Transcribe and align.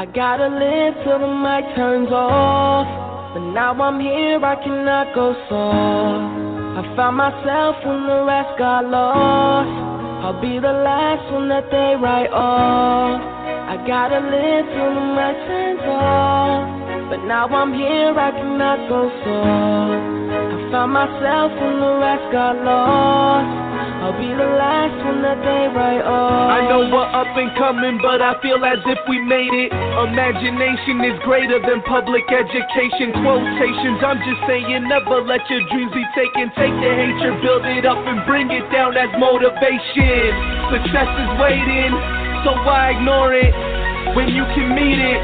I 0.00 0.06
gotta 0.06 0.48
live 0.48 0.94
till 1.04 1.18
the 1.18 1.28
mic 1.28 1.76
turns 1.76 2.08
off. 2.08 2.88
But 3.34 3.52
now 3.52 3.76
I'm 3.76 4.00
here, 4.00 4.40
I 4.42 4.56
cannot 4.64 5.14
go 5.14 5.36
soft. 5.44 6.80
I 6.80 6.96
found 6.96 7.18
myself 7.18 7.76
when 7.84 8.08
the 8.08 8.24
rest 8.24 8.56
got 8.56 8.88
lost. 8.88 9.68
I'll 10.24 10.40
be 10.40 10.56
the 10.56 10.72
last 10.72 11.30
one 11.30 11.50
that 11.50 11.68
they 11.68 12.00
write 12.00 12.32
off. 12.32 13.20
I 13.68 13.76
gotta 13.86 14.24
live 14.24 14.64
till 14.72 14.92
the 14.96 15.04
mic 15.20 15.36
turns 15.44 15.84
off. 15.84 16.64
But 17.12 17.20
now 17.28 17.44
I'm 17.52 17.74
here, 17.74 18.16
I 18.16 18.30
cannot 18.32 18.88
go 18.88 19.04
soft. 19.20 20.00
I 20.32 20.56
found 20.72 20.92
myself 20.96 21.52
when 21.60 21.76
the 21.76 21.92
rest 22.00 22.24
got 22.32 22.56
lost. 22.64 23.69
I'll 24.10 24.18
be 24.18 24.26
the 24.26 24.50
last 24.58 24.98
one 25.06 25.22
that 25.22 25.38
they 25.38 25.70
write 25.70 26.02
off. 26.02 26.34
Oh. 26.34 26.50
I 26.50 26.66
know 26.66 26.82
we're 26.82 27.12
up 27.14 27.30
and 27.30 27.46
coming, 27.54 28.02
but 28.02 28.18
I 28.18 28.34
feel 28.42 28.58
as 28.58 28.82
if 28.82 28.98
we 29.06 29.22
made 29.22 29.54
it. 29.54 29.70
Imagination 29.70 30.98
is 31.06 31.14
greater 31.22 31.62
than 31.62 31.78
public 31.86 32.26
education. 32.26 33.14
Quotations, 33.22 34.02
I'm 34.02 34.18
just 34.26 34.42
saying, 34.50 34.66
never 34.90 35.22
let 35.22 35.46
your 35.46 35.62
dreams 35.70 35.94
be 35.94 36.02
taken. 36.18 36.50
Take 36.58 36.74
the 36.74 36.90
hatred, 36.90 37.38
build 37.38 37.62
it 37.70 37.86
up, 37.86 38.02
and 38.02 38.26
bring 38.26 38.50
it 38.50 38.66
down 38.74 38.98
as 38.98 39.14
motivation. 39.14 40.34
Success 40.74 41.06
is 41.06 41.30
waiting, 41.38 41.94
so 42.42 42.58
why 42.66 42.98
ignore 42.98 43.30
it 43.30 43.54
when 44.18 44.26
you 44.34 44.42
can 44.58 44.74
meet 44.74 44.98
it? 44.98 45.22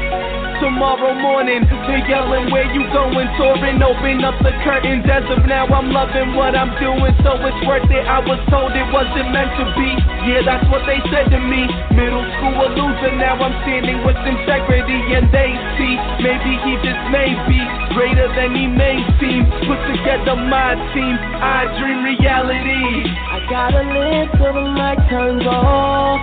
Tomorrow 0.59 1.13
morning. 1.17 1.63
They 1.87 2.01
yelling 2.07 2.49
where 2.51 2.67
you 2.71 2.83
going, 2.93 3.29
touring, 3.37 3.81
open 3.83 4.23
up 4.23 4.37
the 4.41 4.53
curtains. 4.63 5.05
As 5.05 5.25
of 5.29 5.45
now, 5.45 5.67
I'm 5.67 5.91
loving 5.91 6.35
what 6.35 6.55
I'm 6.55 6.71
doing, 6.79 7.13
so 7.23 7.37
it's 7.41 7.61
worth 7.67 7.89
it. 7.89 8.03
I 8.05 8.19
was 8.23 8.39
told 8.49 8.73
it 8.73 8.87
wasn't 8.93 9.29
meant 9.33 9.51
to 9.59 9.65
be. 9.77 9.89
Yeah, 10.27 10.41
that's 10.43 10.65
what 10.71 10.83
they 10.87 10.99
said 11.11 11.29
to 11.31 11.39
me. 11.39 11.67
Middle 11.95 12.25
school 12.37 12.55
a 12.57 12.67
loser, 12.73 13.13
now 13.15 13.37
I'm 13.39 13.55
standing 13.63 14.03
with 14.03 14.17
integrity, 14.23 14.99
and 15.15 15.29
they 15.31 15.51
see 15.77 15.93
maybe 16.23 16.51
he 16.65 16.73
just 16.83 17.03
may 17.13 17.31
be 17.47 17.59
greater 17.93 18.27
than 18.35 18.55
he 18.55 18.67
may 18.67 19.01
seem. 19.19 19.45
Put 19.67 19.79
together 19.89 20.35
my 20.35 20.75
team, 20.93 21.15
I 21.41 21.65
dream 21.79 22.03
reality. 22.03 23.07
I 23.07 23.37
gotta 23.49 23.83
live 23.83 24.29
till 24.37 24.53
the 24.53 24.65
mic 24.75 24.99
turns 25.09 25.45
off. 25.47 26.19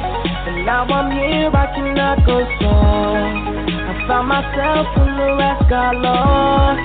And 0.47 0.67
now 0.67 0.85
I'm 0.85 1.11
here, 1.11 1.51
I 1.53 1.67
cannot 1.75 2.27
go 2.27 2.45
soft. 2.61 3.44
Found 4.07 4.29
myself 4.29 4.87
when 4.98 5.17
the 5.17 5.35
rest 5.39 5.70
got 5.70 5.97
lost. 5.97 6.79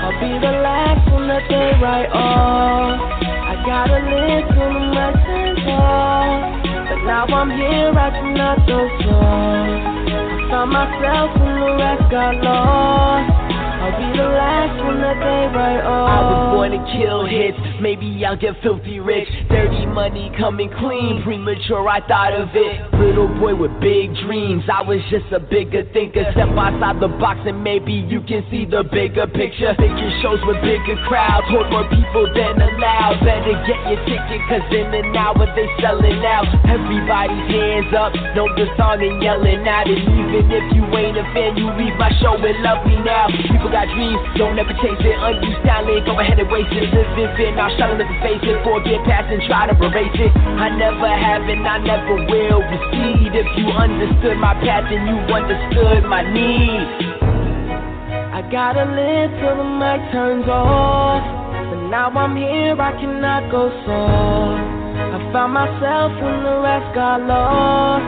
I'll 0.00 0.18
be 0.20 0.32
the 0.40 0.52
last 0.64 1.12
one 1.12 1.28
that 1.28 1.44
they 1.46 1.76
write 1.82 2.08
off. 2.08 2.98
I 3.20 3.60
gotta 3.66 4.00
till 4.00 4.72
the 4.72 4.80
mic 4.80 5.14
turns 5.20 5.68
off. 5.68 6.64
But 6.88 7.04
now 7.04 7.26
I'm 7.26 7.50
here, 7.50 7.92
I 7.92 8.10
cannot 8.16 8.66
go 8.66 8.88
soft. 9.04 10.16
I 10.16 10.48
found 10.48 10.72
myself 10.72 11.30
when 11.38 11.60
the 11.60 11.76
rest 11.76 12.10
got 12.10 12.42
lost. 12.42 13.51
I'll 13.82 13.98
be 13.98 14.14
the 14.14 14.30
last 14.30 14.78
one 14.86 15.02
that 15.02 15.18
they 15.18 15.42
write 15.50 15.82
off. 15.82 16.06
I 16.06 16.18
was 16.22 16.40
born 16.54 16.70
to 16.70 16.82
kill 16.94 17.26
hits, 17.26 17.58
maybe 17.82 18.06
I'll 18.22 18.38
get 18.38 18.54
filthy 18.62 19.02
rich. 19.02 19.26
Dirty 19.50 19.90
money 19.90 20.30
coming 20.38 20.70
clean, 20.78 21.18
premature, 21.26 21.82
I 21.90 21.98
thought 22.06 22.30
of 22.30 22.54
it. 22.54 22.78
Little 22.94 23.26
boy 23.42 23.58
with 23.58 23.74
big 23.82 24.14
dreams, 24.22 24.62
I 24.70 24.86
was 24.86 25.02
just 25.10 25.26
a 25.34 25.42
bigger 25.42 25.82
thinker. 25.90 26.22
Step 26.30 26.54
outside 26.54 27.02
the 27.02 27.10
box 27.18 27.42
and 27.42 27.58
maybe 27.58 28.06
you 28.06 28.22
can 28.22 28.46
see 28.54 28.70
the 28.70 28.86
bigger 28.86 29.26
picture. 29.26 29.74
Bigger 29.74 30.10
shows 30.22 30.38
with 30.46 30.62
bigger 30.62 30.94
crowds, 31.10 31.50
hold 31.50 31.66
more 31.74 31.82
people 31.90 32.30
than 32.38 32.62
allowed. 32.62 33.18
Better 33.26 33.58
get 33.66 33.82
your 33.90 33.98
ticket, 34.06 34.40
cause 34.46 34.62
in 34.70 34.94
an 34.94 35.10
hour 35.18 35.42
they 35.58 35.66
selling 35.82 36.22
out. 36.22 36.46
Everybody's 36.70 37.50
hands 37.50 37.90
up, 37.98 38.14
know 38.38 38.46
the 38.54 38.70
song 38.78 39.02
and 39.02 39.18
yelling 39.18 39.66
out 39.66 39.90
it. 39.90 39.98
Even 39.98 40.46
if 40.54 40.66
you 40.70 40.86
ain't 40.94 41.18
a 41.18 41.26
fan, 41.34 41.58
you 41.58 41.66
leave 41.74 41.98
my 41.98 42.14
show 42.22 42.38
and 42.38 42.62
love 42.62 42.86
me 42.86 42.94
now. 43.02 43.26
People 43.26 43.71
got 43.72 43.88
dreams, 43.96 44.20
don't 44.36 44.60
ever 44.60 44.76
chase 44.84 45.00
it. 45.00 45.16
Unused 45.16 45.64
talent, 45.64 46.04
go 46.04 46.20
ahead 46.20 46.36
and 46.38 46.46
waste 46.52 46.70
it. 46.76 46.92
Live 46.92 47.32
fit, 47.34 47.56
now 47.56 47.72
shut 47.74 47.88
up 47.88 47.98
and 47.98 48.20
face 48.20 48.44
it. 48.44 48.60
Forget 48.60 49.00
past 49.08 49.32
and 49.32 49.40
try 49.48 49.66
to 49.66 49.74
erase 49.80 50.12
it. 50.20 50.30
I 50.60 50.68
never 50.76 51.08
have 51.08 51.48
and 51.48 51.64
I 51.64 51.80
never 51.80 52.20
will 52.20 52.60
recede. 52.68 53.32
If 53.32 53.48
you 53.56 53.72
understood 53.72 54.36
my 54.36 54.52
path 54.60 54.92
and 54.92 55.08
you 55.08 55.16
understood 55.32 56.04
my 56.04 56.20
need. 56.20 56.84
I 58.36 58.44
gotta 58.52 58.84
live 58.84 59.32
till 59.40 59.56
the 59.56 59.68
mic 59.80 60.00
turns 60.12 60.46
off. 60.46 61.24
But 61.72 61.88
now 61.88 62.12
I'm 62.12 62.36
here, 62.36 62.76
I 62.76 62.92
cannot 63.00 63.50
go 63.50 63.72
soft. 63.88 64.60
I 65.00 65.18
found 65.32 65.56
myself 65.56 66.12
when 66.20 66.44
the 66.44 66.60
rest 66.60 66.94
got 66.94 67.24
lost. 67.24 68.04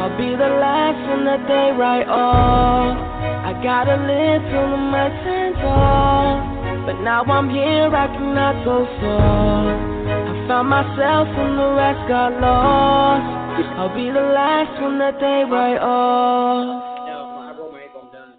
I'll 0.00 0.16
be 0.16 0.32
the 0.32 0.52
last 0.56 1.00
one 1.08 1.24
that 1.28 1.44
they 1.46 1.76
write 1.76 2.08
off. 2.08 3.31
I 3.42 3.52
gotta 3.58 3.98
live 3.98 4.42
till 4.54 4.68
the 4.70 4.78
mic 4.78 5.12
turns 5.26 5.58
off. 5.66 6.86
But 6.86 7.02
now 7.02 7.22
I'm 7.26 7.50
here, 7.50 7.90
I 7.90 8.06
cannot 8.06 8.64
go 8.64 8.86
far. 9.02 9.74
I 9.74 10.32
found 10.46 10.68
myself 10.70 11.26
when 11.34 11.58
the 11.58 11.70
rest 11.74 12.02
got 12.06 12.38
lost. 12.38 13.42
I'll 13.78 13.94
be 13.94 14.10
the 14.10 14.26
last 14.34 14.80
one 14.80 14.98
that 14.98 15.18
they 15.18 15.42
write 15.46 15.82
off. 15.82 16.90
Not 17.06 17.58
make 17.74 17.92
them 17.92 18.10
done. 18.14 18.34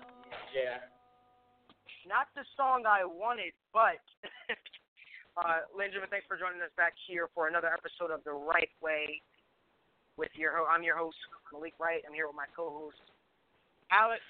Yeah. 0.56 0.84
Not 2.08 2.28
the 2.36 2.44
song 2.56 2.84
I 2.88 3.04
wanted, 3.04 3.52
but 3.72 4.00
uh, 5.38 5.68
ladies 5.76 6.00
thanks 6.10 6.28
for 6.28 6.40
joining 6.40 6.64
us 6.64 6.72
back 6.76 6.94
here 7.08 7.28
for 7.36 7.48
another 7.48 7.72
episode 7.72 8.12
of 8.12 8.24
The 8.24 8.32
Wright 8.32 8.72
Way. 8.82 9.22
With 10.16 10.32
your, 10.36 10.56
ho- 10.56 10.68
I'm 10.70 10.84
your 10.84 10.96
host 10.96 11.18
Malik 11.52 11.74
Wright. 11.80 12.04
I'm 12.08 12.14
here 12.14 12.28
with 12.28 12.36
my 12.36 12.48
co-host 12.56 13.00
Alex, 13.94 14.22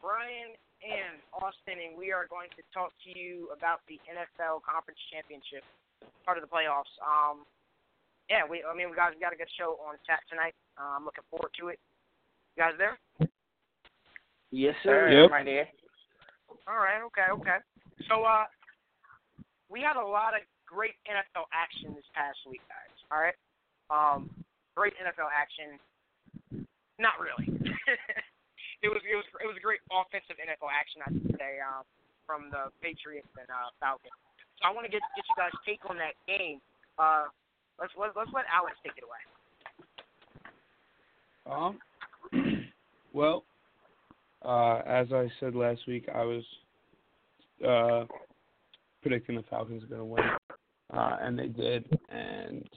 Brian, 0.00 0.54
and 0.82 1.18
Austin, 1.34 1.82
and 1.82 1.98
we 1.98 2.14
are 2.14 2.30
going 2.30 2.50
to 2.54 2.62
talk 2.70 2.94
to 3.02 3.10
you 3.10 3.50
about 3.50 3.82
the 3.90 3.98
NFL 4.06 4.62
Conference 4.62 5.00
Championship, 5.10 5.66
part 6.22 6.38
of 6.38 6.42
the 6.46 6.50
playoffs. 6.50 6.90
Um, 7.02 7.42
yeah, 8.30 8.46
we, 8.46 8.62
I 8.62 8.76
mean, 8.76 8.90
we 8.90 8.96
guys 8.96 9.16
we 9.16 9.20
got 9.20 9.34
a 9.34 9.40
good 9.40 9.50
show 9.58 9.80
on 9.82 9.98
tap 10.06 10.22
tonight. 10.30 10.54
Uh, 10.78 11.00
I'm 11.00 11.04
looking 11.04 11.26
forward 11.32 11.50
to 11.58 11.74
it. 11.74 11.80
You 12.54 12.62
guys 12.62 12.76
there? 12.78 12.98
Yes, 14.50 14.74
sir. 14.82 15.10
Yep. 15.10 15.30
Right 15.30 15.44
there. 15.44 15.68
All 16.66 16.78
right, 16.78 17.00
okay, 17.06 17.32
okay. 17.32 17.58
So 18.08 18.24
uh 18.24 18.44
we 19.70 19.80
had 19.80 19.96
a 19.96 20.04
lot 20.04 20.34
of 20.34 20.40
great 20.66 20.96
NFL 21.08 21.44
action 21.52 21.94
this 21.94 22.04
past 22.14 22.38
week, 22.48 22.60
guys. 22.68 22.96
All 23.10 23.20
right? 23.20 23.36
Um 23.88 24.30
great 24.76 24.94
NFL 25.00 25.28
action. 25.32 25.78
Not 26.98 27.16
really. 27.20 27.60
it 28.82 28.88
was 28.88 29.02
it 29.02 29.16
was 29.16 29.26
it 29.42 29.48
was 29.48 29.56
a 29.58 29.64
great 29.64 29.82
offensive 29.90 30.38
NFL 30.38 30.70
action 30.70 31.02
I 31.02 31.10
would 31.10 31.34
say, 31.38 31.58
um, 31.62 31.82
from 32.26 32.50
the 32.50 32.70
Patriots 32.82 33.30
and 33.38 33.48
uh 33.50 33.70
Falcons. 33.82 34.14
So 34.60 34.68
I 34.68 34.74
want 34.74 34.86
to 34.86 34.92
get 34.92 35.02
get 35.16 35.24
you 35.26 35.36
guys 35.38 35.54
take 35.66 35.82
on 35.88 35.98
that 35.98 36.14
game. 36.26 36.62
Uh 36.98 37.30
let's 37.78 37.92
let's, 37.98 38.14
let's 38.14 38.30
let 38.34 38.44
Alex 38.50 38.76
take 38.82 38.98
it 38.98 39.04
away. 39.06 39.22
Um, 41.48 41.78
well, 43.12 43.44
uh, 44.44 44.82
as 44.86 45.08
I 45.12 45.28
said 45.40 45.54
last 45.54 45.80
week, 45.86 46.08
I 46.14 46.24
was 46.24 46.44
uh, 47.66 48.04
predicting 49.02 49.36
the 49.36 49.44
Falcons 49.48 49.82
were 49.82 49.88
going 49.88 50.00
to 50.00 50.04
win, 50.04 50.24
uh, 50.92 51.16
and 51.20 51.38
they 51.38 51.48
did. 51.48 51.98
And 52.10 52.68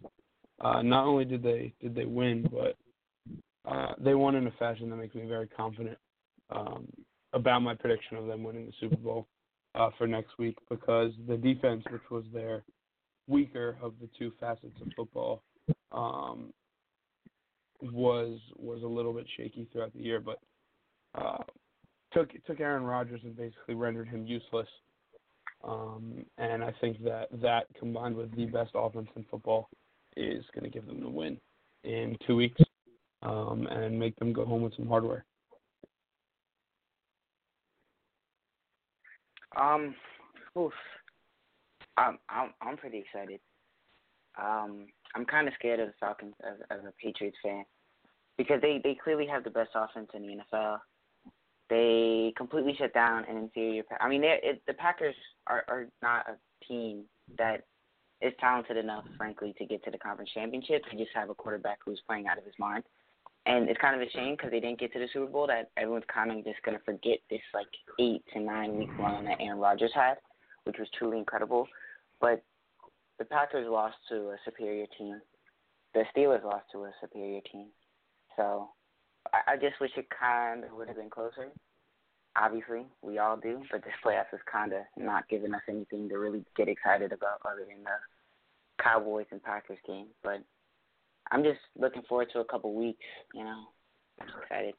uh, 0.61 0.81
not 0.81 1.05
only 1.05 1.25
did 1.25 1.43
they 1.43 1.73
did 1.81 1.95
they 1.95 2.05
win, 2.05 2.47
but 2.51 2.75
uh, 3.65 3.93
they 3.99 4.15
won 4.15 4.35
in 4.35 4.47
a 4.47 4.51
fashion 4.51 4.89
that 4.89 4.95
makes 4.95 5.15
me 5.15 5.25
very 5.27 5.47
confident 5.47 5.97
um, 6.49 6.87
about 7.33 7.61
my 7.61 7.75
prediction 7.75 8.17
of 8.17 8.27
them 8.27 8.43
winning 8.43 8.65
the 8.65 8.73
Super 8.79 8.97
Bowl 8.97 9.27
uh, 9.75 9.89
for 9.97 10.07
next 10.07 10.37
week 10.37 10.57
because 10.69 11.11
the 11.27 11.37
defense, 11.37 11.83
which 11.91 12.01
was 12.09 12.23
their 12.33 12.63
weaker 13.27 13.77
of 13.81 13.93
the 14.01 14.09
two 14.17 14.31
facets 14.39 14.73
of 14.81 14.87
football, 14.95 15.43
um, 15.91 16.51
was 17.81 18.39
was 18.57 18.83
a 18.83 18.87
little 18.87 19.13
bit 19.13 19.25
shaky 19.37 19.67
throughout 19.71 19.93
the 19.93 20.01
year, 20.01 20.19
but 20.19 20.39
uh, 21.15 21.43
took 22.13 22.29
took 22.45 22.59
Aaron 22.59 22.83
Rodgers 22.83 23.21
and 23.23 23.35
basically 23.35 23.75
rendered 23.75 24.07
him 24.07 24.25
useless. 24.25 24.67
Um, 25.63 26.25
and 26.39 26.63
I 26.63 26.73
think 26.81 27.03
that 27.03 27.27
that 27.33 27.65
combined 27.77 28.15
with 28.15 28.35
the 28.35 28.45
best 28.45 28.71
offense 28.73 29.09
in 29.15 29.23
football 29.29 29.69
is 30.17 30.43
going 30.53 30.63
to 30.63 30.69
give 30.69 30.87
them 30.87 30.99
the 30.99 31.09
win 31.09 31.37
in 31.83 32.17
two 32.25 32.35
weeks 32.35 32.61
um, 33.23 33.67
and 33.67 33.99
make 33.99 34.15
them 34.17 34.33
go 34.33 34.45
home 34.45 34.61
with 34.61 34.75
some 34.75 34.87
hardware. 34.87 35.25
Um, 39.59 39.95
oof. 40.57 40.73
I'm 41.97 42.17
I'm 42.29 42.53
I'm 42.61 42.77
pretty 42.77 42.99
excited. 42.99 43.39
Um, 44.41 44.87
I'm 45.13 45.25
kind 45.25 45.47
of 45.47 45.53
scared 45.55 45.79
of 45.79 45.87
the 45.87 45.93
Falcons 45.99 46.35
as 46.43 46.57
as 46.69 46.79
a 46.85 46.93
Patriots 47.03 47.37
fan 47.43 47.65
because 48.37 48.61
they 48.61 48.79
they 48.83 48.97
clearly 49.03 49.27
have 49.27 49.43
the 49.43 49.49
best 49.49 49.71
offense 49.75 50.09
in 50.13 50.21
the 50.23 50.37
NFL. 50.55 50.77
They 51.69 52.33
completely 52.35 52.75
shut 52.77 52.93
down 52.93 53.25
an 53.29 53.37
inferior. 53.37 53.83
I 53.99 54.09
mean, 54.09 54.23
it, 54.23 54.61
the 54.67 54.73
Packers 54.73 55.15
are 55.47 55.63
are 55.67 55.87
not 56.01 56.27
a 56.29 56.65
team 56.65 57.03
that 57.37 57.65
is 58.21 58.33
talented 58.39 58.77
enough, 58.77 59.03
frankly, 59.17 59.53
to 59.57 59.65
get 59.65 59.83
to 59.83 59.91
the 59.91 59.97
conference 59.97 60.31
championship. 60.33 60.83
They 60.91 60.97
just 60.97 61.15
have 61.15 61.29
a 61.29 61.35
quarterback 61.35 61.79
who's 61.83 62.01
playing 62.07 62.27
out 62.27 62.37
of 62.37 62.45
his 62.45 62.53
mind. 62.59 62.83
And 63.45 63.69
it's 63.69 63.81
kind 63.81 63.99
of 63.99 64.07
a 64.07 64.11
shame 64.11 64.35
because 64.35 64.51
they 64.51 64.59
didn't 64.59 64.79
get 64.79 64.93
to 64.93 64.99
the 64.99 65.07
Super 65.11 65.25
Bowl 65.25 65.47
that 65.47 65.71
everyone's 65.75 66.05
kind 66.13 66.31
of 66.31 66.43
just 66.45 66.63
to 66.63 66.77
forget 66.85 67.19
this 67.29 67.41
like 67.53 67.67
eight 67.99 68.23
to 68.33 68.39
nine 68.39 68.77
week 68.77 68.89
run 68.99 69.25
that 69.25 69.37
Aaron 69.39 69.59
Rodgers 69.59 69.91
had, 69.95 70.15
which 70.65 70.77
was 70.77 70.87
truly 70.97 71.17
incredible. 71.17 71.67
But 72.19 72.43
the 73.17 73.25
Packers 73.25 73.67
lost 73.69 73.97
to 74.09 74.15
a 74.29 74.37
superior 74.45 74.85
team. 74.97 75.21
The 75.93 76.03
Steelers 76.15 76.43
lost 76.43 76.65
to 76.71 76.83
a 76.83 76.91
superior 77.01 77.41
team. 77.51 77.67
So 78.35 78.69
I, 79.33 79.53
I 79.53 79.57
just 79.57 79.79
wish 79.81 79.91
it 79.97 80.07
kind 80.09 80.63
of 80.63 80.71
would 80.73 80.87
have 80.87 80.97
been 80.97 81.09
closer. 81.09 81.49
Obviously, 82.37 82.85
we 83.01 83.17
all 83.17 83.37
do, 83.37 83.61
but 83.71 83.83
this 83.83 83.93
playoffs 84.05 84.33
is 84.33 84.39
kind 84.49 84.71
of 84.71 84.81
not 84.95 85.27
giving 85.29 85.53
us 85.53 85.61
anything 85.67 86.07
to 86.09 86.15
really 86.17 86.45
get 86.55 86.69
excited 86.69 87.11
about 87.11 87.41
other 87.43 87.65
than 87.67 87.83
the 87.83 88.83
Cowboys 88.83 89.25
and 89.31 89.43
Packers 89.43 89.79
game. 89.85 90.07
But 90.23 90.41
I'm 91.31 91.43
just 91.43 91.59
looking 91.77 92.01
forward 92.07 92.27
to 92.33 92.39
a 92.39 92.45
couple 92.45 92.75
weeks. 92.75 92.99
You 93.33 93.45
know, 93.45 93.63
I'm 94.19 94.27
excited. 94.43 94.73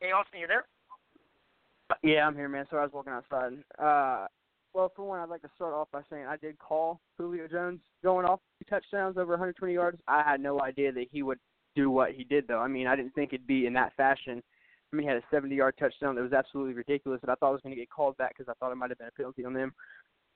Hey, 0.00 0.12
Austin, 0.12 0.40
you 0.40 0.46
there? 0.46 0.64
Yeah, 2.02 2.26
I'm 2.26 2.34
here, 2.34 2.48
man. 2.48 2.66
Sorry, 2.70 2.82
I 2.82 2.84
was 2.84 2.92
walking 2.94 3.12
outside. 3.12 3.52
Uh, 3.78 4.26
well, 4.74 4.92
for 4.94 5.06
one, 5.06 5.20
I'd 5.20 5.28
like 5.28 5.42
to 5.42 5.50
start 5.54 5.74
off 5.74 5.88
by 5.92 6.02
saying 6.10 6.26
I 6.26 6.36
did 6.36 6.58
call 6.58 7.00
Julio 7.16 7.48
Jones 7.48 7.80
going 8.02 8.26
off 8.26 8.40
two 8.58 8.68
touchdowns 8.68 9.16
over 9.16 9.32
120 9.32 9.72
yards. 9.72 9.98
I 10.06 10.22
had 10.22 10.40
no 10.40 10.60
idea 10.60 10.92
that 10.92 11.06
he 11.10 11.22
would 11.22 11.38
do 11.74 11.90
what 11.90 12.12
he 12.12 12.24
did, 12.24 12.46
though. 12.48 12.60
I 12.60 12.68
mean, 12.68 12.86
I 12.86 12.96
didn't 12.96 13.14
think 13.14 13.32
it'd 13.32 13.46
be 13.46 13.66
in 13.66 13.72
that 13.74 13.94
fashion. 13.96 14.42
I 14.92 14.96
mean, 14.96 15.06
he 15.06 15.08
had 15.08 15.22
a 15.22 15.34
70-yard 15.34 15.74
touchdown 15.78 16.14
that 16.14 16.22
was 16.22 16.32
absolutely 16.32 16.74
ridiculous, 16.74 17.20
and 17.22 17.30
I 17.30 17.34
thought 17.34 17.48
I 17.48 17.52
was 17.52 17.60
going 17.62 17.74
to 17.74 17.80
get 17.80 17.90
called 17.90 18.16
back 18.16 18.36
because 18.36 18.50
I 18.50 18.54
thought 18.54 18.72
it 18.72 18.76
might 18.76 18.90
have 18.90 18.98
been 18.98 19.08
a 19.08 19.12
penalty 19.12 19.44
on 19.44 19.52
them. 19.52 19.72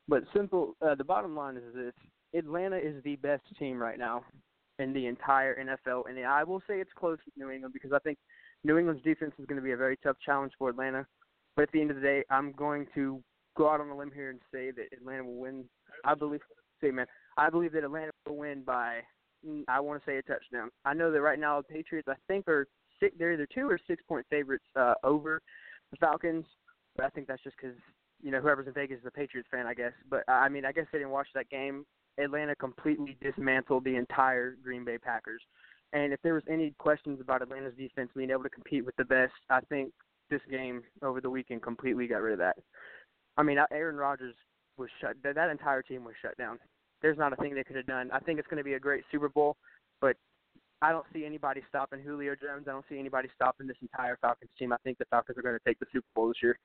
But 0.09 0.25
simple, 0.35 0.77
uh, 0.83 0.95
the 0.95 1.05
bottom 1.05 1.37
line 1.37 1.57
is 1.57 1.75
this: 1.75 1.95
Atlanta 2.35 2.77
is 2.77 3.03
the 3.05 3.17
best 3.17 3.43
team 3.59 3.81
right 3.81 3.99
now 3.99 4.25
in 4.79 4.93
the 4.93 5.07
entire 5.07 5.57
NFL, 5.57 6.09
and 6.09 6.19
I 6.27 6.45
will 6.45 6.61
say 6.67 6.81
it's 6.81 6.91
close 6.99 7.19
with 7.25 7.37
New 7.37 7.51
England 7.51 7.73
because 7.73 7.93
I 7.93 7.99
think 8.01 8.19
New 8.65 8.79
England's 8.79 9.03
defense 9.03 9.33
is 9.39 9.47
going 9.47 9.61
to 9.61 9.65
be 9.65 9.73
a 9.73 9.77
very 9.77 9.97
tough 10.03 10.17
challenge 10.25 10.53
for 10.59 10.71
Atlanta. 10.71 11.07
But 11.57 11.63
at 11.63 11.73
the 11.73 11.81
end 11.81 11.91
of 11.91 11.97
the 11.97 12.03
day, 12.03 12.25
I'm 12.31 12.53
going 12.53 12.87
to 12.95 13.23
go 13.57 13.69
out 13.69 13.81
on 13.81 13.91
a 13.91 13.97
limb 13.97 14.13
here 14.15 14.31
and 14.31 14.41
say 14.53 14.71
that 14.71 14.97
Atlanta 14.97 15.25
will 15.25 15.41
win. 15.41 15.65
I 16.05 16.15
believe, 16.15 16.41
say 16.81 16.91
man, 16.91 17.07
I 17.37 17.51
believe 17.51 17.73
that 17.73 17.85
Atlanta 17.85 18.11
will 18.27 18.37
win 18.37 18.63
by, 18.63 19.01
mm, 19.47 19.65
I 19.69 19.81
want 19.81 20.03
to 20.03 20.11
say 20.11 20.17
a 20.17 20.23
touchdown. 20.23 20.71
I 20.85 20.95
know 20.95 21.11
that 21.13 21.21
right 21.21 21.39
now 21.39 21.61
the 21.61 21.75
Patriots, 21.75 22.09
I 22.09 22.15
think, 22.29 22.49
are 22.49 22.67
six. 23.01 23.15
They're 23.19 23.33
either 23.33 23.49
two 23.53 23.69
or 23.69 23.79
six 23.87 24.03
point 24.09 24.27
favorites 24.31 24.65
uh, 24.77 24.95
over 25.05 25.41
the 25.91 25.97
Falcons. 25.99 26.45
But 26.97 27.07
I 27.07 27.09
think 27.11 27.27
that's 27.27 27.43
just 27.43 27.57
because 27.57 27.77
you 28.23 28.31
know 28.31 28.41
whoever's 28.41 28.67
in 28.67 28.75
Vegas 28.75 29.01
is 29.01 29.07
a 29.07 29.11
Patriots 29.11 29.49
fan, 29.51 29.67
I 29.67 29.75
guess. 29.75 29.93
But 30.11 30.25
I 30.29 30.49
mean, 30.49 30.65
I 30.65 30.73
guess 30.73 30.87
they 30.93 30.99
didn't 30.99 31.13
watch 31.13 31.29
that 31.35 31.51
game. 31.51 31.85
Atlanta 32.19 32.55
completely 32.55 33.17
dismantled 33.23 33.85
the 33.85 33.97
entire 33.97 34.57
Green 34.63 34.85
Bay 34.85 34.99
Packers. 34.99 35.43
And 35.95 36.13
if 36.13 36.21
there 36.23 36.35
was 36.35 36.43
any 36.49 36.75
questions 36.79 37.21
about 37.21 37.43
Atlanta's 37.43 37.75
defense 37.77 38.11
being 38.15 38.31
able 38.31 38.43
to 38.43 38.51
compete 38.51 38.85
with 38.85 38.97
the 38.97 39.05
best, 39.05 39.33
I 39.51 39.61
think 39.61 39.93
this 40.31 40.41
game 40.51 40.83
over 41.03 41.21
the 41.21 41.31
weekend 41.31 41.63
completely 41.63 42.07
got 42.07 42.23
rid 42.23 42.33
of 42.33 42.39
that. 42.39 42.57
I 43.37 43.43
mean, 43.43 43.59
Aaron 43.71 43.97
Rodgers 43.97 44.35
was 44.77 44.89
shut. 45.01 45.17
That, 45.23 45.51
entire 45.51 45.83
team 45.83 46.05
was 46.05 46.15
shut 46.21 46.37
down. 46.37 46.59
There's 47.01 47.19
not 47.19 47.33
a 47.33 47.37
thing 47.37 47.55
they 47.55 47.65
could 47.65 47.77
have 47.77 47.87
done. 47.87 48.11
I 48.13 48.21
think 48.21 48.39
it's 48.39 48.49
going 48.49 48.59
to 48.59 48.65
be 48.65 48.75
a 48.75 48.81
great 48.81 49.05
Super 49.11 49.29
Bowl, 49.29 49.57
but 50.01 50.17
I 50.83 50.93
don't 50.93 51.07
see 51.13 51.25
anybody 51.25 51.63
stopping 51.69 52.01
Julio 52.01 52.35
Jones. 52.35 52.67
I 52.69 52.73
don't 52.73 52.85
see 52.89 52.99
anybody 52.99 53.29
stopping 53.35 53.67
this 53.67 53.77
entire 53.83 54.19
Falcons 54.21 54.51
team. 54.59 54.73
I 54.73 54.77
think 54.85 54.99
the 54.99 55.05
Falcons 55.07 55.39
are 55.39 55.43
going 55.43 55.57
to 55.57 55.65
take 55.67 55.79
the 55.79 55.87
Super 55.93 56.07
Bowl 56.15 56.29
this 56.29 56.37
year. 56.43 56.59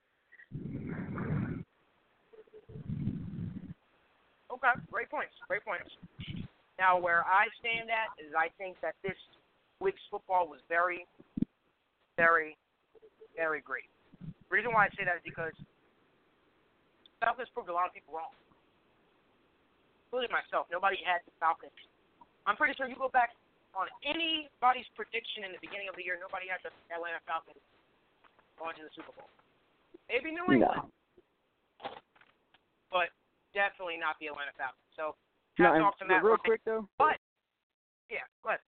Okay, 4.51 4.73
great 4.91 5.09
points. 5.09 5.33
Great 5.47 5.63
points. 5.63 5.89
Now, 6.79 6.99
where 6.99 7.25
I 7.25 7.45
stand 7.59 7.89
at 7.89 8.13
is 8.23 8.33
I 8.37 8.49
think 8.57 8.77
that 8.81 8.95
this 9.03 9.17
week's 9.79 10.01
football 10.09 10.47
was 10.47 10.59
very, 10.69 11.05
very, 12.17 12.57
very 13.35 13.61
great. 13.61 13.89
The 14.21 14.55
reason 14.55 14.73
why 14.73 14.85
I 14.85 14.89
say 14.89 15.05
that 15.05 15.17
is 15.17 15.25
because 15.25 15.53
Falcons 17.19 17.49
proved 17.53 17.69
a 17.69 17.75
lot 17.75 17.89
of 17.89 17.93
people 17.93 18.13
wrong, 18.13 18.33
including 20.07 20.29
myself. 20.33 20.69
Nobody 20.69 21.01
had 21.01 21.25
the 21.25 21.33
Falcons. 21.41 21.73
I'm 22.45 22.55
pretty 22.55 22.77
sure 22.77 22.87
you 22.87 22.95
go 22.95 23.09
back 23.09 23.33
on 23.75 23.89
anybody's 24.05 24.87
prediction 24.97 25.45
in 25.45 25.51
the 25.53 25.61
beginning 25.61 25.85
of 25.89 25.93
the 25.97 26.01
year, 26.05 26.17
nobody 26.17 26.49
had 26.49 26.57
the 26.65 26.73
Atlanta 26.89 27.21
Falcons 27.29 27.61
going 28.57 28.73
to 28.77 28.83
the 28.85 28.93
Super 28.97 29.13
Bowl. 29.13 29.29
Maybe 30.09 30.33
New 30.33 30.47
England, 30.49 30.81
No. 30.81 31.93
but 32.89 33.13
definitely 33.53 33.97
not 34.01 34.17
the 34.17 34.31
Atlanta 34.33 34.55
Falcons. 34.57 34.81
So 34.97 35.13
No, 35.61 35.73
hats 35.73 35.77
and 35.77 35.83
off 35.85 35.97
to 36.01 36.05
Matt 36.09 36.23
real 36.25 36.39
Ryan. 36.41 36.45
quick 36.47 36.61
though, 36.65 36.87
But 36.97 37.21
yeah, 38.09 38.25
go 38.41 38.49
ahead. 38.55 38.63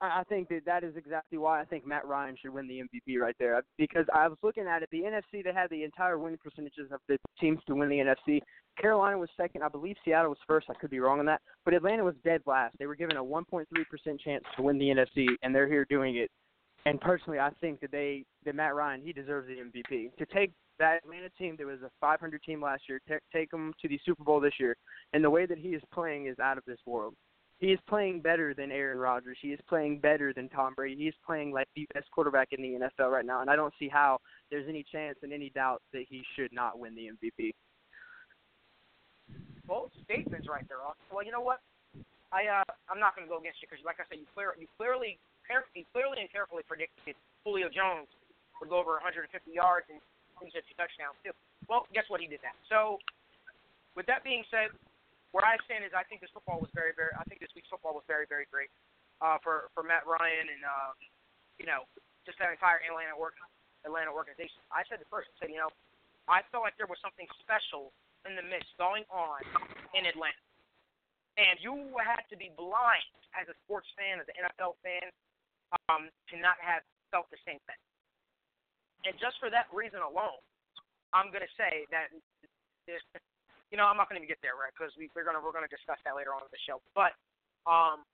I 0.00 0.22
think 0.28 0.48
that 0.48 0.64
that 0.66 0.84
is 0.84 0.96
exactly 0.96 1.38
why 1.38 1.60
I 1.60 1.64
think 1.64 1.86
Matt 1.86 2.06
Ryan 2.06 2.36
should 2.40 2.52
win 2.52 2.68
the 2.68 2.82
MVP 2.82 3.18
right 3.18 3.36
there. 3.38 3.62
Because 3.78 4.06
I 4.12 4.28
was 4.28 4.38
looking 4.42 4.66
at 4.66 4.82
it, 4.82 4.88
the 4.90 5.02
NFC 5.02 5.42
they 5.42 5.52
had 5.52 5.70
the 5.70 5.84
entire 5.84 6.18
winning 6.18 6.38
percentages 6.42 6.90
of 6.92 7.00
the 7.08 7.18
teams 7.40 7.60
to 7.66 7.74
win 7.74 7.88
the 7.88 7.98
NFC. 7.98 8.40
Carolina 8.80 9.16
was 9.16 9.30
second, 9.36 9.62
I 9.62 9.68
believe 9.68 9.96
Seattle 10.04 10.30
was 10.30 10.38
first. 10.46 10.66
I 10.68 10.74
could 10.74 10.90
be 10.90 11.00
wrong 11.00 11.20
on 11.20 11.26
that, 11.26 11.40
but 11.64 11.74
Atlanta 11.74 12.04
was 12.04 12.16
dead 12.24 12.42
last. 12.46 12.74
They 12.78 12.86
were 12.86 12.96
given 12.96 13.16
a 13.16 13.24
1.3 13.24 13.64
percent 13.88 14.20
chance 14.20 14.44
to 14.56 14.62
win 14.62 14.78
the 14.78 14.86
NFC, 14.86 15.26
and 15.42 15.54
they're 15.54 15.68
here 15.68 15.86
doing 15.88 16.16
it. 16.16 16.30
And 16.86 17.00
personally, 17.00 17.38
I 17.38 17.50
think 17.60 17.80
that 17.80 17.92
they 17.92 18.24
that 18.44 18.54
Matt 18.54 18.74
Ryan 18.74 19.00
he 19.02 19.12
deserves 19.12 19.48
the 19.48 19.54
MVP 19.54 20.16
to 20.16 20.26
take 20.26 20.52
that 20.78 20.98
Atlanta 21.04 21.28
team 21.38 21.56
that 21.58 21.66
was 21.66 21.80
a 21.82 21.90
500 22.00 22.42
team 22.42 22.60
last 22.60 22.82
year, 22.88 23.00
t- 23.08 23.14
take 23.32 23.50
them 23.50 23.72
to 23.80 23.88
the 23.88 23.98
Super 24.04 24.24
Bowl 24.24 24.40
this 24.40 24.54
year, 24.58 24.76
and 25.12 25.22
the 25.22 25.30
way 25.30 25.46
that 25.46 25.58
he 25.58 25.68
is 25.68 25.82
playing 25.92 26.26
is 26.26 26.38
out 26.38 26.58
of 26.58 26.64
this 26.66 26.80
world. 26.84 27.14
He 27.58 27.68
is 27.72 27.78
playing 27.88 28.20
better 28.20 28.52
than 28.52 28.70
Aaron 28.70 28.98
Rodgers. 28.98 29.38
He 29.40 29.48
is 29.48 29.60
playing 29.68 30.00
better 30.00 30.32
than 30.34 30.48
Tom 30.48 30.74
Brady. 30.74 30.96
He 31.00 31.08
is 31.08 31.14
playing 31.24 31.52
like 31.52 31.68
the 31.76 31.86
best 31.94 32.10
quarterback 32.10 32.48
in 32.52 32.60
the 32.60 32.78
NFL 32.86 33.10
right 33.10 33.24
now, 33.24 33.40
and 33.40 33.48
I 33.48 33.56
don't 33.56 33.72
see 33.78 33.88
how 33.88 34.18
there's 34.50 34.68
any 34.68 34.84
chance 34.90 35.16
and 35.22 35.32
any 35.32 35.50
doubt 35.50 35.80
that 35.92 36.04
he 36.08 36.22
should 36.36 36.52
not 36.52 36.78
win 36.78 36.94
the 36.94 37.10
MVP. 37.14 37.54
bold 39.66 39.90
statements 40.04 40.46
right 40.48 40.66
there. 40.68 40.78
Well, 41.08 41.24
you 41.24 41.32
know 41.32 41.40
what? 41.40 41.60
I 42.32 42.50
uh, 42.50 42.68
I'm 42.90 42.98
not 43.00 43.14
going 43.16 43.24
to 43.24 43.32
go 43.32 43.38
against 43.38 43.62
you 43.62 43.68
because, 43.70 43.80
like 43.86 44.02
I 44.02 44.04
said, 44.10 44.18
you 44.18 44.28
clear 44.34 44.52
you 44.58 44.66
clearly 44.76 45.16
care- 45.46 45.70
you 45.72 45.86
clearly 45.94 46.20
and 46.20 46.28
carefully 46.28 46.66
predicted 46.66 47.14
Julio 47.46 47.70
Jones 47.70 48.10
would 48.60 48.68
go 48.68 48.76
over 48.76 48.98
150 49.00 49.30
yards 49.54 49.86
and 49.88 50.02
he's 50.42 50.52
a 50.58 50.62
touchdowns 50.74 51.16
too. 51.22 51.32
Well, 51.70 51.86
guess 51.94 52.04
what? 52.10 52.20
He 52.20 52.26
did 52.26 52.42
that. 52.42 52.58
So, 52.68 52.98
with 53.94 54.04
that 54.10 54.26
being 54.26 54.42
said, 54.50 54.74
where 55.34 55.42
I 55.42 55.58
stand 55.66 55.82
is 55.82 55.90
I 55.90 56.06
think 56.06 56.22
this 56.22 56.30
football 56.30 56.62
was 56.62 56.70
very, 56.78 56.94
very. 56.94 57.10
I 57.18 57.26
think 57.26 57.42
this 57.42 57.50
week's 57.58 57.66
football 57.66 57.90
was 57.90 58.06
very, 58.06 58.22
very 58.30 58.46
great 58.46 58.70
uh, 59.18 59.42
for 59.42 59.74
for 59.74 59.82
Matt 59.82 60.06
Ryan 60.06 60.46
and 60.46 60.62
uh, 60.62 60.94
you 61.58 61.66
know 61.66 61.90
just 62.22 62.38
that 62.38 62.54
entire 62.54 62.78
Atlanta 62.86 63.18
work 63.18 63.34
Atlanta 63.82 64.14
organization. 64.14 64.62
I 64.70 64.86
said 64.86 65.02
it 65.02 65.10
first. 65.10 65.26
I 65.34 65.34
said 65.42 65.50
you 65.50 65.58
know 65.58 65.74
I 66.30 66.46
felt 66.54 66.62
like 66.62 66.78
there 66.78 66.86
was 66.86 67.02
something 67.02 67.26
special 67.42 67.90
in 68.24 68.38
the 68.38 68.46
midst 68.46 68.70
going 68.78 69.02
on 69.10 69.42
in 69.92 70.06
Atlanta. 70.06 70.38
And 71.34 71.58
you 71.58 71.74
had 71.98 72.22
to 72.30 72.38
be 72.38 72.54
blind 72.54 73.10
as 73.34 73.50
a 73.50 73.56
sports 73.66 73.90
fan, 73.98 74.22
as 74.22 74.26
an 74.30 74.46
NFL 74.46 74.78
fan, 74.86 75.10
um, 75.90 76.06
to 76.30 76.34
not 76.38 76.54
have 76.62 76.86
felt 77.10 77.26
the 77.34 77.42
same 77.42 77.58
thing. 77.66 77.82
And 79.04 79.18
just 79.18 79.36
for 79.42 79.50
that 79.50 79.66
reason 79.74 79.98
alone, 79.98 80.38
I'm 81.10 81.34
going 81.34 81.42
to 81.42 81.54
say 81.58 81.90
that 81.90 82.14
you 83.74 83.78
know, 83.82 83.90
I'm 83.90 83.98
not 83.98 84.06
going 84.06 84.22
to 84.22 84.30
get 84.30 84.38
there, 84.38 84.54
right? 84.54 84.70
Because 84.70 84.94
we, 84.94 85.10
we're 85.18 85.26
gonna 85.26 85.42
we're 85.42 85.50
gonna 85.50 85.66
discuss 85.66 85.98
that 86.06 86.14
later 86.14 86.30
on 86.30 86.46
in 86.46 86.52
the 86.54 86.62
show. 86.62 86.78
But 86.94 87.10
um, 87.66 88.06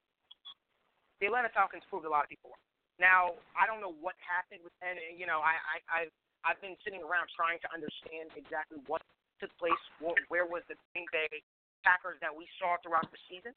the 1.20 1.28
Atlanta 1.28 1.52
Falcons 1.52 1.84
proved 1.92 2.08
a 2.08 2.12
lot 2.12 2.24
of 2.24 2.32
people 2.32 2.48
wrong. 2.48 2.64
Now, 2.96 3.36
I 3.52 3.68
don't 3.68 3.84
know 3.84 3.92
what 4.00 4.16
happened 4.24 4.64
with, 4.64 4.72
and 4.80 4.96
you 5.20 5.28
know, 5.28 5.44
I 5.44 5.60
I 5.60 5.76
I've, 5.92 6.12
I've 6.48 6.60
been 6.64 6.80
sitting 6.80 7.04
around 7.04 7.28
trying 7.36 7.60
to 7.60 7.68
understand 7.76 8.32
exactly 8.40 8.80
what 8.88 9.04
took 9.36 9.52
place. 9.60 9.76
Where, 10.00 10.16
where 10.32 10.46
was 10.48 10.64
the 10.64 10.80
Green 10.96 11.04
Bay 11.12 11.28
Packers 11.84 12.16
that 12.24 12.32
we 12.32 12.48
saw 12.56 12.80
throughout 12.80 13.12
the 13.12 13.20
season? 13.28 13.52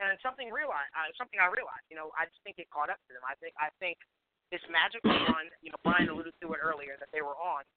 And 0.00 0.16
something 0.24 0.48
realized, 0.48 0.88
uh, 0.96 1.12
something 1.20 1.44
I 1.44 1.52
realized, 1.52 1.84
you 1.92 2.00
know, 2.00 2.08
I 2.16 2.24
just 2.24 2.40
think 2.40 2.56
it 2.56 2.72
caught 2.72 2.88
up 2.88 2.96
to 3.04 3.12
them. 3.12 3.20
I 3.28 3.36
think 3.36 3.52
I 3.60 3.68
think 3.84 4.00
this 4.48 4.64
magical 4.72 5.12
run, 5.12 5.52
you 5.60 5.76
know, 5.76 5.80
Brian 5.84 6.08
alluded 6.08 6.32
to 6.40 6.56
it 6.56 6.60
earlier 6.64 6.96
that 6.96 7.12
they 7.12 7.20
were 7.20 7.36
on 7.36 7.68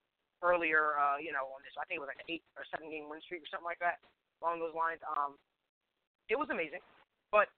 earlier, 0.41 0.97
uh, 0.97 1.17
you 1.21 1.31
know, 1.33 1.49
on 1.53 1.61
this. 1.61 1.73
I 1.77 1.85
think 1.85 2.01
it 2.01 2.03
was 2.03 2.11
like 2.11 2.21
an 2.21 2.29
eight 2.29 2.45
or 2.57 2.65
seven 2.69 2.89
game 2.89 3.07
win 3.07 3.21
streak 3.25 3.45
or 3.45 3.49
something 3.49 3.69
like 3.69 3.81
that 3.81 4.01
along 4.41 4.61
those 4.61 4.75
lines. 4.75 5.01
Um, 5.05 5.37
it 6.29 6.37
was 6.37 6.49
amazing, 6.49 6.81
but 7.29 7.49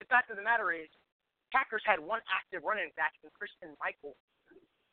the 0.00 0.08
fact 0.08 0.32
of 0.32 0.36
the 0.40 0.44
matter 0.44 0.72
is, 0.72 0.88
Packers 1.52 1.84
had 1.84 2.00
one 2.00 2.24
active 2.32 2.64
running 2.64 2.88
back 2.96 3.12
in 3.20 3.28
Christine 3.36 3.76
Michael, 3.76 4.16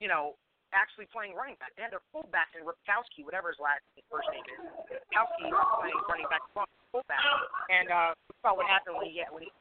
you 0.04 0.12
know, 0.12 0.36
actually 0.76 1.08
playing 1.10 1.32
running 1.34 1.56
back. 1.58 1.72
They 1.80 1.88
had 1.88 1.96
their 1.96 2.04
fullback 2.12 2.52
in 2.52 2.68
Ripkowski, 2.68 3.24
whatever 3.24 3.50
his 3.50 3.62
last 3.64 3.82
his 3.96 4.04
first 4.12 4.28
name 4.30 4.44
is. 4.44 4.60
Ripkowski 4.92 5.48
playing 5.50 6.00
running 6.12 6.28
back 6.28 6.44
fullback, 6.52 7.24
and 7.72 7.88
uh, 7.88 8.12
saw 8.44 8.54
what 8.54 8.68
happened 8.68 9.00
when 9.00 9.08
he 9.08 9.24
when 9.32 9.48
he 9.48 9.52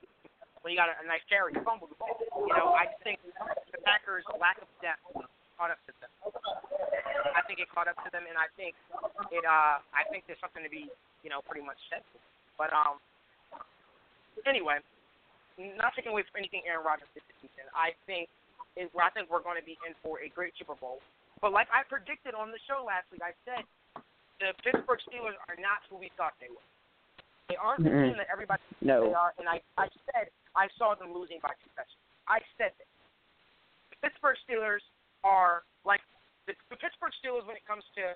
when 0.66 0.74
he 0.74 0.76
got 0.76 0.90
a, 0.90 0.98
a 0.98 1.06
nice 1.06 1.22
carry, 1.30 1.54
he 1.54 1.60
fumbled 1.62 1.94
the 1.94 1.98
ball. 2.02 2.18
You 2.18 2.54
know, 2.58 2.74
I 2.74 2.90
think 3.06 3.22
the 3.70 3.78
Packers' 3.86 4.26
lack 4.42 4.58
of 4.58 4.68
depth 4.82 5.06
caught 5.58 5.74
up 5.74 5.82
to 5.90 5.92
them. 5.98 6.08
I 7.34 7.42
think 7.50 7.58
it 7.58 7.66
caught 7.74 7.90
up 7.90 7.98
to 8.06 8.10
them, 8.14 8.24
and 8.30 8.38
I 8.38 8.46
think 8.54 8.78
it. 9.34 9.42
uh 9.42 9.82
I 9.90 10.06
think 10.08 10.24
there's 10.30 10.38
something 10.38 10.62
to 10.62 10.70
be, 10.70 10.86
you 11.26 11.30
know, 11.30 11.42
pretty 11.42 11.66
much 11.66 11.76
said. 11.90 12.06
But 12.54 12.70
um, 12.70 13.02
anyway, 14.46 14.78
not 15.78 15.92
taking 15.98 16.14
away 16.14 16.22
from 16.30 16.38
anything 16.42 16.62
Aaron 16.66 16.86
Rodgers 16.86 17.10
did 17.12 17.26
this 17.26 17.36
season. 17.42 17.66
I 17.74 17.92
think 18.06 18.30
is 18.78 18.86
where 18.94 19.02
I 19.02 19.10
think 19.10 19.26
we're 19.26 19.42
going 19.42 19.58
to 19.58 19.66
be 19.66 19.74
in 19.82 19.98
for 20.06 20.22
a 20.22 20.30
great 20.30 20.54
Super 20.54 20.78
Bowl. 20.78 21.02
But 21.42 21.50
like 21.50 21.66
I 21.74 21.82
predicted 21.86 22.34
on 22.38 22.54
the 22.54 22.62
show 22.70 22.86
last 22.86 23.10
week, 23.10 23.22
I 23.22 23.34
said 23.42 23.66
the 24.38 24.54
Pittsburgh 24.62 25.02
Steelers 25.10 25.34
are 25.50 25.58
not 25.58 25.82
who 25.90 25.98
we 25.98 26.14
thought 26.14 26.34
they 26.38 26.50
were. 26.50 26.62
They 27.50 27.58
aren't 27.58 27.82
the 27.82 27.90
Mm-mm. 27.90 28.12
team 28.14 28.18
that 28.20 28.28
everybody 28.30 28.60
thinks 28.70 28.84
No. 28.86 29.08
they 29.08 29.14
are, 29.16 29.32
and 29.40 29.48
I, 29.48 29.58
I 29.80 29.88
said 30.12 30.30
I 30.54 30.68
saw 30.78 30.94
them 30.94 31.10
losing 31.16 31.38
by 31.42 31.54
two 31.58 31.70
touchdowns. 31.74 32.06
I 32.30 32.38
said 32.60 32.74
that. 32.78 32.86
The 33.94 33.96
Pittsburgh 34.04 34.36
Steelers 34.46 34.84
are 35.24 35.66
like 35.84 36.02
the, 36.46 36.54
the 36.70 36.78
Pittsburgh 36.78 37.14
Steelers 37.20 37.44
when 37.44 37.56
it 37.58 37.66
comes 37.66 37.84
to 37.98 38.14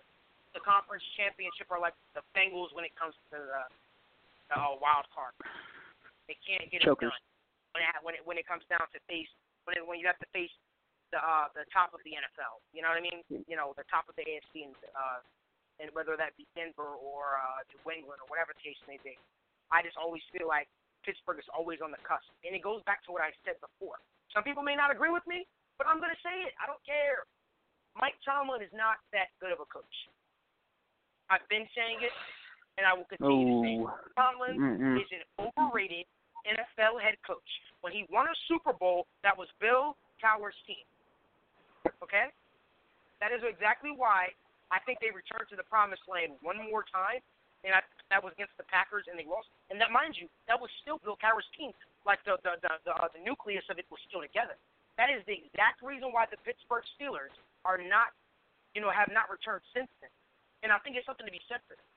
the 0.52 0.61
conference 0.61 1.04
championship 1.16 1.68
are 1.73 1.80
like 1.80 1.97
the 2.12 2.25
Bengals 2.37 2.73
when 2.76 2.85
it 2.85 2.92
comes 2.97 3.16
to 3.28 3.40
the, 3.40 3.42
the 4.52 4.56
uh, 4.56 4.76
wild 4.80 5.09
card. 5.12 5.32
They 6.28 6.37
can't 6.44 6.68
get 6.68 6.85
Chokers. 6.85 7.11
it 7.11 7.16
done 7.16 7.25
when 7.73 7.82
it, 7.82 7.90
when 8.04 8.14
it 8.14 8.23
when 8.25 8.37
it 8.38 8.47
comes 8.47 8.64
down 8.68 8.85
to 8.92 8.99
face 9.09 9.28
when 9.64 9.80
it, 9.80 9.85
when 9.85 9.97
you 9.99 10.06
have 10.06 10.21
to 10.21 10.28
face 10.30 10.52
the 11.11 11.21
uh 11.21 11.49
the 11.56 11.64
top 11.73 11.97
of 11.97 12.00
the 12.04 12.14
NFL. 12.16 12.61
You 12.76 12.85
know 12.85 12.92
what 12.92 13.00
I 13.00 13.04
mean? 13.04 13.21
You 13.49 13.56
know 13.56 13.73
the 13.76 13.88
top 13.88 14.09
of 14.09 14.14
the 14.16 14.25
AFC 14.25 14.68
and 14.68 14.76
uh 14.92 15.21
and 15.80 15.88
whether 15.97 16.14
that 16.21 16.37
be 16.37 16.44
Denver 16.52 16.94
or 17.00 17.40
uh 17.40 17.64
New 17.73 17.82
England 17.88 18.21
or 18.21 18.28
whatever 18.28 18.52
the 18.52 18.62
case 18.62 18.78
may 18.85 19.00
be. 19.00 19.16
I 19.73 19.80
just 19.80 19.97
always 19.97 20.23
feel 20.28 20.44
like 20.44 20.68
Pittsburgh 21.00 21.40
is 21.40 21.49
always 21.50 21.80
on 21.80 21.90
the 21.90 22.00
cusp, 22.04 22.28
and 22.44 22.52
it 22.52 22.62
goes 22.62 22.85
back 22.85 23.02
to 23.09 23.11
what 23.11 23.25
I 23.25 23.32
said 23.42 23.56
before. 23.59 23.99
Some 24.30 24.44
people 24.44 24.62
may 24.62 24.76
not 24.76 24.92
agree 24.92 25.11
with 25.11 25.25
me, 25.26 25.49
but 25.82 25.90
I'm 25.90 25.98
gonna 25.98 26.18
say 26.22 26.46
it. 26.46 26.54
I 26.62 26.70
don't 26.70 26.82
care. 26.86 27.26
Mike 27.98 28.14
Tomlin 28.22 28.62
is 28.62 28.70
not 28.70 29.02
that 29.10 29.34
good 29.42 29.50
of 29.50 29.58
a 29.58 29.66
coach. 29.66 29.96
I've 31.26 31.42
been 31.50 31.66
saying 31.74 31.98
it, 32.06 32.14
and 32.78 32.86
I 32.86 32.94
will 32.94 33.10
continue 33.10 33.50
to 33.50 33.58
say 33.66 33.74
it. 33.82 33.90
Oh. 33.90 34.14
Tomlin 34.14 34.54
Mm-mm. 34.62 34.96
is 35.02 35.10
an 35.10 35.26
overrated 35.42 36.06
NFL 36.46 37.02
head 37.02 37.18
coach. 37.26 37.50
When 37.82 37.90
he 37.90 38.06
won 38.08 38.30
a 38.30 38.36
Super 38.46 38.70
Bowl, 38.70 39.10
that 39.26 39.34
was 39.34 39.50
Bill 39.58 39.98
Cowher's 40.22 40.56
team. 40.64 40.86
Okay? 41.98 42.30
That 43.18 43.34
is 43.34 43.42
exactly 43.42 43.90
why 43.90 44.30
I 44.70 44.78
think 44.86 45.02
they 45.02 45.10
returned 45.10 45.50
to 45.50 45.58
the 45.58 45.66
promised 45.66 46.06
land 46.06 46.38
one 46.46 46.62
more 46.62 46.86
time, 46.86 47.20
and 47.66 47.74
I, 47.74 47.82
that 48.14 48.22
was 48.22 48.32
against 48.38 48.54
the 48.54 48.66
Packers, 48.70 49.10
and 49.10 49.18
they 49.18 49.26
lost. 49.26 49.50
And 49.68 49.82
that, 49.82 49.90
mind 49.90 50.14
you, 50.14 50.30
that 50.46 50.58
was 50.58 50.70
still 50.80 51.02
Bill 51.02 51.18
Cowher's 51.18 51.46
team. 51.58 51.74
Like 52.06 52.22
the 52.26 52.38
the 52.42 52.58
the 52.62 52.72
the, 52.86 52.92
uh, 52.98 53.10
the 53.14 53.22
nucleus 53.22 53.66
of 53.70 53.78
it 53.78 53.86
was 53.90 54.02
still 54.08 54.22
together. 54.22 54.58
That 55.02 55.11
is 55.11 55.26
the 55.26 55.35
exact 55.35 55.82
reason 55.82 56.14
why 56.14 56.30
the 56.30 56.38
Pittsburgh 56.47 56.87
Steelers 56.94 57.35
are 57.66 57.75
not, 57.75 58.14
you 58.71 58.78
know, 58.78 58.87
have 58.87 59.11
not 59.11 59.26
returned 59.26 59.66
since 59.75 59.90
then. 59.99 60.14
And 60.62 60.71
I 60.71 60.78
think 60.78 60.94
it's 60.94 61.02
something 61.02 61.26
to 61.26 61.35
be 61.35 61.42
said 61.50 61.59
for 61.66 61.75
them. 61.75 61.90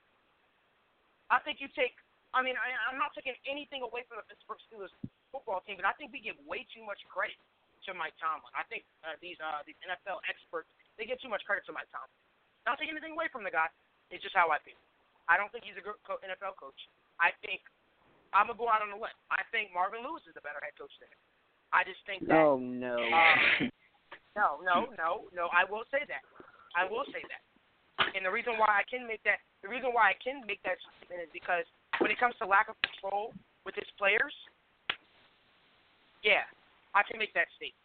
I 1.30 1.38
think 1.46 1.62
you 1.62 1.70
take. 1.70 1.94
I 2.34 2.42
mean, 2.42 2.58
I, 2.58 2.74
I'm 2.90 2.98
not 2.98 3.14
taking 3.14 3.38
anything 3.46 3.86
away 3.86 4.02
from 4.10 4.18
the 4.18 4.26
Pittsburgh 4.26 4.58
Steelers 4.66 4.90
football 5.30 5.62
team, 5.62 5.78
but 5.78 5.86
I 5.86 5.94
think 5.94 6.10
we 6.10 6.18
give 6.18 6.34
way 6.50 6.66
too 6.74 6.82
much 6.82 6.98
credit 7.06 7.38
to 7.86 7.94
Mike 7.94 8.18
Tomlin. 8.18 8.50
I 8.58 8.66
think 8.66 8.82
uh, 9.06 9.14
these 9.22 9.38
uh, 9.38 9.62
these 9.62 9.78
NFL 9.86 10.18
experts 10.26 10.66
they 10.98 11.06
give 11.06 11.22
too 11.22 11.30
much 11.30 11.46
credit 11.46 11.62
to 11.70 11.72
Mike 11.78 11.86
Tomlin. 11.94 12.10
Not 12.66 12.82
taking 12.82 12.98
anything 12.98 13.14
away 13.14 13.30
from 13.30 13.46
the 13.46 13.54
guy. 13.54 13.70
It's 14.10 14.18
just 14.18 14.34
how 14.34 14.50
I 14.50 14.58
feel. 14.66 14.82
I 15.30 15.38
don't 15.38 15.54
think 15.54 15.62
he's 15.62 15.78
a 15.78 15.84
good 15.86 15.94
co- 16.02 16.18
NFL 16.26 16.58
coach. 16.58 16.90
I 17.22 17.30
think 17.38 17.62
I'm 18.34 18.50
gonna 18.50 18.58
go 18.58 18.66
out 18.66 18.82
on 18.82 18.90
a 18.90 18.98
limb. 18.98 19.14
I 19.30 19.46
think 19.54 19.70
Marvin 19.70 20.02
Lewis 20.02 20.26
is 20.26 20.34
a 20.34 20.42
better 20.42 20.58
head 20.58 20.74
coach 20.74 20.90
than 20.98 21.06
him. 21.06 21.22
I 21.76 21.84
just 21.84 22.00
think 22.08 22.24
that. 22.24 22.40
Oh 22.40 22.56
no. 22.56 22.96
Uh, 22.96 23.68
no, 24.32 24.64
no, 24.64 24.88
no, 24.96 25.28
no. 25.36 25.52
I 25.52 25.68
will 25.68 25.84
say 25.92 26.08
that. 26.08 26.24
I 26.72 26.88
will 26.88 27.04
say 27.12 27.20
that. 27.28 27.44
And 28.16 28.24
the 28.24 28.32
reason 28.32 28.56
why 28.56 28.80
I 28.80 28.84
can 28.88 29.04
make 29.04 29.20
that, 29.28 29.44
the 29.60 29.68
reason 29.68 29.92
why 29.92 30.12
I 30.12 30.16
can 30.16 30.40
make 30.48 30.60
that 30.64 30.80
statement 30.80 31.28
is 31.28 31.32
because 31.32 31.68
when 32.00 32.08
it 32.08 32.16
comes 32.20 32.36
to 32.40 32.48
lack 32.48 32.72
of 32.72 32.76
control 32.80 33.36
with 33.64 33.76
his 33.76 33.88
players, 33.96 34.32
yeah, 36.24 36.48
I 36.96 37.04
can 37.04 37.20
make 37.20 37.32
that 37.36 37.48
statement. 37.56 37.80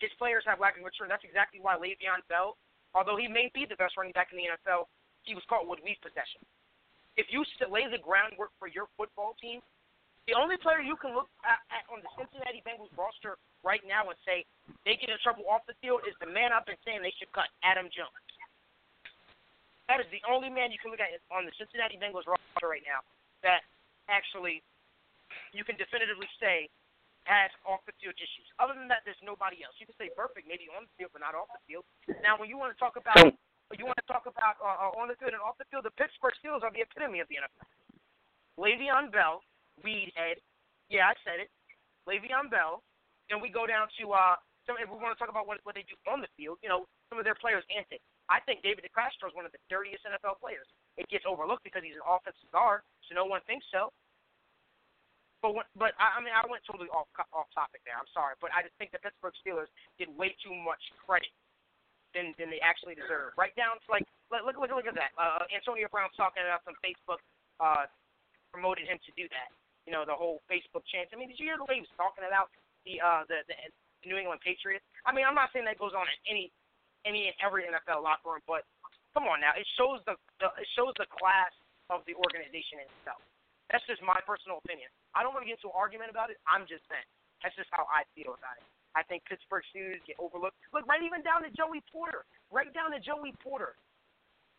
His 0.00 0.12
players 0.16 0.44
have 0.48 0.60
lack 0.60 0.76
of 0.76 0.84
control. 0.84 1.08
That's 1.08 1.24
exactly 1.24 1.60
why 1.60 1.76
Le'Veon 1.76 2.24
Bell, 2.32 2.56
although 2.96 3.16
he 3.16 3.28
may 3.28 3.52
be 3.52 3.64
the 3.68 3.76
best 3.76 3.96
running 3.96 4.16
back 4.16 4.32
in 4.32 4.40
the 4.40 4.52
NFL, 4.56 4.88
he 5.24 5.32
was 5.32 5.44
caught 5.48 5.68
with 5.68 5.80
weak 5.84 6.00
possession. 6.00 6.40
If 7.16 7.28
you 7.28 7.44
lay 7.68 7.88
the 7.88 8.00
groundwork 8.00 8.52
for 8.56 8.68
your 8.68 8.88
football 8.96 9.36
team, 9.36 9.60
the 10.30 10.34
only 10.38 10.54
player 10.58 10.78
you 10.78 10.94
can 10.98 11.14
look 11.14 11.26
at, 11.42 11.58
at 11.74 11.82
on 11.90 11.98
the 12.02 12.10
Cincinnati 12.14 12.62
Bengals 12.62 12.92
roster 12.94 13.38
right 13.66 13.82
now 13.82 14.06
and 14.06 14.18
say 14.22 14.46
they 14.86 14.94
get 14.94 15.10
in 15.10 15.18
trouble 15.22 15.46
off 15.50 15.66
the 15.66 15.74
field 15.82 16.06
is 16.06 16.14
the 16.22 16.30
man 16.30 16.54
I've 16.54 16.66
been 16.66 16.78
saying 16.86 17.02
they 17.02 17.14
should 17.18 17.30
cut, 17.34 17.50
Adam 17.66 17.90
Jones. 17.90 18.14
That 19.90 19.98
is 19.98 20.08
the 20.14 20.22
only 20.24 20.48
man 20.48 20.70
you 20.70 20.78
can 20.78 20.94
look 20.94 21.02
at 21.02 21.10
on 21.34 21.42
the 21.44 21.54
Cincinnati 21.58 21.98
Bengals 21.98 22.24
roster 22.24 22.70
right 22.70 22.86
now 22.86 23.02
that 23.42 23.66
actually 24.06 24.62
you 25.50 25.66
can 25.66 25.74
definitively 25.74 26.30
say 26.38 26.70
has 27.26 27.54
off 27.62 27.82
the 27.86 27.94
field 28.02 28.18
issues. 28.18 28.46
Other 28.58 28.74
than 28.74 28.90
that, 28.90 29.06
there's 29.06 29.20
nobody 29.22 29.62
else. 29.62 29.78
You 29.78 29.86
can 29.86 29.94
say 29.94 30.10
perfect, 30.10 30.50
maybe 30.50 30.66
on 30.74 30.90
the 30.90 30.92
field, 30.98 31.14
but 31.14 31.22
not 31.22 31.38
off 31.38 31.50
the 31.54 31.62
field. 31.70 31.86
Now, 32.18 32.34
when 32.34 32.50
you 32.50 32.58
want 32.58 32.74
to 32.74 32.78
talk 32.78 32.98
about 32.98 33.30
you 33.78 33.88
want 33.88 33.96
to 33.96 34.08
talk 34.10 34.28
about 34.28 34.60
uh, 34.60 34.92
uh, 34.92 35.00
on 35.00 35.08
the 35.08 35.16
field 35.16 35.32
and 35.32 35.40
off 35.40 35.56
the 35.56 35.64
field, 35.72 35.88
the 35.88 35.94
Pittsburgh 35.96 36.36
Steelers 36.36 36.60
are 36.60 36.68
the 36.74 36.84
epitome 36.84 37.24
of 37.24 37.28
the 37.32 37.40
NFL. 37.40 37.64
Le'Veon 38.60 39.08
Bell, 39.08 39.40
weed 39.82 40.10
head. 40.14 40.38
Yeah, 40.88 41.10
I 41.10 41.14
said 41.22 41.42
it. 41.42 41.50
Le'Veon 42.08 42.50
Bell. 42.50 42.82
Then 43.30 43.38
we 43.38 43.48
go 43.48 43.66
down 43.66 43.86
to 44.02 44.04
uh, 44.12 44.36
some, 44.66 44.76
if 44.78 44.90
we 44.90 44.98
want 44.98 45.14
to 45.14 45.20
talk 45.20 45.30
about 45.30 45.46
what 45.46 45.62
what 45.62 45.74
they 45.74 45.86
do 45.86 45.94
on 46.10 46.22
the 46.22 46.30
field, 46.34 46.58
you 46.62 46.68
know, 46.68 46.86
some 47.10 47.18
of 47.18 47.24
their 47.24 47.38
players' 47.38 47.64
antics. 47.70 48.02
I 48.30 48.38
think 48.46 48.62
David 48.62 48.86
DeCastro 48.86 49.28
is 49.28 49.34
one 49.34 49.44
of 49.44 49.52
the 49.52 49.62
dirtiest 49.66 50.06
NFL 50.06 50.38
players. 50.38 50.66
It 50.96 51.08
gets 51.10 51.26
overlooked 51.26 51.66
because 51.66 51.82
he's 51.82 51.98
an 51.98 52.06
offensive 52.06 52.48
guard, 52.54 52.86
so 53.06 53.18
no 53.18 53.26
one 53.26 53.42
thinks 53.44 53.66
so. 53.68 53.90
But 55.42 55.58
when, 55.58 55.66
but 55.74 55.98
I, 55.98 56.16
I 56.16 56.18
mean, 56.22 56.30
I 56.30 56.46
went 56.46 56.62
totally 56.62 56.86
off 56.94 57.10
off 57.34 57.50
topic 57.50 57.82
there. 57.82 57.98
I'm 57.98 58.08
sorry, 58.14 58.38
but 58.38 58.54
I 58.54 58.62
just 58.62 58.78
think 58.78 58.94
the 58.94 59.02
Pittsburgh 59.02 59.34
Steelers 59.42 59.70
did 59.98 60.06
way 60.14 60.30
too 60.38 60.54
much 60.54 60.80
credit 61.02 61.34
than 62.14 62.30
than 62.38 62.46
they 62.46 62.62
actually 62.62 62.94
deserve. 62.94 63.34
Right 63.34 63.52
down 63.58 63.82
to 63.82 63.88
like 63.90 64.06
look 64.30 64.46
look 64.46 64.56
look, 64.62 64.70
look 64.70 64.86
at 64.86 64.94
that. 64.94 65.10
Uh, 65.18 65.42
Antonio 65.50 65.90
Brown's 65.90 66.14
talking 66.14 66.46
about 66.46 66.62
some 66.62 66.78
Facebook 66.78 67.18
uh, 67.58 67.90
promoted 68.54 68.86
him 68.86 69.02
to 69.02 69.10
do 69.18 69.26
that. 69.34 69.50
You 69.86 69.92
know, 69.92 70.06
the 70.06 70.14
whole 70.14 70.42
Facebook 70.46 70.86
chance. 70.86 71.10
I 71.10 71.18
mean, 71.18 71.26
did 71.26 71.42
you 71.42 71.50
hear 71.50 71.58
the 71.58 71.66
way 71.66 71.82
he 71.82 71.84
was 71.84 71.94
talking 71.98 72.22
about 72.22 72.50
the 72.86 73.02
uh 73.02 73.26
the, 73.26 73.42
the 73.50 73.56
New 74.06 74.18
England 74.18 74.42
Patriots? 74.42 74.86
I 75.02 75.10
mean, 75.10 75.26
I'm 75.26 75.34
not 75.34 75.50
saying 75.50 75.66
that 75.66 75.78
goes 75.78 75.94
on 75.94 76.06
in 76.06 76.18
any 76.26 76.54
any 77.02 77.30
and 77.30 77.36
every 77.42 77.66
NFL 77.66 78.02
locker 78.02 78.38
room, 78.38 78.44
but 78.46 78.62
come 79.14 79.26
on 79.28 79.42
now, 79.42 79.52
it 79.58 79.66
shows 79.74 79.98
the, 80.06 80.14
the 80.38 80.48
it 80.58 80.68
shows 80.78 80.94
the 80.96 81.08
class 81.10 81.52
of 81.90 82.06
the 82.06 82.14
organization 82.16 82.80
itself. 82.82 83.20
That's 83.70 83.84
just 83.88 84.04
my 84.04 84.18
personal 84.28 84.60
opinion. 84.64 84.92
I 85.16 85.24
don't 85.24 85.32
want 85.32 85.44
to 85.44 85.48
get 85.48 85.60
into 85.60 85.72
an 85.72 85.76
argument 85.76 86.12
about 86.12 86.28
it. 86.28 86.38
I'm 86.44 86.68
just 86.68 86.84
saying. 86.88 87.08
That's 87.40 87.56
just 87.56 87.72
how 87.72 87.88
I 87.88 88.04
feel 88.14 88.36
about 88.36 88.60
it. 88.60 88.66
I 88.92 89.00
think 89.08 89.24
Pittsburgh 89.24 89.64
Steelers 89.72 90.04
get 90.04 90.20
overlooked. 90.20 90.56
Look, 90.76 90.84
right 90.84 91.00
even 91.00 91.24
down 91.24 91.42
to 91.42 91.50
Joey 91.56 91.80
Porter. 91.88 92.28
Right 92.52 92.68
down 92.76 92.92
to 92.92 93.00
Joey 93.00 93.32
Porter. 93.40 93.74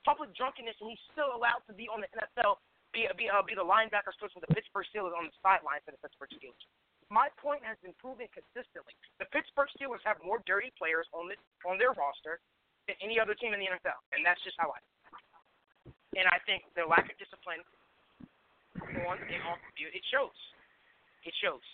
Public 0.03 0.34
drunkenness, 0.34 0.75
and 0.82 0.89
he's 0.89 1.06
still 1.13 1.32
allowed 1.32 1.62
to 1.70 1.74
be 1.77 1.88
on 1.88 2.01
the 2.01 2.10
NFL, 2.12 2.60
be 2.94 3.10
be 3.18 3.28
uh, 3.28 3.42
be 3.42 3.58
the 3.58 3.66
linebackers 3.66 4.16
coach 4.22 4.32
for 4.32 4.40
the 4.40 4.54
Pittsburgh 4.54 4.86
Steelers 4.94 5.18
on 5.18 5.28
the 5.28 5.36
sideline 5.42 5.82
for 5.84 5.92
the 5.92 6.00
Pittsburgh 6.00 6.32
Steelers. 6.38 6.64
My 7.10 7.28
point 7.42 7.66
has 7.66 7.76
been 7.82 7.94
proven 7.98 8.30
consistently. 8.32 8.94
The 9.18 9.28
Pittsburgh 9.34 9.70
Steelers 9.76 10.02
have 10.06 10.22
more 10.22 10.40
dirty 10.46 10.72
players 10.78 11.10
on 11.12 11.28
the 11.28 11.36
on 11.66 11.82
their 11.82 11.92
roster 11.98 12.40
than 12.86 12.96
any 13.02 13.18
other 13.18 13.34
team 13.34 13.52
in 13.52 13.60
the 13.60 13.68
NFL, 13.68 13.98
and 14.14 14.22
that's 14.22 14.40
just 14.46 14.56
how 14.62 14.72
I. 14.72 14.80
and 16.16 16.30
I 16.30 16.38
think 16.46 16.64
the 16.78 16.86
lack 16.86 17.10
of 17.10 17.18
discipline 17.18 17.66
on 19.10 19.18
and 19.18 19.42
off 19.50 19.60
the 19.60 19.72
field 19.76 19.94
it 19.94 20.06
shows. 20.14 20.38
It 21.26 21.34
shows. 21.42 21.66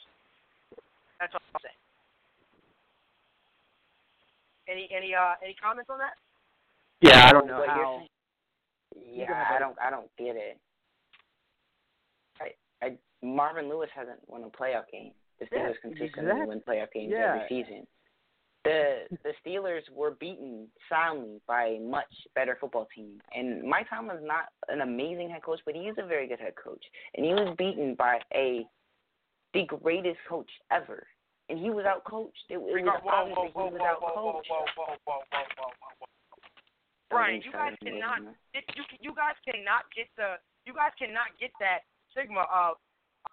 That's 1.20 1.36
all 1.36 1.44
I'll 1.54 1.62
say. 1.62 1.76
Any 4.72 4.88
any 4.96 5.12
uh 5.14 5.36
any 5.44 5.56
comments 5.60 5.92
on 5.92 6.00
that? 6.00 6.16
Yeah, 7.02 7.28
I 7.28 7.32
don't 7.32 7.48
know 7.48 7.60
What 7.60 7.70
how. 7.70 8.04
Yeah, 8.96 9.46
I 9.56 9.60
don't. 9.60 9.78
I 9.80 9.90
don't 9.90 10.10
get 10.18 10.36
it. 10.36 10.58
I, 12.82 12.86
I 12.86 12.98
Marvin 13.26 13.70
Lewis 13.70 13.90
hasn't 13.96 14.20
won 14.28 14.44
a 14.44 14.50
playoff 14.50 14.90
game. 14.92 15.12
The 15.40 15.48
Yeah, 15.52 15.60
Steelers 15.70 15.82
consistently 15.82 16.32
exact- 16.32 16.48
win 16.48 16.62
playoff 16.68 16.92
games 16.94 17.12
yeah. 17.16 17.36
every 17.36 17.46
season. 17.50 17.88
The 18.66 19.08
the 19.24 19.32
Steelers 19.40 19.90
were 19.94 20.12
beaten 20.12 20.68
soundly 20.90 21.40
by 21.48 21.66
a 21.66 21.80
much 21.80 22.12
better 22.36 22.58
football 22.60 22.88
team, 22.94 23.22
and 23.34 23.64
Mike 23.64 23.88
Tomlin's 23.90 24.20
not 24.24 24.52
an 24.68 24.82
amazing 24.82 25.30
head 25.30 25.44
coach, 25.44 25.60
but 25.66 25.76
he 25.76 25.88
is 25.88 25.96
a 25.98 26.06
very 26.06 26.28
good 26.28 26.40
head 26.40 26.56
coach, 26.62 26.84
and 27.16 27.26
he 27.26 27.32
was 27.34 27.56
beaten 27.58 27.96
by 27.96 28.20
a 28.34 28.66
the 29.54 29.64
greatest 29.66 30.20
coach 30.28 30.50
ever, 30.72 31.08
and 31.48 31.58
he 31.58 31.70
was 31.72 31.86
out 31.86 32.04
coached. 32.04 32.44
It, 32.50 32.56
it 32.56 32.60
was 32.60 32.84
Whoa, 32.84 33.00
whoa, 33.00 33.16
obvious 33.16 33.38
whoa, 33.56 33.72
that 33.72 33.72
he 33.72 33.74
was 33.74 33.80
whoa, 33.80 33.88
out 33.88 34.02
whoa, 34.04 34.14
whoa, 34.14 34.34
coached. 34.34 34.50
whoa, 34.52 34.66
whoa, 34.76 34.86
whoa, 35.08 35.20
whoa, 35.32 35.44
whoa, 35.58 35.72
whoa, 35.80 35.92
whoa. 36.04 36.08
Brian, 37.10 37.42
you 37.42 37.52
guys 37.52 37.74
cannot 37.82 38.22
you 38.54 38.84
you 39.02 39.12
guys 39.16 39.40
cannot 39.48 39.88
get 39.96 40.06
the 40.20 40.36
you 40.68 40.74
guys 40.76 40.92
cannot 41.00 41.32
get 41.40 41.50
that 41.64 41.88
stigma 42.12 42.46
of 42.54 42.78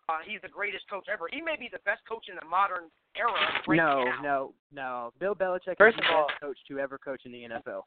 uh, 0.09 0.19
he's 0.27 0.41
the 0.43 0.49
greatest 0.49 0.89
coach 0.91 1.07
ever. 1.13 1.27
He 1.31 1.41
may 1.41 1.57
be 1.59 1.69
the 1.71 1.79
best 1.85 2.03
coach 2.09 2.27
in 2.29 2.37
the 2.41 2.47
modern 2.47 2.91
era 3.17 3.33
right 3.67 3.77
no, 3.77 4.05
now. 4.05 4.23
no, 4.23 4.55
no. 4.73 5.13
Bill 5.19 5.35
Belichick 5.35 5.77
First 5.79 5.99
is 5.99 6.05
of 6.05 6.11
the 6.11 6.15
all- 6.15 6.27
best 6.29 6.41
coach 6.41 6.59
to 6.69 6.79
ever 6.79 6.99
coach 6.99 7.23
in 7.25 7.33
the 7.33 7.43
NFL. 7.49 7.83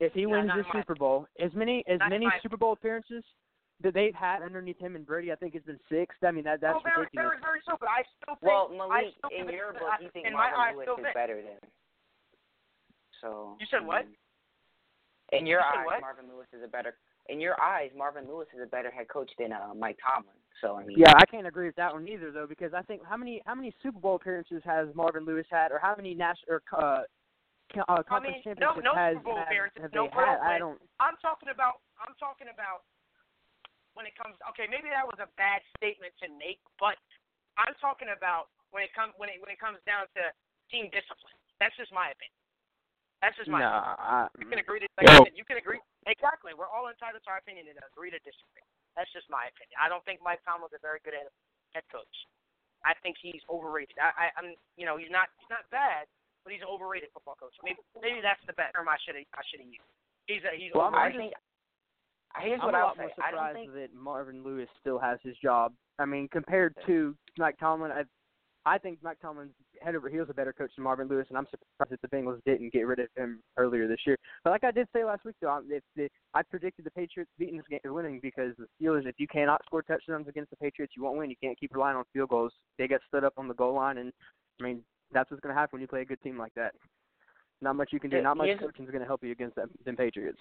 If 0.00 0.12
he 0.14 0.22
Yeah, 0.22 0.26
wins 0.28 0.50
the 0.56 0.64
Super 0.72 0.94
Bowl, 0.94 1.26
as 1.38 1.52
many 1.54 1.84
as 1.86 2.00
many 2.08 2.26
my- 2.26 2.38
Super 2.42 2.56
Bowl 2.56 2.72
appearances 2.72 3.22
that 3.82 3.92
they've 3.94 4.14
had 4.14 4.42
underneath 4.42 4.78
him 4.78 4.96
and 4.96 5.04
Brady, 5.06 5.32
I 5.32 5.36
think 5.36 5.54
it's 5.54 5.66
been 5.66 5.80
six. 5.88 6.14
I 6.24 6.30
mean 6.30 6.44
that 6.44 6.60
that's 6.60 6.76
oh, 6.78 6.82
very, 6.84 7.00
ridiculous. 7.04 7.36
very, 7.40 7.40
very 7.40 7.60
so. 7.66 7.76
But 7.78 7.88
I 7.90 8.02
still 8.20 8.36
think 8.36 8.42
Well, 8.50 8.68
I 8.72 8.76
Malik, 9.04 9.14
still 9.18 9.30
in 9.30 9.46
think 9.46 9.56
your 9.56 9.72
that 9.72 9.80
book, 9.80 9.88
I- 9.92 10.02
you 10.02 10.10
think 10.12 10.32
Marvin 10.32 10.76
Lewis 10.76 10.88
is 10.88 11.04
think. 11.04 11.14
better 11.14 11.36
than. 11.42 11.60
So. 13.20 13.56
You 13.60 13.66
said 13.70 13.84
what? 13.86 14.06
In 15.32 15.46
your 15.46 15.60
You 15.60 15.80
eyes, 15.80 15.86
what? 15.86 16.00
Marvin 16.00 16.26
Lewis 16.32 16.48
is 16.52 16.62
a 16.64 16.68
better. 16.68 16.96
In 17.30 17.40
your 17.40 17.54
eyes, 17.62 17.90
Marvin 17.96 18.26
Lewis 18.26 18.48
is 18.54 18.60
a 18.62 18.66
better 18.66 18.90
head 18.90 19.08
coach 19.08 19.30
than 19.38 19.52
uh, 19.52 19.70
Mike 19.78 19.98
Tomlin. 20.02 20.34
So 20.60 20.74
I 20.74 20.84
mean. 20.84 20.98
Yeah, 20.98 21.14
I 21.14 21.24
can't 21.24 21.46
agree 21.46 21.66
with 21.66 21.76
that 21.76 21.94
one 21.94 22.08
either 22.08 22.30
though 22.34 22.46
because 22.46 22.74
I 22.74 22.82
think 22.82 23.02
how 23.06 23.16
many 23.16 23.40
how 23.46 23.54
many 23.54 23.72
Super 23.82 24.00
Bowl 24.00 24.16
appearances 24.16 24.62
has 24.64 24.88
Marvin 24.94 25.24
Lewis 25.24 25.46
had 25.50 25.70
or 25.70 25.78
how 25.78 25.94
many 25.94 26.12
national 26.12 26.58
or 26.58 26.62
uh, 26.74 27.06
uh, 27.78 28.02
I 28.02 28.02
conference 28.02 28.42
mean, 28.42 28.58
no, 28.58 28.74
championships 28.74 28.82
no 28.82 28.94
has, 28.98 29.14
Super 29.14 29.30
Bowl 29.30 29.38
has 29.38 29.46
appearances, 29.46 29.78
have 29.78 29.94
no 29.94 30.10
they 30.10 30.18
had? 30.18 30.42
I 30.42 30.58
don't. 30.58 30.82
I'm 30.98 31.14
talking 31.22 31.54
about. 31.54 31.86
I'm 32.02 32.18
talking 32.18 32.50
about 32.50 32.82
when 33.94 34.10
it 34.10 34.14
comes. 34.18 34.34
Okay, 34.50 34.66
maybe 34.66 34.90
that 34.90 35.06
was 35.06 35.22
a 35.22 35.30
bad 35.38 35.62
statement 35.78 36.10
to 36.18 36.26
make, 36.34 36.58
but 36.82 36.98
I'm 37.54 37.78
talking 37.78 38.10
about 38.10 38.50
when 38.74 38.82
it 38.82 38.90
comes 38.90 39.14
when 39.22 39.30
it 39.30 39.38
when 39.38 39.54
it 39.54 39.62
comes 39.62 39.78
down 39.86 40.10
to 40.18 40.22
team 40.68 40.90
discipline. 40.90 41.38
That's 41.62 41.76
just 41.78 41.94
my 41.94 42.10
opinion. 42.10 42.39
That's 43.20 43.36
just 43.36 43.52
my. 43.52 43.60
No, 43.60 43.68
opinion. 43.68 44.00
I, 44.00 44.18
You 44.40 44.46
can 44.48 44.58
agree 44.60 44.80
to. 44.80 44.88
Like 44.96 45.08
I 45.12 45.28
you 45.36 45.44
can 45.44 45.60
agree. 45.60 45.80
Exactly. 46.08 46.56
We're 46.56 46.68
all 46.72 46.88
entitled 46.88 47.20
to 47.20 47.30
our 47.30 47.38
opinion 47.40 47.68
and 47.68 47.76
agree 47.84 48.08
to 48.08 48.20
disagree. 48.24 48.64
That's 48.96 49.12
just 49.12 49.28
my 49.28 49.44
opinion. 49.52 49.76
I 49.76 49.92
don't 49.92 50.00
think 50.08 50.24
Mike 50.24 50.40
Tomlin's 50.42 50.72
a 50.72 50.80
very 50.80 50.98
good 51.04 51.12
head 51.12 51.28
head 51.76 51.84
coach. 51.92 52.16
I 52.80 52.96
think 53.04 53.20
he's 53.20 53.44
overrated. 53.52 54.00
I, 54.00 54.08
I, 54.16 54.26
I'm, 54.40 54.56
you 54.80 54.88
know, 54.88 54.96
he's 54.96 55.12
not 55.12 55.28
he's 55.36 55.52
not 55.52 55.68
bad, 55.68 56.08
but 56.48 56.56
he's 56.56 56.64
an 56.64 56.72
overrated 56.72 57.12
football 57.12 57.36
coach. 57.36 57.52
Maybe 57.60 57.76
maybe 58.00 58.24
that's 58.24 58.40
the 58.48 58.56
best 58.56 58.72
term 58.72 58.88
I 58.88 58.96
should 59.04 59.20
have 59.20 59.28
I 59.36 59.44
should 59.52 59.60
have 59.60 59.68
used. 59.68 59.84
He's 60.24 60.40
a, 60.48 60.52
he's 60.56 60.72
Well, 60.72 60.88
I'm- 60.88 60.96
I 60.96 61.12
think. 61.12 61.36
Here's 62.40 62.60
I'm 62.62 62.66
what 62.70 62.74
a 62.74 62.78
I'll 62.78 62.86
lot 62.94 62.96
more 62.96 63.08
say. 63.08 63.22
I 63.26 63.30
don't 63.34 63.40
surprised 63.42 63.56
think. 63.58 63.72
that 63.74 63.90
Marvin 63.92 64.44
Lewis 64.44 64.68
still 64.80 64.98
has 64.98 65.18
his 65.22 65.36
job. 65.42 65.74
I 65.98 66.06
mean, 66.06 66.28
compared 66.30 66.74
to 66.86 67.16
Mike 67.36 67.58
Tomlin, 67.58 67.90
I, 67.90 68.04
I 68.64 68.78
think 68.78 69.02
Mike 69.02 69.18
Tomlin's 69.20 69.50
head 69.82 69.94
over 69.94 70.08
heels 70.08 70.28
a 70.30 70.34
better 70.34 70.52
coach 70.52 70.70
than 70.76 70.84
Marvin 70.84 71.08
Lewis, 71.08 71.26
and 71.28 71.38
I'm 71.38 71.46
surprised 71.50 71.90
that 71.92 72.00
the 72.02 72.08
Bengals 72.16 72.40
didn't 72.44 72.72
get 72.72 72.86
rid 72.86 72.98
of 72.98 73.08
him 73.16 73.42
earlier 73.56 73.88
this 73.88 74.00
year. 74.06 74.16
But 74.44 74.50
like 74.50 74.64
I 74.64 74.70
did 74.70 74.88
say 74.92 75.04
last 75.04 75.24
week, 75.24 75.36
though, 75.40 75.48
I'm- 75.48 75.66
if 75.70 75.82
the, 75.96 76.08
I 76.34 76.42
predicted 76.42 76.84
the 76.84 76.90
Patriots 76.90 77.30
beating 77.38 77.56
this 77.56 77.66
game, 77.68 77.80
and 77.84 77.94
winning 77.94 78.20
because 78.20 78.54
the 78.56 78.66
Steelers, 78.80 79.06
if 79.06 79.18
you 79.18 79.26
cannot 79.28 79.64
score 79.64 79.82
touchdowns 79.82 80.28
against 80.28 80.50
the 80.50 80.56
Patriots, 80.56 80.94
you 80.96 81.02
won't 81.02 81.16
win. 81.18 81.30
You 81.30 81.36
can't 81.42 81.58
keep 81.58 81.74
relying 81.74 81.96
on 81.96 82.04
field 82.12 82.28
goals. 82.30 82.52
They 82.78 82.88
get 82.88 83.00
stood 83.08 83.24
up 83.24 83.34
on 83.36 83.48
the 83.48 83.54
goal 83.54 83.74
line, 83.74 83.98
and 83.98 84.12
I 84.60 84.64
mean 84.64 84.82
that's 85.12 85.30
what's 85.30 85.40
going 85.40 85.54
to 85.54 85.58
happen 85.58 85.76
when 85.76 85.80
you 85.82 85.88
play 85.88 86.02
a 86.02 86.04
good 86.04 86.20
team 86.22 86.38
like 86.38 86.54
that. 86.54 86.74
Not 87.60 87.76
much 87.76 87.90
you 87.92 88.00
can 88.00 88.10
do. 88.10 88.22
Not 88.22 88.36
much 88.36 88.46
here's- 88.46 88.60
coaching 88.60 88.84
is 88.84 88.90
going 88.90 89.00
to 89.02 89.06
help 89.06 89.22
you 89.24 89.32
against 89.32 89.56
them, 89.56 89.70
them 89.84 89.96
Patriots. 89.96 90.38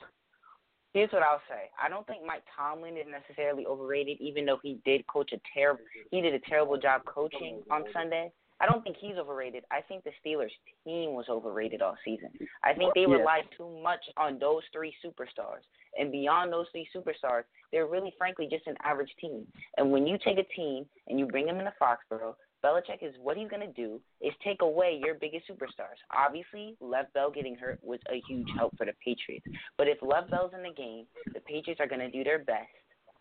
Here's 0.93 1.11
what 1.11 1.21
I'll 1.21 1.41
say. 1.47 1.69
I 1.79 1.87
don't 1.87 2.05
think 2.07 2.25
Mike 2.25 2.41
Tomlin 2.57 2.97
is 2.97 3.05
necessarily 3.07 3.65
overrated, 3.67 4.17
even 4.19 4.43
though 4.45 4.57
he 4.63 4.79
did 4.85 5.05
coach 5.05 5.31
a 5.33 5.39
terrible. 5.53 5.83
He 6.09 6.19
did 6.21 6.33
a 6.33 6.39
terrible 6.39 6.77
job 6.79 7.05
coaching 7.05 7.61
on 7.69 7.83
Sunday. 7.93 8.31
I 8.61 8.65
don't 8.65 8.83
think 8.83 8.97
he's 8.99 9.15
overrated. 9.15 9.63
I 9.71 9.81
think 9.81 10.03
the 10.03 10.11
Steelers 10.23 10.51
team 10.83 11.13
was 11.13 11.25
overrated 11.29 11.81
all 11.81 11.95
season. 12.03 12.29
I 12.63 12.73
think 12.73 12.93
they 12.93 13.01
Yeah. 13.05 13.15
relied 13.17 13.49
too 13.51 13.69
much 13.81 14.03
on 14.17 14.37
those 14.37 14.63
three 14.73 14.93
superstars. 15.03 15.63
And 15.97 16.11
beyond 16.11 16.51
those 16.51 16.69
three 16.71 16.87
superstars, 16.93 17.45
they're 17.71 17.87
really 17.87 18.11
frankly 18.11 18.47
just 18.47 18.67
an 18.67 18.77
average 18.83 19.15
team. 19.17 19.51
And 19.77 19.91
when 19.91 20.05
you 20.05 20.17
take 20.17 20.37
a 20.37 20.43
team 20.43 20.89
and 21.07 21.17
you 21.19 21.25
bring 21.25 21.45
them 21.45 21.59
into 21.59 21.73
Foxborough, 21.79 22.35
Belichick 22.63 23.01
is 23.01 23.17
what 23.19 23.37
he's 23.37 23.49
going 23.49 23.65
to 23.65 23.73
do 23.73 24.01
is 24.19 24.33
take 24.43 24.61
away 24.61 24.99
your 25.01 25.13
biggest 25.15 25.47
superstars. 25.47 25.95
Obviously, 26.11 26.75
Lev 26.81 27.11
Bell 27.13 27.31
getting 27.31 27.55
hurt 27.55 27.79
was 27.81 28.01
a 28.11 28.19
huge 28.27 28.49
help 28.57 28.75
for 28.77 28.85
the 28.85 28.93
Patriots. 29.03 29.45
But 29.77 29.87
if 29.87 30.01
Lev 30.01 30.29
Bell's 30.29 30.53
in 30.53 30.63
the 30.63 30.73
game, 30.73 31.07
the 31.33 31.39
Patriots 31.39 31.79
are 31.79 31.87
going 31.87 32.01
to 32.01 32.11
do 32.11 32.23
their 32.25 32.39
best 32.39 32.67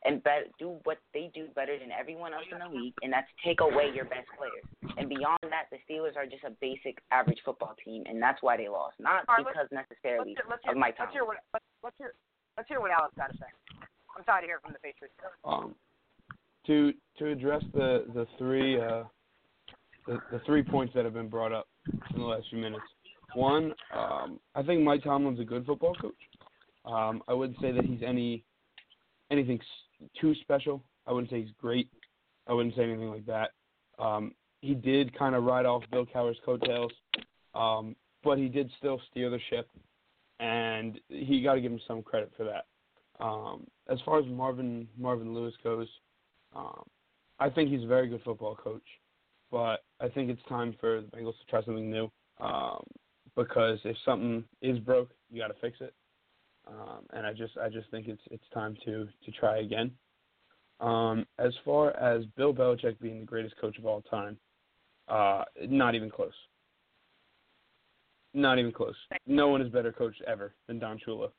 and 0.05 0.23
bet, 0.23 0.51
do 0.59 0.79
what 0.85 0.99
they 1.13 1.31
do 1.35 1.47
better 1.55 1.79
than 1.79 1.91
everyone 1.91 2.33
else 2.33 2.45
in 2.53 2.59
the 2.59 2.69
league, 2.69 2.95
and 3.03 3.13
that's 3.13 3.27
take 3.45 3.61
away 3.61 3.91
your 3.95 4.05
best 4.05 4.29
players. 4.39 4.95
And 4.97 5.09
beyond 5.09 5.39
that, 5.43 5.67
the 5.71 5.79
Steelers 5.89 6.17
are 6.17 6.25
just 6.27 6.45
a 6.45 6.51
basic 6.61 6.99
average 7.11 7.39
football 7.45 7.75
team, 7.85 8.05
and 8.07 8.23
that's 8.23 8.41
why 8.43 8.57
they 8.57 8.69
lost, 8.69 8.95
not 9.01 9.25
All 9.29 9.37
right, 9.37 9.45
let's- 9.45 9.57
because 9.57 9.69
necessarily 9.73 10.35
let's 10.37 10.41
hear, 10.41 10.51
let's 10.51 10.63
hear, 10.65 10.73
of 10.73 10.79
Mike 10.79 10.97
let's 10.99 11.13
hear 11.13 11.25
what 11.25 11.39
let's, 11.53 11.65
let's 11.83 11.97
hear 11.99 12.15
let's 12.57 12.69
hear 12.69 12.81
what 12.81 12.91
Alex 12.91 13.13
got 13.17 13.31
to 13.33 13.37
say. 13.39 13.51
I'm 14.17 14.25
tired 14.25 14.45
of 14.45 14.49
hearing 14.49 14.63
from 14.63 14.73
the 14.73 14.79
Patriots. 14.79 15.15
Um, 15.45 15.75
to 16.67 16.93
to 17.19 17.31
address 17.31 17.63
the 17.75 18.05
the 18.15 18.27
three 18.39 18.81
uh, 18.81 19.05
the, 20.07 20.19
the 20.31 20.41
three 20.47 20.63
points 20.63 20.95
that 20.95 21.05
have 21.05 21.15
been 21.15 21.29
brought 21.29 21.53
up 21.53 21.67
in 22.15 22.21
the 22.21 22.25
last 22.27 22.47
few 22.51 22.59
minutes. 22.59 22.85
One, 23.35 23.75
um, 23.95 24.41
I 24.55 24.63
think 24.63 24.83
Mike 24.83 25.03
Tomlin's 25.05 25.41
a 25.41 25.45
good 25.45 25.67
football 25.67 25.95
coach. 26.01 26.15
Um, 26.85 27.23
I 27.29 27.35
wouldn't 27.35 27.61
say 27.61 27.73
that 27.73 27.85
he's 27.85 28.01
any 28.07 28.45
anything 29.31 29.59
s- 29.61 29.67
too 30.21 30.35
special. 30.43 30.83
I 31.07 31.13
wouldn't 31.13 31.31
say 31.31 31.43
he's 31.43 31.55
great. 31.61 31.89
I 32.47 32.53
wouldn't 32.53 32.75
say 32.77 32.83
anything 32.83 33.11
like 33.11 33.27
that. 33.27 33.51
Um, 33.99 34.33
he 34.61 34.75
did 34.75 35.17
kind 35.17 35.35
of 35.35 35.45
ride 35.45 35.67
off 35.67 35.83
Bill 35.91 36.07
Cowher's 36.07 36.39
coattails, 36.45 36.93
um, 37.55 37.95
but 38.25 38.39
he 38.39 38.49
did 38.49 38.71
still 38.79 39.01
steer 39.11 39.31
the 39.31 39.39
ship, 39.51 39.69
and 40.41 40.99
he 41.09 41.43
got 41.43 41.55
to 41.55 41.61
give 41.61 41.73
him 41.73 41.81
some 41.87 42.03
credit 42.03 42.33
for 42.37 42.45
that. 42.45 42.67
Um, 43.25 43.67
as 43.89 43.99
far 44.05 44.19
as 44.19 44.27
Marvin 44.27 44.87
Marvin 44.97 45.35
Lewis 45.35 45.55
goes, 45.63 45.89
um, 46.55 46.85
I 47.39 47.51
think 47.51 47.71
he's 47.71 47.85
a 47.85 47.87
very 47.87 48.09
good 48.09 48.23
football 48.25 48.55
coach, 48.55 48.87
but 49.51 49.85
I 50.01 50.09
think 50.09 50.31
it's 50.31 50.43
time 50.49 50.75
for 50.81 51.01
the 51.01 51.09
Bengals 51.09 51.39
to 51.39 51.47
try 51.49 51.63
something 51.63 51.91
new. 51.91 52.11
Um, 52.41 52.85
because 53.37 53.79
if 53.85 53.97
something 54.05 54.45
is 54.63 54.79
broke, 54.81 55.11
you 55.31 55.41
got 55.41 55.49
to 55.49 55.61
fix 55.61 55.79
it. 55.81 55.95
Um, 56.69 57.07
and 57.13 57.27
I 57.27 57.33
just 57.33 57.57
I 57.57 57.69
just 57.69 57.91
think 57.91 58.09
it's 58.09 58.23
it's 58.31 58.45
time 58.53 58.77
to 58.85 59.09
to 59.25 59.31
try 59.33 59.59
again. 59.59 59.91
Um, 60.81 61.27
as 61.39 61.53
far 61.65 61.97
as 61.97 62.25
Bill 62.37 62.55
Belichick 62.55 63.01
being 63.01 63.21
the 63.21 63.27
greatest 63.27 63.57
coach 63.61 63.79
of 63.79 63.87
all 63.87 64.03
time, 64.03 64.37
uh, 65.09 65.45
not 65.69 65.95
even 65.95 66.11
close. 66.11 66.33
Not 68.35 68.59
even 68.59 68.73
close. 68.73 68.95
No 69.27 69.49
one 69.49 69.63
is 69.63 69.73
better 69.73 69.93
coached 69.93 70.23
ever 70.27 70.55
than 70.67 70.79
Don 70.79 71.01
Shula. 71.07 71.31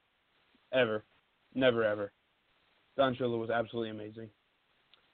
Ever. 0.74 1.04
Never 1.54 1.84
ever. 1.84 2.12
Don 2.98 3.16
Shula 3.16 3.40
was 3.40 3.50
absolutely 3.50 3.92
amazing. 3.92 4.30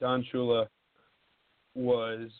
Don 0.00 0.24
Shula 0.32 0.66
was 1.74 2.30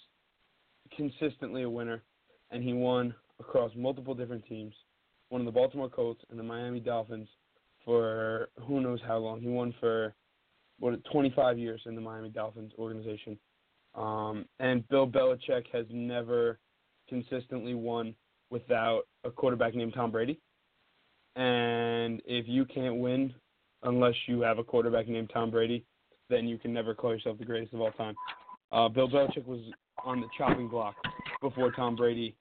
consistently 0.97 1.63
a 1.63 1.71
winner, 1.71 2.03
and 2.51 2.63
he 2.63 2.73
won 2.73 3.15
across 3.39 3.71
multiple 3.77 4.15
different 4.15 4.45
teams. 4.47 4.75
Won 5.31 5.45
the 5.45 5.51
Baltimore 5.51 5.89
Colts 5.89 6.25
and 6.31 6.39
the 6.39 6.43
Miami 6.43 6.81
Dolphins 6.81 7.29
for 7.87 8.49
who 8.67 8.81
knows 8.83 9.01
how 9.07 9.17
long. 9.17 9.41
He 9.41 9.49
won 9.49 9.73
for 9.81 10.15
what 10.79 11.03
25 11.11 11.59
years 11.59 11.81
in 11.87 11.95
the 11.95 12.01
Miami 12.03 12.29
Dolphins 12.29 12.73
organization. 12.79 13.39
Um, 13.95 14.45
and 14.61 14.87
Bill 14.89 15.07
Belichick 15.07 15.65
has 15.73 15.87
never 15.91 16.59
consistently 17.09 17.73
won 17.73 18.15
without 18.51 19.03
a 19.25 19.31
quarterback 19.31 19.75
named 19.75 19.95
Tom 19.95 20.11
Brady. 20.11 20.39
And 21.37 22.21
if 22.27 22.47
you 22.47 22.65
can't 22.67 22.97
win 22.97 23.33
unless 23.83 24.15
you 24.27 24.41
have 24.43 24.59
a 24.59 24.65
quarterback 24.65 25.09
named 25.09 25.31
Tom 25.33 25.51
Brady, 25.51 25.85
then 26.29 26.47
you 26.47 26.59
can 26.59 26.73
never 26.73 26.95
call 26.95 27.15
yourself 27.15 27.39
the 27.39 27.45
greatest 27.45 27.73
of 27.73 27.81
all 27.81 27.93
time. 27.93 28.15
Uh, 28.73 28.89
Bill 28.89 29.09
Belichick 29.09 29.47
was 29.47 29.61
on 30.05 30.21
the 30.21 30.27
chopping 30.37 30.69
block 30.69 30.97
before 31.41 31.71
Tom 31.71 31.95
Brady 31.95 32.37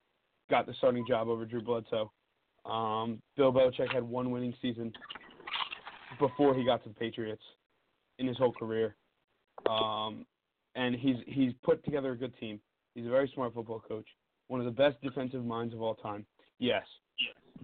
got 0.49 0.65
the 0.65 0.73
starting 0.77 1.05
job 1.07 1.27
over 1.27 1.45
Drew 1.45 1.61
Bledsoe. 1.61 2.11
Um, 2.65 3.21
Bill 3.37 3.53
Belichick 3.53 3.93
had 3.93 4.03
one 4.03 4.31
winning 4.31 4.53
season 4.61 4.91
before 6.19 6.55
he 6.55 6.63
got 6.63 6.83
to 6.83 6.89
the 6.89 6.95
Patriots 6.95 7.43
in 8.19 8.27
his 8.27 8.37
whole 8.37 8.51
career. 8.51 8.95
Um, 9.69 10.25
and 10.75 10.95
he's 10.95 11.17
he's 11.27 11.53
put 11.63 11.83
together 11.85 12.11
a 12.11 12.17
good 12.17 12.37
team. 12.39 12.59
He's 12.93 13.05
a 13.05 13.09
very 13.09 13.31
smart 13.33 13.53
football 13.53 13.81
coach, 13.85 14.05
one 14.47 14.59
of 14.59 14.65
the 14.65 14.71
best 14.71 15.01
defensive 15.01 15.43
minds 15.45 15.73
of 15.73 15.81
all 15.81 15.95
time. 15.95 16.25
Yes, 16.59 16.83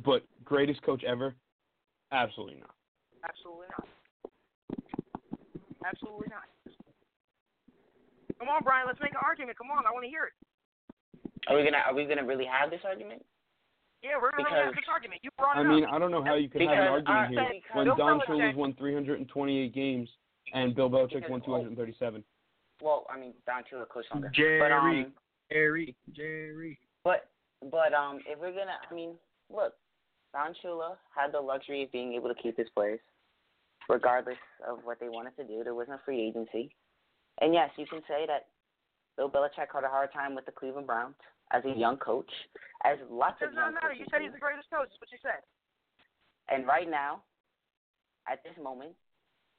but 0.04 0.24
greatest 0.44 0.82
coach 0.84 1.04
ever? 1.04 1.36
Absolutely 2.12 2.60
not. 2.60 2.76
Absolutely 3.28 3.68
not. 3.78 3.88
Absolutely 5.86 6.28
not. 6.30 6.44
Come 8.40 8.50
on, 8.50 8.64
Brian. 8.64 8.88
Let's 8.88 9.00
make 9.02 9.12
an 9.12 9.22
argument. 9.24 9.58
Come 9.58 9.70
on, 9.72 9.86
I 9.86 9.92
want 9.92 10.04
to 10.04 10.10
hear 10.10 10.26
it. 10.26 10.34
Are 11.48 11.56
we 11.56 11.64
gonna 11.64 11.84
Are 11.86 11.94
we 11.94 12.06
gonna 12.06 12.26
really 12.26 12.46
have 12.46 12.70
this 12.70 12.82
argument? 12.86 13.24
Yeah, 14.04 14.18
we're 14.22 14.32
gonna 14.32 14.50
have 14.50 14.74
this 14.74 14.86
argument. 14.92 15.22
You 15.24 15.30
brought 15.38 15.58
I 15.58 15.62
it 15.62 15.66
mean, 15.66 15.84
up. 15.86 15.94
I 15.94 16.00
don't 16.00 16.12
know 16.12 16.24
how 16.24 16.36
you 16.36 16.50
can 16.50 16.62
have 16.62 16.72
an 16.72 16.88
argument 16.88 17.10
I 17.10 17.28
here 17.28 17.62
when 17.74 17.86
Bill 17.86 17.96
Don 17.96 18.20
Belichick- 18.20 18.28
Shula's 18.28 18.56
won 18.56 18.74
328 18.74 19.74
games 19.74 20.10
and 20.54 20.76
Bill 20.76 20.90
Belichick 20.90 21.30
won 21.30 21.42
237. 21.42 22.24
Well, 22.82 23.06
I 23.14 23.20
mean, 23.20 23.34
Don 23.46 23.64
Shula 23.72 23.88
coached 23.88 24.12
longer. 24.12 24.32
Jerry, 24.34 24.60
But 24.60 24.72
um, 24.72 25.14
Jerry, 25.52 25.96
Jerry. 26.14 26.80
but 27.04 27.30
but 27.70 27.94
um, 27.94 28.20
if 28.26 28.40
we're 28.40 28.52
gonna, 28.52 28.78
I 28.90 28.94
mean, 28.94 29.14
look, 29.54 29.74
Don 30.34 30.56
Shula 30.66 30.96
had 31.16 31.32
the 31.32 31.40
luxury 31.40 31.84
of 31.84 31.92
being 31.92 32.14
able 32.14 32.30
to 32.34 32.42
keep 32.42 32.58
his 32.58 32.68
players, 32.74 33.00
regardless 33.88 34.38
of 34.68 34.80
what 34.84 35.00
they 35.00 35.10
wanted 35.10 35.36
to 35.38 35.44
do. 35.44 35.64
There 35.64 35.76
was 35.76 35.88
no 35.90 35.98
free 36.04 36.20
agency, 36.22 36.74
and 37.40 37.54
yes, 37.54 37.70
you 37.78 37.86
can 37.86 38.02
say 38.08 38.26
that 38.26 38.48
Bill 39.16 39.30
Belichick 39.30 39.68
had 39.72 39.84
a 39.84 39.90
hard 39.90 40.12
time 40.12 40.34
with 40.34 40.48
the 40.48 40.52
Cleveland 40.52 40.88
Browns 40.88 41.14
as 41.54 41.64
a 41.66 41.74
young 41.76 41.98
coach, 41.98 42.30
as 42.84 42.98
lots 43.12 43.38
It 43.42 43.46
of 43.46 43.50
does 43.52 43.56
not 43.60 43.66
young 43.72 43.74
matter. 43.76 43.88
coaches 43.94 44.00
You 44.02 44.08
said 44.12 44.22
he's 44.24 44.32
the 44.36 44.40
greatest 44.42 44.70
coach. 44.72 44.88
That's 44.90 45.00
what 45.04 45.12
you 45.12 45.20
said. 45.22 45.44
And 46.50 46.66
right 46.68 46.90
now, 46.90 47.24
at 48.28 48.40
this 48.44 48.56
moment, 48.62 48.96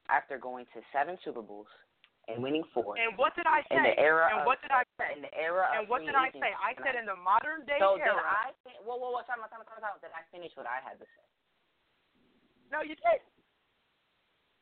after 0.09 0.37
going 0.37 0.65
to 0.75 0.79
seven 0.91 1.17
Super 1.23 1.41
Bowls 1.41 1.69
and 2.27 2.41
winning 2.43 2.63
four, 2.73 2.95
And 2.97 3.15
what 3.17 3.35
did 3.35 3.45
I 3.47 3.61
say? 3.67 3.77
in 3.77 3.83
the 3.83 3.95
era 3.99 4.27
and 4.31 4.41
of, 4.41 4.47
what 4.47 4.59
did 4.63 4.71
I 4.71 4.83
say? 4.99 5.15
in 5.15 5.21
the 5.23 5.33
era 5.35 5.67
And 5.75 5.87
what 5.91 6.03
did 6.03 6.15
I 6.15 6.31
say? 6.31 6.51
I 6.55 6.71
said 6.83 6.95
in 6.99 7.05
the 7.07 7.15
modern 7.19 7.63
day 7.67 7.77
So 7.79 7.95
did 7.99 8.07
era. 8.09 8.23
I? 8.23 8.51
Whoa, 8.83 8.95
whoa, 8.99 9.11
whoa! 9.15 9.23
Time 9.27 9.43
out, 9.43 9.51
time 9.51 9.61
out, 9.63 9.67
time 9.67 9.79
out, 9.83 9.99
time. 9.99 10.03
Did 10.03 10.11
I 10.15 10.23
finish 10.31 10.51
what 10.55 10.67
I 10.67 10.79
had 10.83 10.99
to 10.99 11.07
say? 11.07 11.25
No, 12.71 12.81
you 12.81 12.95
did. 12.97 13.21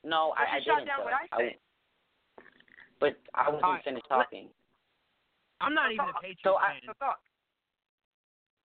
No, 0.04 0.34
But 0.36 0.42
I, 0.42 0.46
I 0.46 0.58
you 0.58 0.66
shot 0.66 0.82
didn't. 0.82 0.90
down 0.90 1.00
though. 1.06 1.10
what 1.10 1.14
I 1.14 1.26
said. 1.38 1.56
but 3.00 3.14
I 3.38 3.50
wasn't 3.54 3.84
finished 3.86 4.10
talking. 4.10 4.50
I'm 5.62 5.74
not 5.74 5.92
even 5.92 6.06
a 6.06 6.12
So- 6.12 6.18
uh, 6.18 6.22
Patriots 6.22 6.44
so 6.44 6.58
I- 6.58 6.74
fan. 6.74 6.82
So 6.86 6.94
talk. 6.94 7.20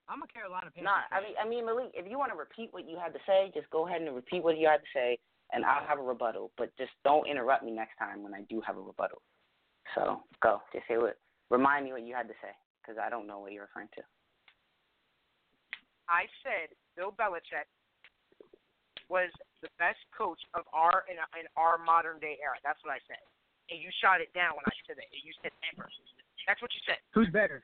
I'm 0.08 0.22
a 0.22 0.26
Carolina 0.28 0.70
Panthers 0.70 0.84
Nah, 0.84 1.02
fan. 1.08 1.18
I 1.18 1.20
mean, 1.20 1.34
I 1.38 1.44
mean, 1.44 1.66
Malik, 1.66 1.90
if 1.94 2.06
you 2.06 2.16
want 2.18 2.30
to 2.30 2.38
repeat 2.38 2.72
what 2.72 2.84
you 2.88 2.96
had 2.96 3.12
to 3.12 3.20
say, 3.26 3.50
just 3.54 3.68
go 3.70 3.86
ahead 3.86 4.02
and 4.02 4.14
repeat 4.14 4.42
what 4.42 4.56
you 4.56 4.68
had 4.68 4.80
to 4.80 4.90
say, 4.94 5.18
and 5.52 5.64
I'll 5.64 5.84
have 5.84 5.98
a 5.98 6.02
rebuttal. 6.02 6.52
But 6.56 6.74
just 6.76 6.92
don't 7.02 7.26
interrupt 7.26 7.64
me 7.64 7.72
next 7.72 7.96
time 7.98 8.22
when 8.22 8.32
I 8.32 8.42
do 8.42 8.60
have 8.60 8.76
a 8.76 8.80
rebuttal. 8.80 9.20
So 9.94 10.22
go, 10.40 10.62
just 10.72 10.86
say 10.86 10.96
what. 10.98 11.18
Remind 11.50 11.84
me 11.86 11.92
what 11.92 12.02
you 12.02 12.14
had 12.14 12.28
to 12.28 12.34
say, 12.42 12.50
because 12.82 12.98
I 12.98 13.10
don't 13.10 13.26
know 13.26 13.38
what 13.40 13.52
you're 13.52 13.62
referring 13.66 13.88
to. 13.94 14.02
I 16.08 16.26
said 16.42 16.70
Bill 16.94 17.10
Belichick 17.10 17.66
was 19.08 19.30
the 19.62 19.70
best 19.78 19.98
coach 20.16 20.38
of 20.54 20.66
our 20.72 21.04
in, 21.10 21.18
in 21.38 21.46
our 21.56 21.78
modern 21.78 22.18
day 22.18 22.38
era. 22.42 22.58
That's 22.62 22.78
what 22.82 22.94
I 22.94 22.98
said. 23.06 23.22
And 23.70 23.82
you 23.82 23.90
shot 24.02 24.20
it 24.22 24.30
down 24.34 24.54
when 24.54 24.66
I 24.66 24.74
said 24.86 24.98
it. 24.98 25.10
You 25.10 25.34
said 25.42 25.50
ever. 25.74 25.90
That's 26.46 26.62
what 26.62 26.70
you 26.74 26.80
said. 26.86 27.02
Who's 27.12 27.28
better? 27.28 27.62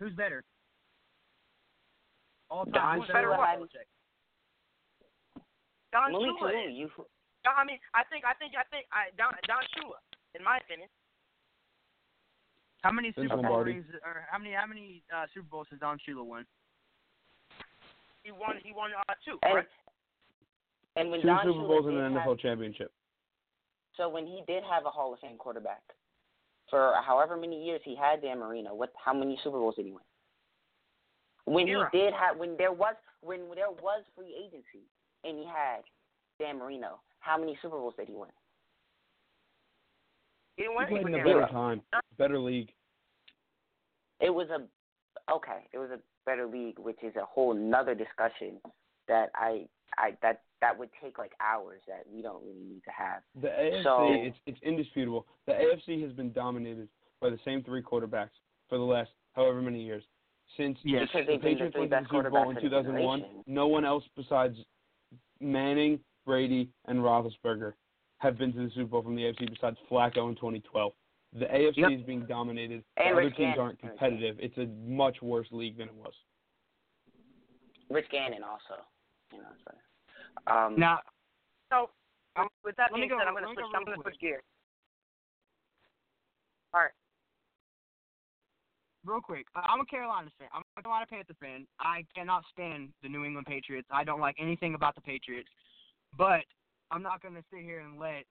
Who's 0.00 0.12
better? 0.14 0.42
All 2.50 2.64
Don 2.64 2.74
time. 2.74 2.98
Who's 3.00 3.08
better 3.08 3.28
Shula 3.28 3.58
what? 3.58 3.70
Don 5.92 6.12
Shula. 6.12 6.38
Shula, 6.42 6.74
you 6.74 6.90
No, 7.46 7.50
I 7.56 7.64
mean, 7.64 7.78
I 7.94 8.02
think, 8.10 8.24
I 8.24 8.34
think, 8.34 8.54
I 8.58 8.66
think, 8.70 8.86
I, 8.90 9.14
Don 9.16 9.32
Don 9.46 9.62
Shula, 9.76 9.98
in 10.34 10.42
my 10.42 10.58
opinion. 10.58 10.88
How 12.82 12.92
many 12.92 13.10
Vince 13.10 13.30
Super 13.30 13.42
Bowl 13.42 13.62
rings 13.62 13.84
or 14.04 14.26
how 14.30 14.38
many 14.38 14.54
how 14.54 14.66
many 14.66 15.02
uh, 15.14 15.26
Super 15.34 15.46
Bowls 15.50 15.66
has 15.70 15.80
Don 15.80 15.98
Shula 15.98 16.24
won? 16.24 16.46
He 18.22 18.30
won. 18.30 18.56
He 18.62 18.72
won 18.72 18.90
uh, 18.94 19.14
two. 19.24 19.38
and 19.42 19.52
Correct? 19.52 19.70
and 20.96 21.10
when 21.10 21.20
Two 21.20 21.26
Don 21.26 21.44
Super 21.44 21.58
Shula 21.58 21.66
Bowls 21.66 21.86
and 21.86 21.94
did 21.94 22.04
an 22.04 22.12
have- 22.14 22.22
NFL 22.22 22.40
championship. 22.40 22.92
So 23.96 24.08
when 24.08 24.26
he 24.26 24.42
did 24.46 24.62
have 24.62 24.86
a 24.86 24.90
Hall 24.90 25.12
of 25.12 25.18
Fame 25.18 25.36
quarterback, 25.36 25.82
for 26.70 26.94
however 27.04 27.36
many 27.36 27.64
years 27.64 27.80
he 27.84 27.96
had 27.96 28.22
Dan 28.22 28.38
Marino, 28.38 28.74
what 28.74 28.92
how 29.02 29.12
many 29.12 29.38
Super 29.42 29.58
Bowls 29.58 29.76
did 29.76 29.86
he 29.86 29.92
win? 29.92 30.02
When 31.44 31.66
Zero. 31.66 31.88
he 31.90 31.98
did 31.98 32.12
have 32.12 32.36
when 32.36 32.56
there 32.56 32.72
was 32.72 32.94
when 33.20 33.40
there 33.54 33.70
was 33.70 34.04
free 34.16 34.34
agency 34.36 34.86
and 35.24 35.38
he 35.38 35.44
had 35.44 35.82
Dan 36.38 36.58
Marino, 36.58 37.00
how 37.20 37.38
many 37.38 37.58
Super 37.62 37.78
Bowls 37.78 37.94
did 37.98 38.08
he 38.08 38.14
win? 38.14 38.28
He 40.56 40.64
didn't 40.64 40.72
He 40.88 40.94
win 40.94 41.02
played 41.02 41.14
in 41.14 41.20
a 41.20 41.24
better 41.24 41.48
time, 41.52 41.82
better 42.18 42.38
league. 42.38 42.70
It 44.20 44.30
was 44.30 44.48
a 44.50 45.32
okay, 45.32 45.68
it 45.72 45.78
was 45.78 45.90
a 45.90 45.98
better 46.26 46.46
league, 46.46 46.78
which 46.78 47.02
is 47.02 47.14
a 47.16 47.24
whole 47.24 47.54
nother 47.54 47.94
discussion 47.94 48.60
that 49.06 49.30
I 49.34 49.66
I 49.96 50.16
that 50.22 50.42
that 50.60 50.76
would 50.76 50.90
take 51.02 51.18
like 51.18 51.32
hours 51.40 51.80
that 51.86 52.04
we 52.12 52.22
don't 52.22 52.42
really 52.44 52.64
need 52.64 52.82
to 52.84 52.90
have. 52.90 53.22
The 53.40 53.48
AFC, 53.48 53.82
So- 53.84 54.08
it's 54.12 54.38
it's 54.46 54.60
indisputable. 54.62 55.26
The 55.46 55.52
AFC 55.52 56.02
has 56.02 56.12
been 56.12 56.32
dominated 56.32 56.88
by 57.20 57.30
the 57.30 57.38
same 57.44 57.62
three 57.62 57.82
quarterbacks 57.82 58.30
for 58.68 58.78
the 58.78 58.84
last 58.84 59.10
however 59.34 59.60
many 59.62 59.82
years. 59.82 60.04
Since 60.56 60.78
Yes. 60.82 61.08
The 61.12 61.18
they've 61.20 61.26
the 61.26 61.38
Patriots 61.38 61.74
three 61.74 61.86
went 61.86 61.90
to 61.92 62.00
the 62.00 62.08
Super 62.18 62.30
Bowl 62.30 62.50
in 62.50 62.56
2001, 62.60 63.44
no 63.46 63.68
one 63.68 63.84
else 63.84 64.04
besides 64.16 64.56
Manning, 65.40 66.00
Brady, 66.24 66.70
and 66.86 66.98
Roethlisberger 67.00 67.74
have 68.18 68.36
been 68.38 68.52
to 68.52 68.64
the 68.64 68.70
Super 68.70 68.86
Bowl 68.86 69.02
from 69.02 69.14
the 69.14 69.22
AFC 69.24 69.46
besides 69.48 69.76
Flacco 69.90 70.28
in 70.28 70.34
2012. 70.34 70.92
The 71.34 71.44
AFC 71.46 71.76
Yep. 71.82 71.92
is 71.92 72.02
being 72.02 72.24
dominated. 72.26 72.82
And 72.96 73.08
the 73.16 73.20
other 73.20 73.22
teams 73.30 73.36
Gannon. 73.36 73.58
aren't 73.60 73.78
competitive. 73.78 74.40
It's 74.40 74.56
a 74.58 74.66
much 74.66 75.20
worse 75.22 75.46
league 75.52 75.76
than 75.76 75.88
it 75.88 75.94
was. 75.94 76.14
Rich 77.90 78.08
Gannon 78.10 78.42
also. 78.42 78.82
You 79.32 79.38
know, 79.38 79.48
so, 79.64 79.74
um 80.46 80.78
Now, 80.78 81.00
So, 81.70 81.90
Um, 82.36 82.48
with 82.64 82.76
that 82.76 82.92
being 82.94 83.08
said, 83.10 83.26
I'm 83.26 83.34
going 83.34 83.44
to 83.44 83.52
switch. 83.54 83.64
I'm 83.74 83.84
going 83.84 83.96
to 83.98 84.02
switch 84.02 84.20
gears. 84.20 84.42
All 86.74 86.80
right. 86.80 86.90
real 89.04 89.20
quick, 89.22 89.46
I- 89.54 89.60
I'm 89.60 89.80
a 89.80 89.86
Carolina 89.86 90.30
fan. 90.38 90.48
I'm 90.52 90.62
a 90.76 90.82
Carolina 90.82 91.06
Panther 91.06 91.34
fan. 91.40 91.66
I 91.80 92.04
cannot 92.14 92.44
stand 92.52 92.92
the 93.02 93.08
New 93.08 93.24
England 93.24 93.46
Patriots. 93.46 93.88
I 93.90 94.04
don't 94.04 94.20
like 94.20 94.36
anything 94.38 94.74
about 94.74 94.94
the 94.94 95.00
Patriots. 95.00 95.48
But 96.16 96.44
I'm 96.90 97.02
not 97.02 97.22
going 97.22 97.34
to 97.34 97.42
sit 97.50 97.60
here 97.60 97.80
and 97.80 97.98
let 97.98 98.24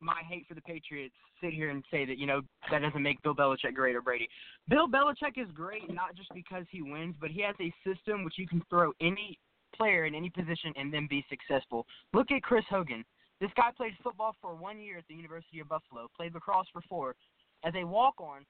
my 0.00 0.20
hate 0.28 0.46
for 0.48 0.54
the 0.54 0.62
Patriots 0.62 1.14
sit 1.40 1.52
here 1.52 1.70
and 1.70 1.84
say 1.90 2.04
that, 2.04 2.18
you 2.18 2.26
know, 2.26 2.40
that 2.70 2.80
doesn't 2.80 3.02
make 3.02 3.20
Bill 3.22 3.34
Belichick 3.34 3.74
great 3.74 3.94
or 3.94 4.00
Brady. 4.02 4.28
Bill 4.68 4.88
Belichick 4.88 5.36
is 5.36 5.50
great 5.52 5.92
not 5.92 6.14
just 6.16 6.32
because 6.34 6.64
he 6.70 6.82
wins, 6.82 7.14
but 7.20 7.30
he 7.30 7.42
has 7.42 7.54
a 7.60 7.72
system 7.86 8.24
which 8.24 8.38
you 8.38 8.46
can 8.48 8.62
throw 8.70 8.92
any 9.00 9.38
player 9.74 10.04
in 10.04 10.14
any 10.14 10.30
position 10.30 10.72
and 10.76 10.92
then 10.92 11.06
be 11.08 11.24
successful. 11.28 11.86
Look 12.12 12.30
at 12.30 12.42
Chris 12.42 12.64
Hogan. 12.68 13.04
This 13.40 13.50
guy 13.56 13.70
played 13.76 13.92
football 14.02 14.36
for 14.40 14.54
one 14.54 14.80
year 14.80 14.98
at 14.98 15.04
the 15.08 15.14
University 15.14 15.60
of 15.60 15.68
Buffalo, 15.68 16.08
played 16.16 16.34
lacrosse 16.34 16.68
for 16.72 16.82
four. 16.88 17.16
As 17.64 17.74
a 17.76 17.84
walk 17.84 18.20
on, 18.20 18.44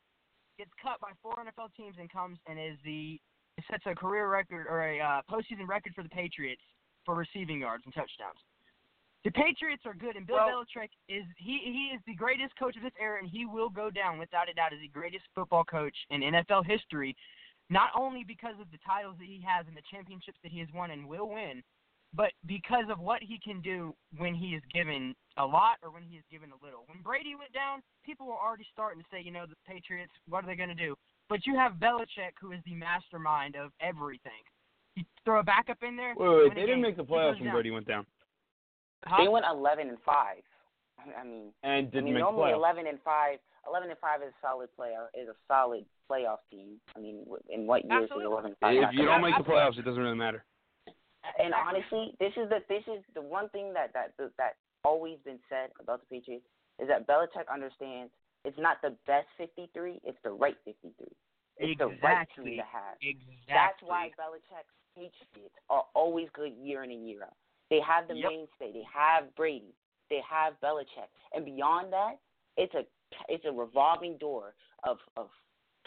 gets 0.58 0.70
cut 0.82 1.00
by 1.00 1.12
four 1.22 1.34
NFL 1.36 1.74
teams 1.76 1.96
and 1.98 2.12
comes 2.12 2.38
and 2.46 2.58
is 2.58 2.76
the 2.84 3.18
sets 3.70 3.84
a 3.86 3.94
career 3.94 4.28
record 4.28 4.66
or 4.68 4.84
a 4.84 5.00
uh, 5.00 5.20
postseason 5.30 5.68
record 5.68 5.94
for 5.94 6.02
the 6.02 6.08
Patriots 6.08 6.62
for 7.04 7.14
receiving 7.14 7.60
yards 7.60 7.84
and 7.84 7.94
touchdowns. 7.94 8.38
The 9.24 9.30
Patriots 9.30 9.82
are 9.86 9.94
good, 9.94 10.16
and 10.16 10.26
Bill 10.26 10.36
Well- 10.36 10.64
Belichick 10.64 10.90
is 11.08 11.24
he 11.38 11.60
he 11.62 11.94
is 11.94 12.02
the 12.06 12.14
greatest 12.14 12.56
coach 12.58 12.76
of 12.76 12.82
this 12.82 12.92
era, 13.00 13.20
and 13.20 13.30
he 13.30 13.46
will 13.46 13.70
go 13.70 13.88
down 13.88 14.18
without 14.18 14.48
a 14.48 14.54
doubt 14.54 14.72
as 14.72 14.80
the 14.80 14.88
greatest 14.88 15.24
football 15.34 15.64
coach 15.64 15.94
in 16.10 16.22
NFL 16.22 16.66
history. 16.66 17.16
Not 17.72 17.90
only 17.96 18.22
because 18.22 18.56
of 18.60 18.68
the 18.70 18.78
titles 18.84 19.16
that 19.18 19.24
he 19.26 19.40
has 19.48 19.64
and 19.66 19.74
the 19.76 19.86
championships 19.90 20.36
that 20.42 20.52
he 20.52 20.60
has 20.60 20.68
won 20.74 20.90
and 20.90 21.08
will 21.08 21.28
win, 21.28 21.62
but 22.12 22.32
because 22.44 22.84
of 22.92 22.98
what 23.00 23.22
he 23.22 23.40
can 23.42 23.62
do 23.62 23.94
when 24.18 24.34
he 24.34 24.48
is 24.52 24.62
given 24.74 25.14
a 25.38 25.46
lot 25.46 25.76
or 25.82 25.90
when 25.90 26.02
he 26.02 26.16
is 26.20 26.24
given 26.30 26.50
a 26.52 26.58
little. 26.64 26.84
When 26.86 27.00
Brady 27.00 27.34
went 27.34 27.54
down, 27.56 27.80
people 28.04 28.26
were 28.26 28.36
already 28.36 28.66
starting 28.70 29.00
to 29.00 29.08
say, 29.10 29.22
you 29.24 29.32
know, 29.32 29.46
the 29.48 29.56
Patriots, 29.66 30.12
what 30.28 30.44
are 30.44 30.46
they 30.46 30.54
going 30.54 30.68
to 30.68 30.74
do? 30.74 30.94
But 31.30 31.46
you 31.46 31.56
have 31.56 31.80
Belichick, 31.80 32.36
who 32.38 32.52
is 32.52 32.60
the 32.66 32.74
mastermind 32.74 33.56
of 33.56 33.70
everything. 33.80 34.44
You 34.94 35.04
throw 35.24 35.40
a 35.40 35.42
backup 35.42 35.78
in 35.82 35.96
there. 35.96 36.12
Wait, 36.14 36.28
wait, 36.28 36.48
they 36.54 36.60
didn't 36.68 36.76
game. 36.76 36.82
make 36.82 36.96
the 36.98 37.04
playoffs 37.04 37.36
when 37.40 37.44
down. 37.44 37.54
Brady 37.54 37.70
went 37.70 37.88
down, 37.88 38.04
Huh? 39.06 39.16
they 39.24 39.28
went 39.28 39.46
eleven 39.50 39.88
and 39.88 39.96
five. 40.04 40.42
I 41.18 41.24
mean 41.24 41.50
and 41.62 41.90
didn't 41.90 42.04
mean 42.04 42.14
make 42.14 42.20
normally 42.22 42.52
playoffs. 42.52 42.56
eleven 42.56 42.86
and 42.86 42.98
five 43.02 43.38
eleven 43.66 43.90
and 43.90 43.98
five 43.98 44.22
is 44.22 44.32
a 44.32 44.40
solid 44.40 44.68
playoff 44.78 45.08
is 45.14 45.28
a 45.28 45.36
solid 45.48 45.84
playoff 46.10 46.38
team. 46.50 46.80
I 46.96 47.00
mean 47.00 47.24
in 47.50 47.66
what 47.66 47.84
years 47.84 48.04
Absolutely. 48.04 48.24
is 48.24 48.32
eleven 48.32 48.50
and 48.52 48.58
five? 48.58 48.76
If 48.76 48.94
you 48.98 49.06
don't 49.06 49.22
make 49.22 49.36
the 49.36 49.44
playoffs, 49.44 49.78
it 49.78 49.84
doesn't 49.84 50.02
really 50.02 50.16
matter. 50.16 50.44
And 51.38 51.54
honestly, 51.54 52.14
this 52.18 52.32
is 52.36 52.48
the 52.48 52.60
this 52.68 52.82
is 52.90 53.02
the 53.14 53.22
one 53.22 53.48
thing 53.50 53.72
that 53.74 53.92
that 53.94 54.14
that 54.38 54.56
always 54.84 55.18
been 55.24 55.38
said 55.48 55.70
about 55.80 56.00
the 56.00 56.06
Patriots 56.18 56.44
is 56.80 56.88
that 56.88 57.06
Belichick 57.06 57.46
understands 57.52 58.10
it's 58.44 58.58
not 58.58 58.82
the 58.82 58.96
best 59.06 59.28
53, 59.38 60.00
it's 60.04 60.18
the 60.24 60.30
right 60.30 60.56
53. 60.64 61.06
It's 61.58 61.78
the 61.78 61.94
right 62.02 62.26
team 62.34 62.56
to 62.58 62.66
have. 62.66 62.98
Exactly. 63.00 63.46
That's 63.46 63.78
why 63.82 64.10
Belichick's 64.18 64.74
Patriots 64.96 65.54
are 65.70 65.84
always 65.94 66.26
good 66.34 66.52
year 66.60 66.82
in 66.82 66.90
and 66.90 67.08
year 67.08 67.22
out 67.22 67.36
They 67.70 67.78
have 67.80 68.08
the 68.08 68.16
Yep. 68.16 68.28
mainstay. 68.28 68.72
They 68.72 68.86
have 68.92 69.32
Brady. 69.36 69.74
They 70.10 70.20
have 70.28 70.58
Belichick, 70.60 71.08
and 71.32 71.44
beyond 71.44 71.92
that, 71.92 72.18
it's 72.56 72.74
a 72.74 72.84
it's 73.28 73.44
a 73.44 73.52
revolving 73.52 74.16
door 74.18 74.54
of 74.84 74.98
of 75.16 75.28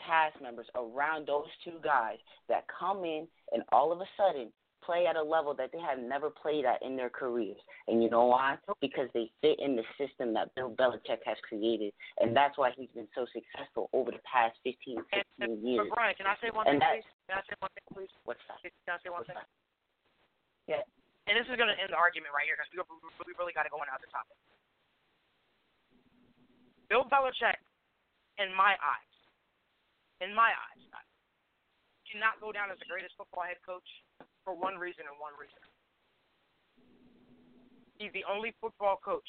cast 0.05 0.39
members 0.41 0.67
around 0.75 1.27
those 1.27 1.47
two 1.63 1.79
guys 1.83 2.17
that 2.49 2.65
come 2.67 3.05
in 3.05 3.27
and 3.53 3.63
all 3.71 3.91
of 3.91 4.01
a 4.01 4.05
sudden 4.17 4.51
play 4.83 5.07
at 5.09 5.15
a 5.15 5.23
level 5.23 5.55
that 5.57 5.71
they 5.73 5.81
have 5.81 5.97
never 5.97 6.29
played 6.29 6.61
at 6.61 6.77
in 6.85 6.93
their 6.93 7.09
careers. 7.09 7.57
And 7.89 8.03
you 8.05 8.09
know 8.09 8.29
why? 8.29 8.57
Because 8.81 9.09
they 9.17 9.31
fit 9.41 9.57
in 9.57 9.73
the 9.73 9.81
system 9.97 10.29
that 10.37 10.53
Bill 10.53 10.69
Belichick 10.69 11.25
has 11.25 11.37
created, 11.49 11.89
and 12.21 12.37
that's 12.37 12.53
why 12.57 12.69
he's 12.77 12.93
been 12.93 13.09
so 13.17 13.25
successful 13.33 13.89
over 13.97 14.11
the 14.13 14.21
past 14.29 14.53
15, 14.61 15.01
16 15.09 15.65
years. 15.65 15.89
But 15.89 15.95
Brian, 15.97 16.13
can 16.13 16.29
I 16.29 16.37
say 16.37 16.53
one 16.53 16.69
And 16.69 16.77
thing, 16.77 16.85
that- 16.85 17.01
please? 17.01 17.09
Can 17.25 17.37
I 17.41 17.43
say 17.49 17.55
one 17.57 17.71
thing, 17.73 17.87
please? 17.89 18.13
What's 18.29 18.45
that? 18.45 18.61
Can 18.61 18.93
I 18.93 19.01
say 19.01 19.09
one 19.09 19.25
What's 19.25 19.33
thing? 19.33 19.41
that? 19.41 19.49
Yeah. 20.69 20.85
And 21.25 21.33
this 21.33 21.49
is 21.49 21.57
going 21.57 21.73
to 21.73 21.77
end 21.81 21.89
the 21.89 21.97
argument 21.97 22.29
right 22.37 22.45
here 22.45 22.53
because 22.53 22.69
we, 22.69 22.85
we 23.25 23.33
really 23.41 23.57
got 23.57 23.65
to 23.65 23.73
go 23.73 23.81
on 23.81 23.89
out 23.89 23.97
the 24.05 24.11
topic. 24.13 24.37
Bill 26.89 27.05
Belichick, 27.09 27.57
in 28.37 28.53
my 28.53 28.75
eyes, 28.77 29.15
in 30.21 30.35
my 30.35 30.51
eyes, 30.51 30.83
cannot 32.11 32.39
go 32.39 32.51
down 32.55 32.71
as 32.71 32.79
the 32.79 32.87
greatest 32.87 33.17
football 33.19 33.43
head 33.43 33.59
coach 33.65 33.85
for 34.47 34.55
one 34.55 34.77
reason 34.79 35.03
and 35.09 35.17
one 35.19 35.33
reason. 35.35 35.59
He's 37.97 38.13
the 38.15 38.23
only 38.27 38.55
football 38.59 38.99
coach 39.03 39.27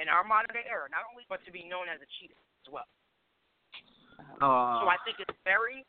in 0.00 0.08
our 0.08 0.24
modern 0.24 0.52
day 0.52 0.64
era, 0.68 0.88
not 0.92 1.04
only 1.08 1.24
but 1.28 1.44
to 1.44 1.52
be 1.52 1.64
known 1.64 1.88
as 1.88 2.00
a 2.00 2.08
cheater 2.18 2.36
as 2.36 2.68
well. 2.72 2.88
Uh, 4.40 4.84
So 4.84 4.86
I 4.88 4.98
think 5.04 5.20
it's 5.20 5.36
very, 5.44 5.84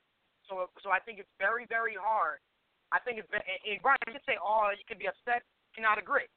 so 0.48 0.68
so 0.84 0.92
I 0.92 1.00
think 1.04 1.20
it's 1.20 1.32
very 1.40 1.68
very 1.68 1.96
hard. 2.00 2.40
I 2.92 3.00
think 3.04 3.20
it's 3.20 3.28
and, 3.32 3.42
and 3.42 3.80
Brian, 3.82 3.98
you 4.06 4.14
could 4.14 4.28
say, 4.28 4.38
oh, 4.38 4.70
you 4.76 4.86
could 4.88 5.00
be 5.00 5.08
upset, 5.08 5.42
cannot 5.74 5.98
agree. 5.98 6.30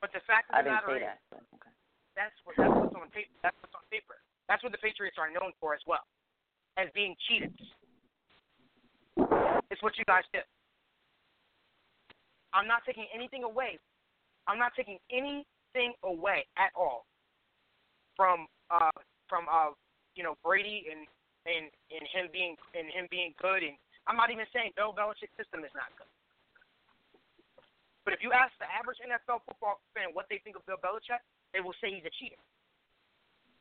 But 0.00 0.12
the 0.12 0.20
fact 0.28 0.52
of 0.52 0.60
I 0.60 0.62
the 0.62 0.70
matter 0.70 0.96
is, 0.96 1.02
that. 1.04 1.20
Okay. 1.32 1.75
That's 2.16 2.34
what 2.48 2.56
that's 2.56 2.72
what's 2.72 2.96
on 2.96 3.12
paper. 3.12 3.30
That's 3.44 3.56
what's 3.60 3.76
on 3.76 3.86
paper. 3.92 4.16
That's 4.48 4.62
what 4.64 4.72
the 4.72 4.80
Patriots 4.80 5.20
are 5.20 5.28
known 5.28 5.52
for 5.60 5.74
as 5.74 5.82
well, 5.86 6.02
as 6.80 6.88
being 6.94 7.14
cheaters. 7.28 7.52
It's 9.70 9.82
what 9.82 9.98
you 9.98 10.04
guys 10.06 10.24
do. 10.32 10.40
I'm 12.54 12.66
not 12.66 12.82
taking 12.86 13.04
anything 13.12 13.44
away. 13.44 13.78
I'm 14.48 14.58
not 14.58 14.72
taking 14.72 14.98
anything 15.12 15.92
away 16.02 16.46
at 16.56 16.72
all 16.72 17.04
from 18.16 18.48
uh 18.72 18.94
from 19.28 19.44
uh 19.52 19.76
you 20.16 20.24
know 20.24 20.40
Brady 20.40 20.88
and 20.88 21.04
and 21.44 21.68
and 21.92 22.04
him 22.08 22.32
being 22.32 22.56
and 22.72 22.88
him 22.88 23.06
being 23.12 23.36
good 23.36 23.60
and 23.60 23.76
I'm 24.06 24.16
not 24.16 24.30
even 24.30 24.46
saying 24.54 24.72
Bill 24.78 24.94
Belichick's 24.94 25.34
system 25.34 25.66
is 25.66 25.74
not 25.74 25.90
good. 25.98 26.08
But 28.06 28.14
if 28.14 28.22
you 28.22 28.30
ask 28.30 28.54
the 28.62 28.70
average 28.70 29.02
NFL 29.02 29.42
football 29.42 29.82
fan 29.90 30.14
what 30.14 30.30
they 30.30 30.38
think 30.46 30.54
of 30.54 30.62
Bill 30.62 30.78
Belichick, 30.78 31.18
they 31.56 31.64
will 31.64 31.72
say 31.80 31.88
he's 31.88 32.04
a 32.04 32.12
cheater. 32.20 32.36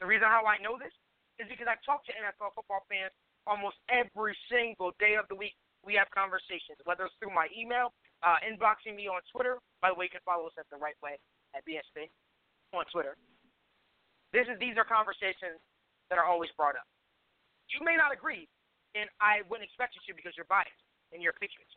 The 0.03 0.05
reason 0.05 0.27
how 0.27 0.43
I 0.43 0.59
know 0.59 0.75
this 0.75 0.91
is 1.39 1.47
because 1.47 1.71
I 1.71 1.79
talk 1.87 2.03
to 2.11 2.13
NFL 2.19 2.51
football 2.51 2.83
fans 2.91 3.15
almost 3.47 3.79
every 3.87 4.35
single 4.51 4.91
day 4.99 5.15
of 5.15 5.23
the 5.31 5.39
week. 5.39 5.55
We 5.87 5.95
have 5.95 6.11
conversations, 6.11 6.75
whether 6.83 7.07
it's 7.07 7.15
through 7.23 7.31
my 7.31 7.47
email, 7.55 7.95
uh, 8.19 8.41
inboxing 8.43 8.99
me 8.99 9.07
on 9.07 9.23
Twitter. 9.31 9.55
By 9.79 9.93
the 9.93 9.95
way, 9.95 10.11
you 10.11 10.13
can 10.19 10.25
follow 10.27 10.43
us 10.51 10.55
at 10.59 10.67
the 10.67 10.75
right 10.81 10.97
way 10.99 11.15
at 11.55 11.63
BSB 11.63 12.11
on 12.75 12.83
Twitter. 12.91 13.15
This 14.35 14.49
is 14.51 14.59
these 14.59 14.75
are 14.75 14.83
conversations 14.83 15.61
that 16.11 16.19
are 16.19 16.27
always 16.27 16.51
brought 16.59 16.75
up. 16.75 16.83
You 17.71 17.79
may 17.85 17.95
not 17.95 18.11
agree, 18.11 18.49
and 18.97 19.07
I 19.23 19.47
wouldn't 19.47 19.63
expect 19.63 19.95
you 19.95 20.03
to 20.09 20.11
because 20.17 20.35
you're 20.35 20.49
biased 20.51 20.75
and 21.15 21.23
you're 21.23 21.31
a 21.31 21.39
Patriots. 21.39 21.71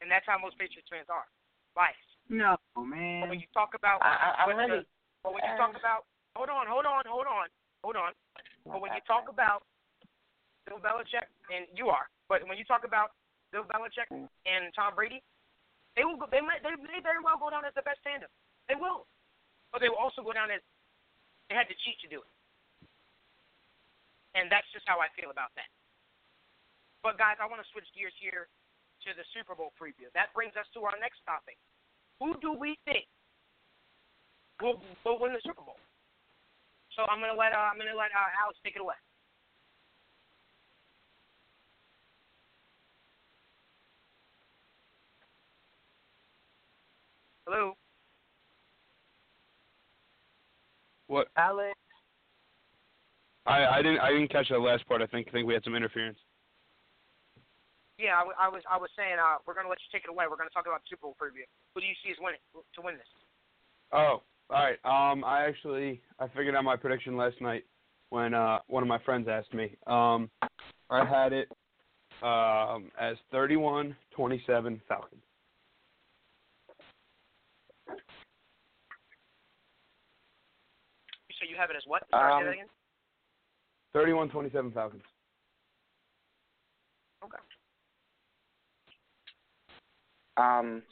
And 0.00 0.08
that's 0.08 0.24
how 0.24 0.38
most 0.40 0.56
Patriots 0.56 0.88
fans 0.88 1.10
are, 1.10 1.26
biased. 1.74 1.98
no, 2.30 2.54
But 2.78 2.86
man. 2.86 3.28
when 3.28 3.42
you 3.42 3.50
talk 3.50 3.74
about, 3.74 3.98
I, 4.00 4.14
I, 4.14 4.28
I'm 4.46 4.54
what 4.54 4.62
really. 4.62 4.86
the- 4.86 4.97
but 5.22 5.34
when 5.34 5.42
you 5.42 5.54
talk 5.58 5.74
about, 5.74 6.06
hold 6.36 6.50
on, 6.50 6.66
hold 6.70 6.86
on, 6.86 7.02
hold 7.06 7.26
on, 7.26 7.46
hold 7.82 7.96
on. 7.96 8.12
But 8.64 8.80
when 8.80 8.92
you 8.94 9.02
talk 9.08 9.26
about 9.26 9.64
Bill 10.68 10.78
Belichick, 10.78 11.26
and 11.48 11.64
you 11.72 11.88
are, 11.88 12.06
but 12.28 12.44
when 12.44 12.60
you 12.60 12.64
talk 12.68 12.84
about 12.84 13.16
Bill 13.50 13.64
Belichick 13.64 14.08
and 14.12 14.62
Tom 14.76 14.92
Brady, 14.94 15.24
they 15.96 16.04
will 16.04 16.20
go, 16.20 16.28
they 16.30 16.44
might 16.44 16.62
they 16.62 16.76
may 16.78 17.00
very 17.02 17.18
well 17.18 17.40
go 17.40 17.50
down 17.50 17.64
as 17.64 17.74
the 17.74 17.82
best 17.82 17.98
tandem. 18.04 18.30
They 18.68 18.76
will, 18.76 19.08
but 19.72 19.80
they 19.80 19.88
will 19.88 19.98
also 19.98 20.20
go 20.20 20.30
down 20.36 20.52
as 20.52 20.60
they 21.48 21.56
had 21.56 21.66
to 21.72 21.76
cheat 21.82 21.98
to 22.04 22.08
do 22.12 22.20
it. 22.20 22.32
And 24.36 24.52
that's 24.52 24.68
just 24.70 24.84
how 24.86 25.00
I 25.00 25.08
feel 25.16 25.32
about 25.32 25.50
that. 25.56 25.66
But 27.02 27.16
guys, 27.16 27.40
I 27.40 27.48
want 27.48 27.64
to 27.64 27.68
switch 27.72 27.88
gears 27.96 28.14
here 28.20 28.46
to 29.06 29.10
the 29.16 29.24
Super 29.32 29.56
Bowl 29.56 29.72
preview. 29.74 30.12
That 30.12 30.30
brings 30.36 30.54
us 30.54 30.68
to 30.76 30.84
our 30.84 30.94
next 31.00 31.24
topic. 31.24 31.56
Who 32.20 32.36
do 32.44 32.52
we 32.52 32.76
think 32.84 33.08
will 34.62 34.82
will 35.04 35.18
win 35.20 35.32
the 35.32 35.40
Super 35.44 35.62
Bowl? 35.62 35.76
So 36.96 37.02
I'm 37.08 37.20
gonna 37.20 37.38
let 37.38 37.52
uh, 37.52 37.70
I'm 37.70 37.78
gonna 37.78 37.96
let 37.96 38.10
uh, 38.10 38.42
Alex 38.42 38.58
take 38.64 38.76
it 38.76 38.82
away. 38.82 38.94
Hello. 47.46 47.74
What? 51.06 51.28
Alex. 51.36 51.74
I 53.46 53.64
I 53.64 53.82
didn't 53.82 54.00
I 54.00 54.10
didn't 54.10 54.28
catch 54.28 54.48
that 54.50 54.58
last 54.58 54.86
part. 54.86 55.02
I 55.02 55.06
think 55.06 55.28
I 55.28 55.32
think 55.32 55.46
we 55.46 55.54
had 55.54 55.64
some 55.64 55.74
interference. 55.74 56.18
Yeah, 57.98 58.14
I, 58.14 58.22
w- 58.22 58.38
I 58.38 58.46
was 58.46 58.62
I 58.70 58.76
was 58.78 58.90
saying 58.94 59.18
uh, 59.18 59.42
we're 59.46 59.54
gonna 59.54 59.70
let 59.70 59.82
you 59.82 59.90
take 59.90 60.04
it 60.04 60.10
away. 60.10 60.26
We're 60.30 60.36
gonna 60.36 60.54
talk 60.54 60.66
about 60.66 60.82
Super 60.86 61.08
Bowl 61.08 61.16
preview. 61.18 61.48
Who 61.74 61.80
do 61.80 61.86
you 61.86 61.96
see 62.04 62.12
as 62.12 62.20
winning 62.20 62.38
to 62.54 62.80
win 62.82 62.94
this? 62.94 63.10
Oh, 63.90 64.22
all 64.50 64.64
right. 64.64 64.78
Um, 64.84 65.24
I 65.24 65.44
actually 65.46 66.00
I 66.18 66.26
figured 66.28 66.54
out 66.54 66.64
my 66.64 66.76
prediction 66.76 67.16
last 67.16 67.40
night 67.40 67.64
when 68.10 68.34
uh 68.34 68.58
one 68.68 68.82
of 68.82 68.88
my 68.88 68.98
friends 69.00 69.28
asked 69.28 69.52
me. 69.54 69.76
Um, 69.86 70.30
I 70.90 71.04
had 71.04 71.32
it 71.32 71.48
um 72.22 72.90
as 72.98 73.16
31-27 73.32 73.94
Falcons. 74.88 75.22
So 81.38 81.44
you 81.48 81.56
have 81.56 81.70
it 81.70 81.76
as 81.76 81.84
what? 81.86 82.02
Sorry, 82.10 82.32
say 82.32 82.36
Um, 82.36 82.44
that 82.46 82.52
again. 82.54 82.68
31-27 83.94 84.74
Falcons. 84.74 85.02
Okay. 87.24 87.38
Um, 90.36 90.82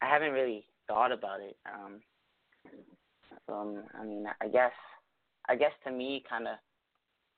I 0.00 0.06
haven't 0.08 0.32
really 0.32 0.64
thought 0.88 1.12
about 1.12 1.40
it. 1.40 1.56
Um, 1.66 2.00
um, 3.48 3.84
I 3.98 4.04
mean, 4.04 4.26
I 4.40 4.48
guess, 4.48 4.72
I 5.48 5.56
guess 5.56 5.72
to 5.84 5.92
me, 5.92 6.22
kind 6.28 6.46
of 6.46 6.56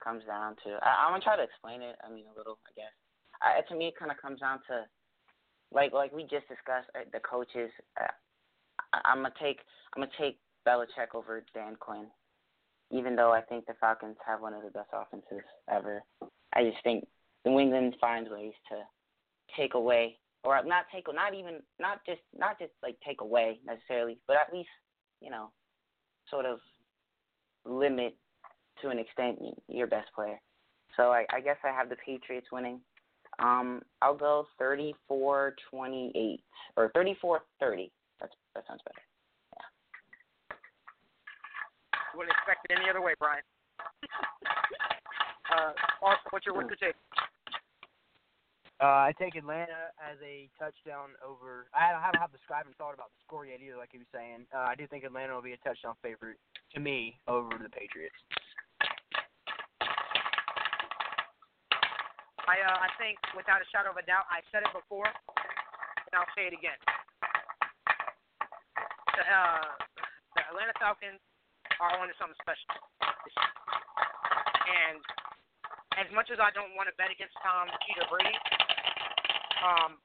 comes 0.02 0.24
down 0.24 0.56
to. 0.64 0.78
I, 0.82 1.06
I'm 1.06 1.12
gonna 1.12 1.22
try 1.22 1.36
to 1.36 1.42
explain 1.42 1.82
it. 1.82 1.96
I 2.04 2.12
mean, 2.12 2.24
a 2.32 2.36
little, 2.36 2.58
I 2.66 2.72
guess. 2.76 2.92
I, 3.42 3.60
to 3.68 3.78
me, 3.78 3.88
it 3.88 3.98
kind 3.98 4.10
of 4.10 4.18
comes 4.20 4.40
down 4.40 4.60
to, 4.68 4.84
like, 5.72 5.92
like 5.92 6.12
we 6.12 6.22
just 6.22 6.48
discussed, 6.48 6.88
uh, 6.94 7.04
the 7.12 7.20
coaches. 7.20 7.70
Uh, 8.00 8.12
I, 8.92 9.00
I'm 9.04 9.18
gonna 9.18 9.34
take, 9.40 9.60
I'm 9.94 10.02
gonna 10.02 10.12
take 10.18 10.38
Belichick 10.66 11.14
over 11.14 11.44
Dan 11.54 11.76
Quinn, 11.78 12.06
even 12.90 13.16
though 13.16 13.32
I 13.32 13.40
think 13.40 13.66
the 13.66 13.74
Falcons 13.80 14.16
have 14.26 14.40
one 14.40 14.54
of 14.54 14.62
the 14.62 14.70
best 14.70 14.90
offenses 14.92 15.44
ever. 15.70 16.02
I 16.54 16.64
just 16.64 16.82
think 16.84 17.06
New 17.44 17.58
England 17.58 17.96
finds 18.00 18.30
ways 18.30 18.54
to 18.70 18.76
take 19.56 19.74
away 19.74 20.18
or 20.44 20.62
not 20.64 20.84
take 20.92 21.06
not 21.12 21.34
even 21.34 21.60
not 21.80 22.00
just 22.06 22.20
not 22.36 22.58
just 22.58 22.72
like 22.82 22.96
take 23.06 23.20
away 23.20 23.60
necessarily, 23.66 24.18
but 24.28 24.36
at 24.36 24.52
least 24.52 24.68
you 25.20 25.30
know 25.30 25.50
sort 26.30 26.46
of 26.46 26.58
limit 27.64 28.16
to 28.82 28.88
an 28.90 28.98
extent 28.98 29.38
your 29.68 29.86
best 29.86 30.08
player. 30.14 30.40
So 30.96 31.10
I, 31.10 31.26
I 31.32 31.40
guess 31.40 31.56
I 31.64 31.68
have 31.68 31.88
the 31.88 31.96
Patriots 31.96 32.48
winning. 32.52 32.80
Um, 33.38 33.82
I'll 34.00 34.16
go 34.16 34.46
34-28 34.60 35.52
or 36.76 36.92
34-30. 36.96 37.90
That's 38.20 38.32
that 38.54 38.64
sounds 38.68 38.80
better. 38.84 39.02
Wouldn't 42.16 42.30
expect 42.30 42.66
it 42.70 42.78
any 42.78 42.88
other 42.88 43.02
way, 43.02 43.14
Brian. 43.18 43.42
uh, 45.50 45.72
Austin, 46.00 46.30
what's 46.30 46.46
your 46.46 46.54
what's 46.54 46.70
your 46.70 46.76
take? 46.78 46.94
Uh, 48.82 49.06
I 49.06 49.14
take 49.14 49.38
Atlanta 49.38 49.94
as 50.02 50.18
a 50.18 50.50
touchdown 50.58 51.14
over. 51.22 51.70
I 51.70 51.94
haven't 51.94 52.18
have 52.18 52.34
the 52.34 52.42
haven't 52.50 52.74
thought 52.74 52.90
about 52.90 53.14
the 53.14 53.20
score 53.22 53.46
yet 53.46 53.62
either, 53.62 53.78
like 53.78 53.94
he 53.94 54.02
was 54.02 54.10
saying. 54.10 54.50
Uh, 54.50 54.66
I 54.66 54.74
do 54.74 54.90
think 54.90 55.06
Atlanta 55.06 55.30
will 55.30 55.46
be 55.46 55.54
a 55.54 55.62
touchdown 55.62 55.94
favorite 56.02 56.42
to 56.74 56.82
me 56.82 57.14
over 57.30 57.54
the 57.54 57.70
Patriots. 57.70 58.18
I 62.50 62.58
uh, 62.66 62.78
I 62.82 62.90
think 62.98 63.16
without 63.38 63.62
a 63.62 63.68
shadow 63.70 63.94
of 63.94 63.96
a 63.96 64.04
doubt, 64.04 64.26
I 64.26 64.42
said 64.50 64.66
it 64.66 64.72
before, 64.74 65.06
and 65.06 66.12
I'll 66.18 66.34
say 66.34 66.50
it 66.50 66.54
again. 66.58 66.76
The, 69.14 69.22
uh, 69.22 69.70
the 70.34 70.42
Atlanta 70.50 70.74
Falcons 70.82 71.22
are 71.78 71.94
on 72.02 72.10
to 72.10 72.14
something 72.18 72.36
special. 72.42 72.74
And 74.66 74.98
as 75.94 76.10
much 76.10 76.34
as 76.34 76.42
I 76.42 76.50
don't 76.50 76.74
want 76.74 76.90
to 76.90 76.94
bet 76.98 77.14
against 77.14 77.38
Tom 77.38 77.70
Peter 77.86 78.02
Brady, 78.10 78.34
um, 79.64 79.96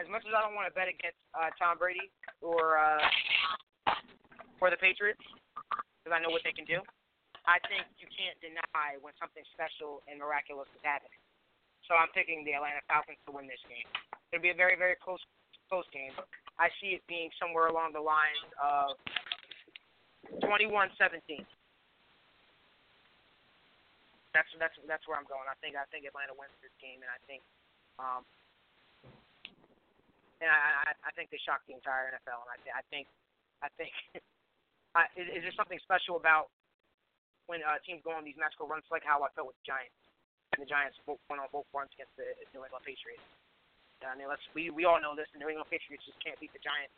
as 0.00 0.08
much 0.08 0.24
as 0.24 0.32
I 0.32 0.40
don't 0.40 0.56
want 0.56 0.66
to 0.66 0.74
bet 0.74 0.88
against 0.88 1.20
uh, 1.36 1.52
Tom 1.60 1.76
Brady 1.76 2.08
or 2.40 2.80
uh, 2.80 3.04
or 4.58 4.72
the 4.72 4.80
Patriots, 4.80 5.20
because 6.00 6.16
I 6.16 6.18
know 6.24 6.32
what 6.32 6.40
they 6.46 6.56
can 6.56 6.64
do, 6.64 6.80
I 7.44 7.60
think 7.68 7.84
you 8.00 8.08
can't 8.08 8.38
deny 8.40 8.96
when 9.04 9.12
something 9.20 9.44
special 9.52 10.00
and 10.08 10.16
miraculous 10.16 10.70
is 10.72 10.80
happening. 10.80 11.18
So 11.90 11.98
I'm 11.98 12.08
picking 12.14 12.46
the 12.46 12.54
Atlanta 12.56 12.80
Falcons 12.86 13.18
to 13.26 13.34
win 13.34 13.50
this 13.50 13.60
game. 13.66 13.84
It'll 14.30 14.40
be 14.40 14.54
a 14.54 14.58
very, 14.58 14.78
very 14.78 14.96
close 14.96 15.20
close 15.68 15.88
game. 15.92 16.14
I 16.60 16.68
see 16.80 16.96
it 16.96 17.02
being 17.08 17.32
somewhere 17.40 17.68
along 17.72 17.96
the 17.96 18.04
lines 18.04 18.44
of 18.60 18.96
21-17. 20.44 21.44
That's 24.32 24.48
that's 24.56 24.76
that's 24.88 25.04
where 25.04 25.20
I'm 25.20 25.28
going. 25.28 25.44
I 25.44 25.56
think 25.60 25.76
I 25.76 25.84
think 25.92 26.08
Atlanta 26.08 26.32
wins 26.32 26.56
this 26.64 26.72
game, 26.80 27.04
and 27.04 27.12
I 27.12 27.20
think 27.28 27.44
um, 28.00 28.24
and 30.40 30.48
I, 30.48 30.88
I 30.88 30.90
I 31.06 31.10
think 31.12 31.28
they 31.28 31.40
shocked 31.44 31.68
the 31.68 31.76
entire 31.76 32.08
NFL. 32.08 32.40
And 32.48 32.50
I 32.50 32.58
th- 32.64 32.76
I 32.76 32.82
think 32.88 33.06
I 33.60 33.68
think 33.76 33.92
I, 34.98 35.08
is, 35.20 35.28
is 35.36 35.40
there 35.44 35.56
something 35.56 35.78
special 35.84 36.16
about 36.16 36.48
when 37.46 37.60
uh, 37.60 37.76
teams 37.84 38.00
go 38.00 38.16
on 38.16 38.24
these 38.24 38.38
magical 38.40 38.64
runs, 38.64 38.88
like 38.88 39.04
how 39.04 39.20
I 39.20 39.28
felt 39.36 39.52
with 39.52 39.58
the 39.60 39.68
Giants? 39.68 39.96
And 40.52 40.60
the 40.60 40.68
Giants 40.68 41.00
went 41.08 41.40
on 41.40 41.48
both 41.48 41.68
runs 41.72 41.92
against 41.96 42.12
the 42.20 42.28
New 42.52 42.60
England 42.60 42.84
Patriots. 42.84 43.24
I 44.04 44.18
mean, 44.18 44.26
let's 44.26 44.42
we 44.56 44.72
we 44.72 44.88
all 44.88 44.98
know 44.98 45.12
this. 45.12 45.30
The 45.36 45.40
New 45.40 45.48
England 45.48 45.68
Patriots 45.68 46.04
just 46.08 46.18
can't 46.24 46.36
beat 46.40 46.52
the 46.56 46.60
Giants 46.60 46.96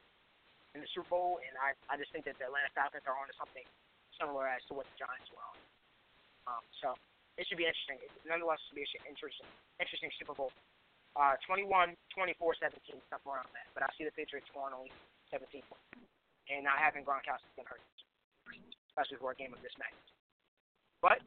in 0.74 0.82
the 0.82 0.90
Super 0.90 1.10
Bowl, 1.10 1.42
and 1.42 1.54
I 1.58 1.74
I 1.90 1.98
just 1.98 2.10
think 2.10 2.24
that 2.30 2.38
the 2.38 2.46
Atlanta 2.46 2.70
Falcons 2.74 3.04
are 3.06 3.14
on 3.14 3.26
to 3.26 3.36
something 3.36 3.66
similar 4.18 4.46
as 4.46 4.62
to 4.70 4.78
what 4.78 4.86
the 4.88 4.96
Giants 4.98 5.28
were 5.34 5.42
on. 5.42 5.58
Um, 6.44 6.64
so 6.82 6.88
it 7.34 7.44
should 7.46 7.58
be 7.58 7.66
interesting. 7.66 7.98
Nonetheless, 8.22 8.62
it 8.62 8.66
should 8.70 8.78
be 8.78 8.86
an 9.02 9.10
interesting, 9.10 9.48
interesting 9.82 10.10
Super 10.18 10.34
Bowl. 10.34 10.54
Uh, 11.14 11.38
21, 11.46 11.94
24, 12.10 12.58
17, 12.58 12.98
something 13.06 13.30
around 13.30 13.46
that. 13.54 13.70
But 13.70 13.86
I 13.86 13.88
see 13.94 14.02
the 14.02 14.14
Patriots 14.14 14.50
scoring 14.50 14.74
only 14.74 14.90
17 15.30 15.62
points. 15.70 15.86
And 16.50 16.66
not 16.66 16.76
having 16.76 17.06
Gronkowski 17.06 17.48
to 17.56 17.64
hurt, 17.64 17.80
especially 18.90 19.16
for 19.16 19.32
a 19.32 19.36
game 19.38 19.54
of 19.56 19.62
this 19.64 19.72
magnitude. 19.80 20.18
But 21.00 21.24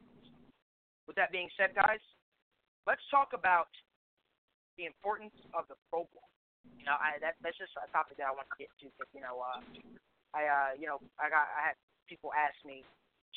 with 1.10 1.16
that 1.18 1.34
being 1.34 1.50
said, 1.58 1.74
guys, 1.74 1.98
let's 2.86 3.02
talk 3.10 3.34
about 3.34 3.72
the 4.78 4.86
importance 4.86 5.34
of 5.56 5.66
the 5.66 5.74
Pro 5.90 6.06
Bowl. 6.06 6.28
You 6.78 6.86
know, 6.86 6.94
I, 7.00 7.18
that 7.18 7.34
that's 7.42 7.58
just 7.58 7.74
a 7.80 7.90
topic 7.90 8.20
that 8.22 8.30
I 8.30 8.34
want 8.36 8.46
to 8.46 8.56
get 8.60 8.70
to. 8.84 8.86
You 9.10 9.24
know, 9.24 9.42
uh, 9.42 9.58
I 10.36 10.42
uh, 10.46 10.70
you 10.78 10.86
know, 10.86 11.02
I 11.18 11.32
got 11.32 11.50
I 11.50 11.72
had 11.72 11.76
people 12.06 12.30
ask 12.36 12.54
me 12.62 12.86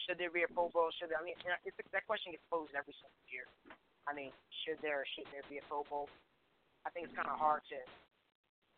should 0.05 0.17
there 0.17 0.33
be 0.33 0.43
a 0.43 0.49
Pro 0.51 0.71
Bowl? 0.71 0.89
Should 0.97 1.11
there, 1.11 1.19
I 1.19 1.25
mean, 1.25 1.37
it's, 1.65 1.77
that 1.77 2.05
question 2.07 2.33
gets 2.33 2.45
posed 2.49 2.73
every 2.73 2.95
single 2.97 3.23
year. 3.29 3.45
I 4.09 4.15
mean, 4.15 4.33
should 4.63 4.81
there 4.81 5.03
or 5.03 5.07
shouldn't 5.13 5.33
there 5.35 5.45
be 5.51 5.61
a 5.61 5.65
Pro 5.69 5.85
Bowl? 5.85 6.09
I 6.85 6.89
think 6.89 7.07
it's 7.07 7.15
kind 7.15 7.29
of 7.29 7.37
hard 7.37 7.61
to 7.69 7.77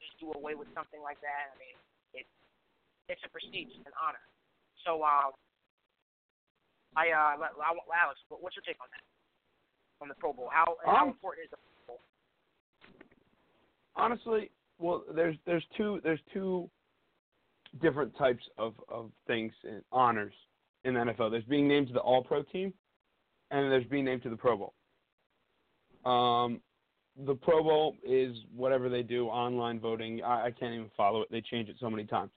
just 0.04 0.20
do 0.20 0.36
away 0.36 0.56
with 0.56 0.68
something 0.76 1.00
like 1.00 1.20
that. 1.24 1.56
I 1.56 1.56
mean, 1.56 1.76
it 2.12 2.28
it's 3.08 3.24
a 3.24 3.32
prestige, 3.32 3.72
an 3.88 3.96
honor. 3.96 4.20
So, 4.84 5.00
um, 5.00 5.32
I 7.00 7.16
uh, 7.16 7.40
Alex, 7.40 8.20
what's 8.28 8.60
your 8.60 8.68
take 8.68 8.80
on 8.84 8.92
that? 8.92 9.06
On 10.04 10.12
the 10.12 10.20
Pro 10.20 10.36
Bowl, 10.36 10.52
how 10.52 10.76
um, 10.84 10.92
how 10.92 11.08
important 11.08 11.48
is 11.48 11.52
the 11.56 11.58
Pro 11.58 11.96
Bowl? 11.96 12.02
Honestly, 13.96 14.52
well, 14.76 15.08
there's 15.16 15.40
there's 15.48 15.64
two 15.78 16.02
there's 16.04 16.20
two 16.34 16.70
different 17.82 18.12
types 18.18 18.44
of 18.58 18.76
of 18.90 19.10
things 19.26 19.54
in 19.64 19.82
honors 19.92 20.34
in 20.84 20.94
the 20.94 21.00
NFL. 21.00 21.32
There's 21.32 21.44
being 21.46 21.68
named 21.68 21.88
to 21.88 21.94
the 21.94 22.00
All 22.00 22.24
Pro 22.24 22.44
team, 22.44 22.74
and 23.52 23.72
there's 23.72 23.86
being 23.86 24.06
named 24.06 24.24
to 24.24 24.30
the 24.30 24.38
Pro 24.38 24.58
Bowl. 24.58 24.74
Um, 26.12 26.62
the 27.26 27.36
Pro 27.36 27.64
Bowl 27.64 27.96
is 28.04 28.36
whatever 28.56 28.90
they 28.90 29.04
do 29.04 29.28
online 29.28 29.80
voting. 29.80 30.22
I, 30.24 30.48
I 30.48 30.52
can't 30.52 30.74
even 30.74 30.90
follow 30.98 31.22
it. 31.22 31.30
They 31.32 31.42
change 31.42 31.70
it 31.70 31.76
so 31.80 31.90
many 31.90 32.06
times. 32.06 32.32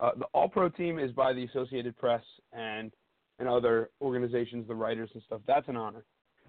Uh, 0.00 0.10
the 0.18 0.24
All 0.34 0.48
Pro 0.48 0.68
team 0.68 0.98
is 0.98 1.12
by 1.12 1.32
the 1.32 1.44
Associated 1.44 1.96
Press 1.96 2.22
and 2.52 2.92
and 3.38 3.48
other 3.48 3.90
organizations, 4.00 4.66
the 4.66 4.74
writers 4.74 5.10
and 5.12 5.22
stuff. 5.24 5.42
That's 5.46 5.68
an 5.68 5.76
honor. 5.76 6.04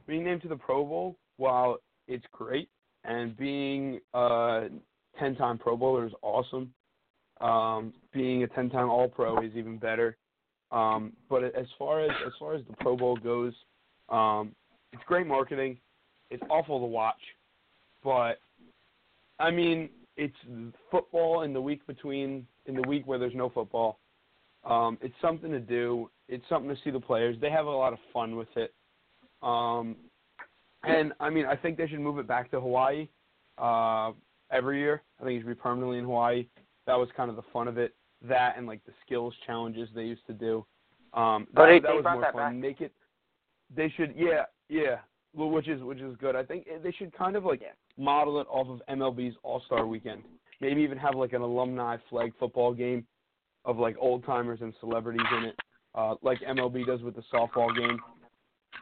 Being 0.08 0.23
named 0.23 0.41
to 0.43 0.47
the 0.47 0.56
Pro 0.56 0.86
Bowl, 0.86 1.17
while 1.36 1.78
it's 2.08 2.26
great, 2.32 2.69
and 3.04 3.36
being 3.36 4.00
a 4.13 4.69
10-time 5.21 5.58
Pro 5.58 5.76
Bowler 5.76 6.06
is 6.06 6.13
awesome. 6.21 6.73
Um, 7.41 7.93
being 8.13 8.43
a 8.43 8.47
10-time 8.47 8.89
All 8.89 9.10
Pro 9.10 9.41
is 9.41 9.52
even 9.56 9.78
better. 9.78 10.17
Um, 10.71 11.13
but 11.30 11.43
as 11.43 11.65
far 11.77 12.01
as 12.01 12.12
as 12.25 12.34
far 12.39 12.56
as 12.56 12.62
the 12.69 12.75
Pro 12.77 12.97
Bowl 12.97 13.15
goes, 13.17 13.53
um, 14.10 14.53
it's 14.91 15.03
great 15.06 15.27
marketing. 15.27 15.77
It's 16.30 16.43
awful 16.49 16.80
to 16.80 16.86
watch, 16.86 17.21
but 18.03 18.39
I 19.39 19.51
mean, 19.51 19.89
it's 20.17 20.36
football 20.91 21.43
in 21.43 21.53
the 21.53 21.62
week 21.62 21.86
between 21.88 22.45
in 22.65 22.75
the 22.75 22.88
week 22.88 23.08
where 23.08 23.17
there's 23.17 23.36
no 23.36 23.49
football. 23.49 23.99
Um, 24.65 24.97
it's 25.01 25.15
something 25.21 25.51
to 25.51 25.60
do. 25.60 26.10
It's 26.27 26.43
something 26.49 26.69
to 26.69 26.82
see 26.84 26.89
the 26.89 26.99
players. 26.99 27.38
They 27.39 27.49
have 27.49 27.67
a 27.67 27.71
lot 27.71 27.93
of 27.93 27.99
fun 28.12 28.36
with 28.36 28.49
it. 28.58 28.73
Um, 29.41 29.95
and 30.84 31.13
I 31.19 31.30
mean, 31.30 31.45
I 31.45 31.56
think 31.56 31.77
they 31.77 31.88
should 31.88 32.01
move 32.01 32.19
it 32.19 32.27
back 32.27 32.51
to 32.51 32.60
Hawaii 32.60 33.08
uh, 33.58 34.12
every 34.51 34.80
year. 34.80 35.01
I 35.21 35.23
think 35.23 35.38
it 35.38 35.39
should 35.41 35.47
be 35.47 35.56
permanently 35.56 35.99
in 35.99 36.06
Hawaii. 36.06 36.47
That 36.86 36.95
was 36.95 37.08
kind 37.15 37.30
of 37.30 37.36
the 37.36 37.43
fun 37.53 37.67
of 37.67 37.77
it 37.77 37.93
that 38.27 38.56
and 38.58 38.65
like 38.67 38.84
the 38.86 38.93
skills 39.06 39.34
challenges 39.45 39.89
they 39.93 40.03
used 40.03 40.25
to 40.27 40.34
do. 40.34 40.65
Um, 41.13 41.47
but 41.53 41.65
that, 41.65 41.67
they, 41.67 41.80
that 41.80 41.88
they 41.89 41.93
was 41.95 42.03
more 42.03 42.32
fun. 42.32 42.36
back. 42.36 42.56
Make 42.56 42.82
it. 42.82 42.91
They 43.75 43.89
should, 43.95 44.13
yeah, 44.15 44.43
yeah. 44.69 44.97
Well, 45.36 45.49
which 45.49 45.67
is 45.67 45.82
which 45.84 45.99
is 45.99 46.15
good. 46.17 46.36
I 46.36 46.43
think 46.43 46.67
they 46.84 46.91
should 46.91 47.13
kind 47.15 47.36
of 47.36 47.45
like 47.45 47.62
Yeah. 47.62 47.73
model 47.97 48.39
it 48.39 48.47
off 48.49 48.67
of 48.69 48.82
MLB's 48.89 49.36
All 49.43 49.62
Star 49.65 49.86
Weekend. 49.86 50.23
Maybe 50.62 50.82
even 50.82 50.97
have 50.97 51.15
like 51.15 51.34
an 51.34 51.41
alumni 51.41 51.97
flag 52.10 52.34
football 52.39 52.73
game 52.73 53.06
of 53.65 53.77
like 53.77 53.95
old 53.99 54.25
timers 54.25 54.60
and 54.62 54.73
celebrities 54.80 55.25
in 55.38 55.43
it, 55.45 55.56
uh, 55.93 56.15
like 56.23 56.39
MLB 56.41 56.86
does 56.86 57.01
with 57.01 57.15
the 57.15 57.23
softball 57.32 57.75
game. 57.77 57.99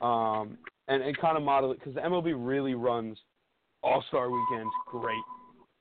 Um, 0.02 0.58
and 0.88 1.02
and 1.02 1.18
kind 1.18 1.36
of 1.38 1.44
model 1.44 1.72
it 1.72 1.80
because 1.80 1.96
the 1.96 2.02
MLB 2.02 2.34
really 2.38 2.76
runs 2.76 3.18
All 3.84 4.04
Star 4.08 4.30
Weekends 4.30 4.72
great. 4.88 5.24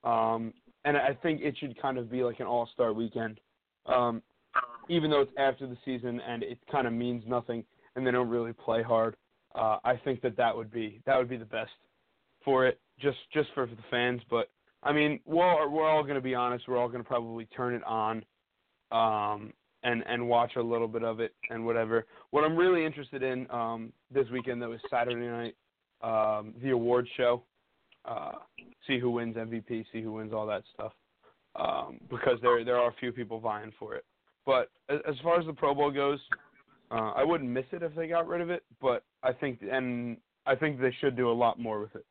Um, 0.02 0.52
and 0.84 0.96
I 0.96 1.16
think 1.22 1.40
it 1.40 1.56
should 1.58 1.80
kind 1.80 1.98
of 1.98 2.10
be 2.10 2.22
like 2.24 2.40
an 2.40 2.46
All 2.46 2.68
Star 2.72 2.92
Weekend, 2.92 3.38
um, 3.86 4.22
even 4.88 5.10
though 5.10 5.22
it's 5.22 5.32
after 5.38 5.66
the 5.66 5.76
season 5.84 6.20
and 6.20 6.42
it 6.42 6.58
kind 6.70 6.86
of 6.86 6.92
means 6.92 7.24
nothing 7.26 7.64
and 7.96 8.06
they 8.06 8.10
don't 8.10 8.28
really 8.28 8.52
play 8.52 8.82
hard. 8.82 9.16
Uh, 9.54 9.78
I 9.84 9.96
think 10.04 10.20
that 10.22 10.36
that 10.36 10.56
would 10.56 10.70
be 10.70 11.00
that 11.06 11.16
would 11.16 11.28
be 11.28 11.36
the 11.36 11.44
best 11.44 11.70
for 12.44 12.66
it, 12.66 12.80
just 13.00 13.18
just 13.32 13.48
for 13.54 13.66
the 13.66 13.76
fans. 13.90 14.20
But 14.28 14.50
I 14.82 14.92
mean, 14.92 15.20
we're 15.24 15.68
we're 15.68 15.88
all 15.88 16.02
going 16.02 16.16
to 16.16 16.20
be 16.20 16.34
honest. 16.34 16.66
We're 16.68 16.78
all 16.78 16.88
going 16.88 17.02
to 17.02 17.08
probably 17.08 17.46
turn 17.46 17.74
it 17.74 17.84
on, 17.84 18.24
um, 18.90 19.52
and 19.84 20.02
and 20.06 20.28
watch 20.28 20.56
a 20.56 20.62
little 20.62 20.88
bit 20.88 21.04
of 21.04 21.20
it 21.20 21.34
and 21.50 21.64
whatever. 21.64 22.06
What 22.30 22.44
I'm 22.44 22.56
really 22.56 22.84
interested 22.84 23.22
in 23.22 23.48
um, 23.50 23.92
this 24.12 24.26
weekend, 24.32 24.60
though, 24.60 24.72
is 24.72 24.80
Saturday 24.90 25.26
night, 25.26 25.54
um, 26.02 26.54
the 26.62 26.70
award 26.70 27.06
show. 27.16 27.42
Uh, 28.04 28.32
see 28.86 28.98
who 28.98 29.10
wins 29.10 29.36
MVP, 29.36 29.86
see 29.90 30.02
who 30.02 30.12
wins 30.12 30.32
all 30.34 30.46
that 30.46 30.62
stuff, 30.74 30.92
um, 31.56 32.00
because 32.10 32.38
there 32.42 32.64
there 32.64 32.78
are 32.78 32.90
a 32.90 32.94
few 33.00 33.12
people 33.12 33.40
vying 33.40 33.72
for 33.78 33.94
it. 33.94 34.04
But 34.46 34.70
as, 34.88 34.98
as 35.08 35.14
far 35.22 35.40
as 35.40 35.46
the 35.46 35.52
Pro 35.52 35.74
Bowl 35.74 35.90
goes, 35.90 36.18
uh, 36.90 37.12
I 37.16 37.24
wouldn't 37.24 37.50
miss 37.50 37.64
it 37.72 37.82
if 37.82 37.94
they 37.94 38.08
got 38.08 38.26
rid 38.26 38.40
of 38.40 38.50
it. 38.50 38.62
But 38.80 39.04
I 39.22 39.32
think 39.32 39.60
and 39.70 40.16
I 40.46 40.54
think 40.54 40.80
they 40.80 40.94
should 41.00 41.16
do 41.16 41.30
a 41.30 41.32
lot 41.32 41.58
more 41.58 41.80
with 41.80 41.94
it. 41.94 42.04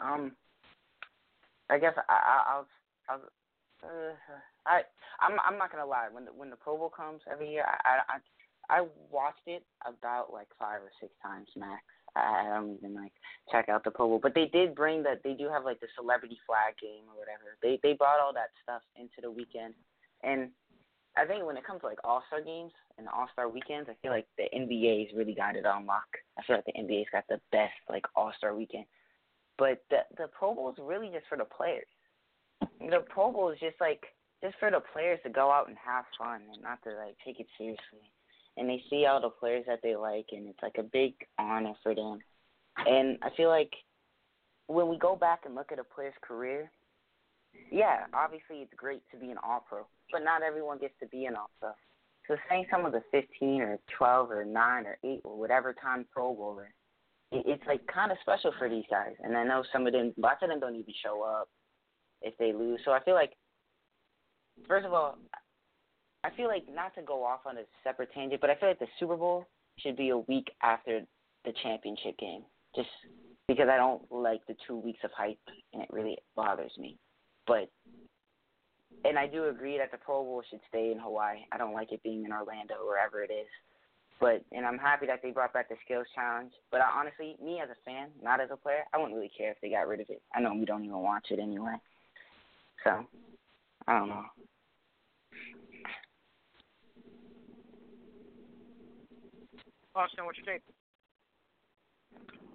Um, 0.00 0.32
I 1.70 1.78
guess 1.78 1.94
I, 1.96 2.12
I, 2.12 2.54
I'll, 2.54 2.66
I'll, 3.08 3.20
uh, 3.82 4.14
I, 4.66 4.82
I'm, 5.20 5.38
I'm 5.46 5.58
not 5.58 5.70
gonna 5.70 5.86
lie. 5.86 6.08
When 6.10 6.24
the 6.24 6.32
when 6.32 6.50
the 6.50 6.56
Pro 6.56 6.76
Bowl 6.76 6.90
comes 6.90 7.20
every 7.30 7.50
year, 7.50 7.64
I, 7.66 8.00
I, 8.08 8.78
I 8.80 8.86
watched 9.10 9.46
it 9.46 9.62
about 9.86 10.32
like 10.32 10.48
five 10.58 10.80
or 10.82 10.90
six 11.00 11.12
times 11.22 11.48
max. 11.56 11.82
I 12.16 12.44
don't 12.48 12.76
even 12.78 12.94
like 12.94 13.12
check 13.50 13.68
out 13.68 13.82
the 13.84 13.90
Pro 13.90 14.08
Bowl, 14.08 14.20
but 14.22 14.34
they 14.34 14.46
did 14.46 14.74
bring 14.74 15.02
that. 15.02 15.22
They 15.24 15.34
do 15.34 15.48
have 15.48 15.64
like 15.64 15.80
the 15.80 15.88
celebrity 15.96 16.38
flag 16.46 16.74
game 16.80 17.04
or 17.10 17.18
whatever. 17.18 17.56
They 17.62 17.80
they 17.82 17.94
brought 17.94 18.20
all 18.20 18.32
that 18.34 18.50
stuff 18.62 18.82
into 18.96 19.20
the 19.20 19.30
weekend, 19.30 19.74
and 20.22 20.50
I 21.16 21.24
think 21.24 21.44
when 21.44 21.56
it 21.56 21.64
comes 21.64 21.80
to 21.80 21.86
like 21.86 21.98
All 22.04 22.22
Star 22.28 22.40
games 22.40 22.72
and 22.98 23.08
All 23.08 23.28
Star 23.32 23.48
weekends, 23.48 23.88
I 23.88 23.96
feel 24.02 24.12
like 24.12 24.26
the 24.38 24.44
NBA's 24.54 25.12
really 25.16 25.34
got 25.34 25.56
it 25.56 25.66
on 25.66 25.86
lock. 25.86 26.06
I 26.38 26.42
feel 26.42 26.56
like 26.56 26.66
the 26.66 26.80
NBA's 26.80 27.10
got 27.10 27.24
the 27.28 27.40
best 27.50 27.74
like 27.88 28.04
All 28.14 28.32
Star 28.38 28.54
weekend, 28.54 28.86
but 29.58 29.82
the 29.90 30.06
the 30.16 30.28
Pro 30.28 30.54
Bowl 30.54 30.70
is 30.70 30.78
really 30.80 31.08
just 31.08 31.26
for 31.28 31.38
the 31.38 31.44
players. 31.44 31.88
The 32.60 33.04
Pro 33.08 33.32
Bowl 33.32 33.50
is 33.50 33.58
just 33.58 33.80
like 33.80 34.02
just 34.42 34.56
for 34.58 34.70
the 34.70 34.82
players 34.92 35.18
to 35.24 35.30
go 35.30 35.50
out 35.50 35.68
and 35.68 35.76
have 35.84 36.04
fun 36.18 36.42
and 36.52 36.62
not 36.62 36.82
to 36.84 36.90
like 36.90 37.16
take 37.24 37.40
it 37.40 37.46
seriously. 37.58 38.06
And 38.56 38.68
they 38.68 38.82
see 38.88 39.06
all 39.06 39.20
the 39.20 39.30
players 39.30 39.64
that 39.66 39.80
they 39.82 39.96
like, 39.96 40.26
and 40.32 40.48
it's 40.48 40.62
like 40.62 40.76
a 40.78 40.82
big 40.82 41.14
honor 41.38 41.74
for 41.82 41.94
them. 41.94 42.18
And 42.86 43.18
I 43.22 43.30
feel 43.36 43.48
like 43.48 43.72
when 44.66 44.88
we 44.88 44.98
go 44.98 45.16
back 45.16 45.40
and 45.44 45.54
look 45.54 45.72
at 45.72 45.78
a 45.78 45.84
player's 45.84 46.14
career, 46.22 46.70
yeah, 47.70 48.04
obviously 48.12 48.58
it's 48.58 48.72
great 48.76 49.02
to 49.12 49.18
be 49.18 49.30
an 49.30 49.38
All 49.42 49.64
Pro, 49.68 49.86
but 50.12 50.22
not 50.24 50.42
everyone 50.42 50.78
gets 50.78 50.94
to 51.00 51.06
be 51.08 51.26
an 51.26 51.36
All 51.36 51.50
Pro. 51.60 51.70
So 52.28 52.36
saying 52.48 52.66
some 52.70 52.86
of 52.86 52.92
the 52.92 53.02
15 53.10 53.60
or 53.60 53.78
12 53.98 54.30
or 54.30 54.44
9 54.44 54.86
or 54.86 54.98
8 55.04 55.20
or 55.24 55.38
whatever 55.38 55.74
time 55.74 56.06
Pro 56.12 56.34
Bowler, 56.34 56.72
it, 57.32 57.44
it's 57.46 57.62
like 57.66 57.86
kind 57.86 58.10
of 58.10 58.18
special 58.22 58.52
for 58.58 58.68
these 58.68 58.84
guys. 58.90 59.14
And 59.22 59.36
I 59.36 59.44
know 59.44 59.62
some 59.72 59.86
of 59.86 59.92
them, 59.92 60.14
lots 60.16 60.42
of 60.42 60.48
them 60.48 60.60
don't 60.60 60.76
even 60.76 60.94
show 61.04 61.22
up 61.22 61.48
if 62.22 62.36
they 62.38 62.52
lose. 62.52 62.80
So 62.84 62.92
I 62.92 63.00
feel 63.04 63.14
like, 63.14 63.32
first 64.66 64.86
of 64.86 64.92
all, 64.92 65.18
I 66.24 66.30
feel 66.36 66.48
like 66.48 66.64
not 66.74 66.94
to 66.94 67.02
go 67.02 67.22
off 67.22 67.40
on 67.44 67.58
a 67.58 67.62
separate 67.84 68.12
tangent, 68.14 68.40
but 68.40 68.48
I 68.48 68.54
feel 68.54 68.70
like 68.70 68.78
the 68.78 68.86
Super 68.98 69.16
Bowl 69.16 69.46
should 69.78 69.96
be 69.96 70.08
a 70.08 70.18
week 70.18 70.50
after 70.62 71.02
the 71.44 71.52
championship 71.62 72.18
game, 72.18 72.42
just 72.74 72.88
because 73.46 73.68
I 73.70 73.76
don't 73.76 74.02
like 74.10 74.40
the 74.48 74.56
two 74.66 74.76
weeks 74.76 75.00
of 75.04 75.10
hype, 75.16 75.38
and 75.74 75.82
it 75.82 75.88
really 75.92 76.16
bothers 76.34 76.72
me. 76.78 76.96
But 77.46 77.68
and 79.04 79.18
I 79.18 79.26
do 79.26 79.48
agree 79.48 79.76
that 79.76 79.90
the 79.90 79.98
Pro 79.98 80.22
Bowl 80.22 80.42
should 80.48 80.60
stay 80.68 80.92
in 80.92 80.98
Hawaii. 80.98 81.40
I 81.52 81.58
don't 81.58 81.74
like 81.74 81.92
it 81.92 82.02
being 82.02 82.24
in 82.24 82.32
Orlando, 82.32 82.74
or 82.80 82.86
wherever 82.86 83.22
it 83.22 83.30
is. 83.30 83.48
But 84.18 84.42
and 84.52 84.64
I'm 84.64 84.78
happy 84.78 85.06
that 85.06 85.20
they 85.22 85.30
brought 85.30 85.52
back 85.52 85.68
the 85.68 85.76
skills 85.84 86.06
challenge. 86.14 86.52
But 86.70 86.80
I, 86.80 86.88
honestly, 86.98 87.36
me 87.42 87.60
as 87.62 87.68
a 87.68 87.76
fan, 87.84 88.08
not 88.22 88.40
as 88.40 88.48
a 88.50 88.56
player, 88.56 88.84
I 88.94 88.96
wouldn't 88.96 89.14
really 89.14 89.32
care 89.36 89.50
if 89.50 89.58
they 89.60 89.68
got 89.68 89.88
rid 89.88 90.00
of 90.00 90.08
it. 90.08 90.22
I 90.34 90.40
know 90.40 90.54
we 90.54 90.64
don't 90.64 90.84
even 90.84 91.00
watch 91.00 91.26
it 91.30 91.38
anyway. 91.38 91.74
So 92.84 93.04
I 93.86 93.98
don't 93.98 94.08
know. 94.08 94.24
Austin, 99.94 100.24
what's 100.24 100.38
your 100.38 100.46
take? 100.46 100.62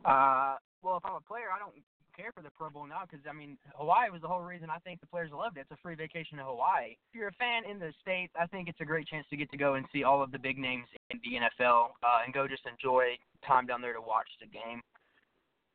Uh, 0.05 0.55
well, 0.83 0.97
if 0.97 1.05
I'm 1.05 1.15
a 1.15 1.23
player, 1.23 1.51
I 1.53 1.59
don't 1.59 1.75
care 2.15 2.31
for 2.35 2.43
the 2.43 2.51
Pro 2.51 2.69
Bowl 2.69 2.85
now 2.85 3.07
because 3.07 3.23
I 3.23 3.31
mean 3.31 3.57
Hawaii 3.75 4.11
was 4.11 4.21
the 4.21 4.27
whole 4.27 4.43
reason 4.43 4.67
I 4.69 4.79
think 4.79 4.99
the 4.99 5.07
players 5.07 5.31
loved 5.31 5.55
it. 5.55 5.61
It's 5.61 5.71
a 5.71 5.79
free 5.81 5.95
vacation 5.95 6.37
to 6.37 6.43
Hawaii. 6.43 6.99
If 6.99 7.15
you're 7.15 7.31
a 7.31 7.39
fan 7.39 7.63
in 7.63 7.79
the 7.79 7.93
states, 8.01 8.33
I 8.35 8.45
think 8.47 8.67
it's 8.67 8.81
a 8.81 8.85
great 8.85 9.07
chance 9.07 9.25
to 9.29 9.37
get 9.37 9.49
to 9.51 9.57
go 9.57 9.75
and 9.75 9.85
see 9.93 10.03
all 10.03 10.21
of 10.21 10.31
the 10.31 10.39
big 10.39 10.57
names 10.57 10.85
in 11.11 11.19
the 11.23 11.39
NFL 11.39 11.95
uh, 12.03 12.19
and 12.25 12.33
go 12.33 12.47
just 12.47 12.67
enjoy 12.67 13.15
time 13.47 13.65
down 13.65 13.81
there 13.81 13.93
to 13.93 14.01
watch 14.01 14.27
the 14.41 14.47
game. 14.47 14.83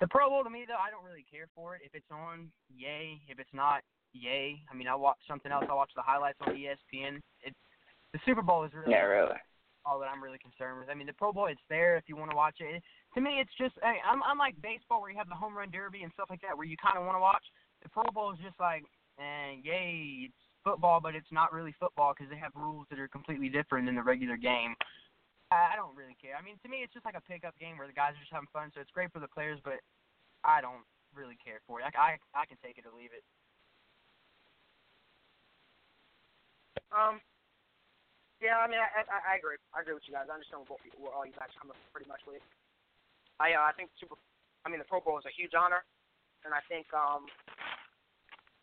The 0.00 0.08
Pro 0.08 0.28
Bowl 0.28 0.44
to 0.44 0.50
me 0.50 0.64
though, 0.68 0.80
I 0.80 0.90
don't 0.90 1.04
really 1.04 1.24
care 1.24 1.48
for 1.54 1.76
it. 1.76 1.82
If 1.84 1.94
it's 1.94 2.12
on, 2.12 2.52
yay. 2.76 3.20
If 3.28 3.38
it's 3.38 3.54
not, 3.54 3.80
yay. 4.12 4.60
I 4.70 4.76
mean, 4.76 4.88
I 4.88 4.94
watch 4.94 5.18
something 5.26 5.50
else. 5.50 5.64
I 5.70 5.74
watch 5.74 5.92
the 5.96 6.02
highlights 6.02 6.38
on 6.42 6.52
ESPN. 6.52 7.20
It's 7.40 7.56
the 8.12 8.20
Super 8.26 8.42
Bowl 8.42 8.64
is 8.64 8.72
really 8.74 8.92
yeah, 8.92 9.08
really 9.08 9.40
all 9.84 10.00
that 10.00 10.08
I'm 10.08 10.22
really 10.22 10.40
concerned 10.40 10.80
with. 10.80 10.88
I 10.88 10.94
mean, 10.94 11.06
the 11.06 11.12
Pro 11.12 11.32
Bowl, 11.32 11.46
it's 11.46 11.62
there 11.68 11.96
if 11.96 12.04
you 12.08 12.16
want 12.16 12.30
to 12.30 12.36
watch 12.36 12.56
it. 12.60 12.82
To 13.14 13.20
me, 13.20 13.38
it's 13.40 13.52
just 13.60 13.74
hey, 13.82 14.00
I'm 14.00 14.24
unlike 14.26 14.56
baseball 14.60 15.00
where 15.00 15.10
you 15.10 15.18
have 15.18 15.28
the 15.28 15.38
home 15.38 15.56
run 15.56 15.70
derby 15.70 16.02
and 16.02 16.12
stuff 16.12 16.30
like 16.30 16.40
that 16.42 16.56
where 16.56 16.66
you 16.66 16.76
kind 16.80 16.98
of 16.98 17.04
want 17.04 17.16
to 17.16 17.22
watch. 17.22 17.44
The 17.82 17.88
Pro 17.88 18.04
Bowl 18.10 18.32
is 18.32 18.40
just 18.40 18.58
like, 18.58 18.84
eh, 19.20 19.60
yay, 19.62 20.32
it's 20.32 20.42
football, 20.64 21.00
but 21.00 21.14
it's 21.14 21.30
not 21.30 21.52
really 21.52 21.76
football 21.78 22.16
because 22.16 22.32
they 22.32 22.40
have 22.40 22.56
rules 22.56 22.88
that 22.88 22.98
are 22.98 23.08
completely 23.08 23.52
different 23.52 23.84
than 23.86 23.94
the 23.94 24.02
regular 24.02 24.36
game. 24.36 24.74
I, 25.52 25.72
I 25.72 25.76
don't 25.76 25.94
really 25.94 26.16
care. 26.16 26.34
I 26.34 26.42
mean, 26.42 26.56
to 26.64 26.68
me, 26.68 26.80
it's 26.80 26.96
just 26.96 27.04
like 27.04 27.18
a 27.18 27.28
pickup 27.28 27.54
game 27.60 27.76
where 27.76 27.86
the 27.86 27.94
guys 27.94 28.16
are 28.16 28.24
just 28.24 28.32
having 28.32 28.48
fun, 28.52 28.72
so 28.72 28.80
it's 28.80 28.90
great 28.90 29.12
for 29.12 29.20
the 29.20 29.28
players, 29.28 29.60
but 29.62 29.84
I 30.42 30.64
don't 30.64 30.82
really 31.12 31.36
care 31.38 31.60
for 31.68 31.80
it. 31.80 31.86
I 31.86 32.16
I, 32.34 32.42
I 32.42 32.44
can 32.48 32.56
take 32.64 32.80
it 32.80 32.88
or 32.88 32.96
leave 32.96 33.12
it. 33.12 33.22
Um, 36.94 37.20
yeah, 38.44 38.60
I 38.60 38.68
mean, 38.68 38.76
I, 38.76 39.08
I, 39.08 39.18
I 39.24 39.34
agree. 39.40 39.56
I 39.72 39.80
agree 39.80 39.96
with 39.96 40.04
you 40.04 40.12
guys. 40.12 40.28
I 40.28 40.36
understand 40.36 40.68
what, 40.68 40.76
what 41.00 41.16
all 41.16 41.24
you 41.24 41.32
guys 41.32 41.48
come 41.56 41.72
up 41.72 41.80
pretty 41.96 42.04
much 42.04 42.20
with. 42.28 42.44
I 43.40 43.56
uh, 43.56 43.64
I 43.64 43.72
think 43.72 43.88
Super, 43.96 44.20
I 44.62 44.68
mean, 44.68 44.84
the 44.84 44.86
Pro 44.86 45.00
Bowl 45.00 45.16
is 45.16 45.24
a 45.24 45.32
huge 45.32 45.56
honor, 45.56 45.80
and 46.44 46.52
I 46.52 46.60
think 46.68 46.84
um, 46.92 47.24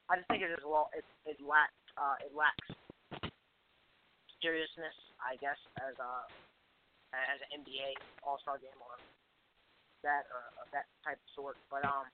I 0.06 0.22
just 0.22 0.30
think 0.30 0.46
it 0.46 0.54
is 0.54 0.62
well, 0.62 0.94
it 0.94 1.02
it 1.26 1.42
lacks 1.42 1.82
uh, 1.98 2.22
it 2.22 2.30
lacks 2.38 2.70
seriousness, 4.38 4.94
I 5.18 5.34
guess, 5.42 5.58
as 5.82 5.98
a 5.98 6.12
as 7.18 7.42
an 7.50 7.66
NBA 7.66 7.98
All 8.22 8.38
Star 8.38 8.62
game 8.62 8.78
or 8.78 8.96
that 10.06 10.30
or 10.30 10.46
uh, 10.62 10.70
that 10.78 10.86
type 11.02 11.18
of 11.18 11.30
sort. 11.34 11.58
But 11.74 11.82
um, 11.90 12.06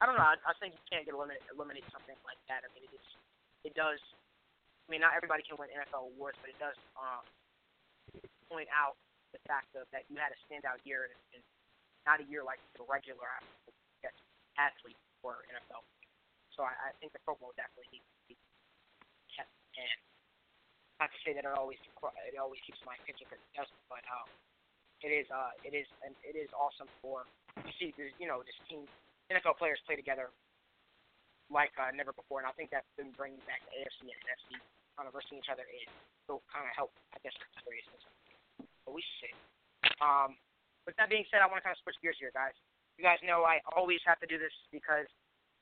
I 0.00 0.08
don't 0.08 0.16
know. 0.16 0.24
I, 0.24 0.40
I 0.40 0.56
think 0.56 0.72
you 0.72 0.84
can't 0.88 1.04
get 1.04 1.12
eliminate 1.12 1.44
eliminate 1.52 1.84
something 1.92 2.16
like 2.24 2.40
that. 2.48 2.64
I 2.64 2.68
mean, 2.72 2.88
it 2.88 2.96
is 2.96 3.06
it 3.68 3.72
does 3.76 4.00
I 4.84 4.88
mean, 4.92 5.00
not 5.00 5.16
everybody 5.16 5.40
can 5.40 5.56
win 5.56 5.72
NFL 5.72 6.12
awards, 6.12 6.36
but 6.44 6.52
it 6.52 6.58
does 6.60 6.76
um, 7.00 7.24
point 8.52 8.68
out 8.68 9.00
the 9.32 9.40
fact 9.48 9.72
of 9.74 9.88
that 9.96 10.04
you 10.12 10.20
had 10.20 10.30
a 10.30 10.38
standout 10.44 10.78
year 10.84 11.08
and, 11.32 11.42
not 12.04 12.20
a 12.20 12.26
year 12.28 12.44
like 12.44 12.60
the 12.76 12.84
regular 12.84 13.32
athlete 14.60 15.00
for 15.24 15.40
NFL. 15.48 15.80
So 16.52 16.68
I, 16.68 16.76
I 16.76 16.88
think 17.00 17.16
the 17.16 17.22
Pro 17.24 17.32
Bowl 17.40 17.56
definitely 17.56 17.96
needs 17.96 18.04
to 18.04 18.22
be 18.28 18.36
kept. 19.32 19.48
And 19.72 19.98
not 21.00 21.08
to 21.08 21.18
say 21.24 21.32
that 21.32 21.48
it 21.48 21.54
always 21.56 21.80
it 21.80 22.36
always 22.36 22.60
keeps 22.68 22.76
my 22.84 22.92
attention 23.00 23.24
because 23.24 23.40
it 23.40 23.54
doesn't, 23.56 23.82
but 23.88 24.04
um, 24.12 24.28
it 25.00 25.12
is 25.12 25.26
uh 25.32 25.52
it 25.64 25.72
is 25.72 25.88
and 26.04 26.12
it 26.24 26.36
is 26.36 26.48
awesome 26.54 26.88
for 27.00 27.24
you 27.64 27.72
see 27.80 27.88
you 28.20 28.28
know 28.28 28.44
this 28.44 28.56
team 28.68 28.84
NFL 29.32 29.56
players 29.56 29.80
play 29.88 29.96
together 29.96 30.28
like 31.52 31.72
uh, 31.76 31.92
never 31.92 32.12
before, 32.16 32.40
and 32.40 32.48
I 32.48 32.54
think 32.56 32.72
that's 32.72 32.88
been 32.96 33.12
bringing 33.14 33.40
back 33.44 33.60
the 33.68 33.84
AFC 33.84 34.08
and 34.08 34.20
NFC 34.24 34.56
kind 34.96 35.06
of 35.10 35.12
versing 35.12 35.38
each 35.38 35.50
other 35.50 35.66
in. 35.66 35.88
So 36.24 36.40
kind 36.48 36.64
of 36.64 36.72
help, 36.72 36.94
I 37.12 37.20
guess, 37.20 37.34
the 37.36 37.46
seriousness. 37.66 38.02
But 38.86 38.94
we 38.96 39.02
should 39.04 39.28
see. 39.28 39.34
Um, 40.00 40.38
with 40.88 40.96
that 40.96 41.12
being 41.12 41.24
said, 41.28 41.44
I 41.44 41.48
want 41.48 41.60
to 41.60 41.66
kind 41.66 41.76
of 41.76 41.80
switch 41.84 41.98
gears 42.00 42.16
here, 42.16 42.32
guys. 42.32 42.56
You 42.96 43.04
guys 43.04 43.20
know 43.26 43.42
I 43.44 43.60
always 43.74 44.00
have 44.06 44.20
to 44.22 44.28
do 44.28 44.38
this 44.38 44.54
because, 44.70 45.08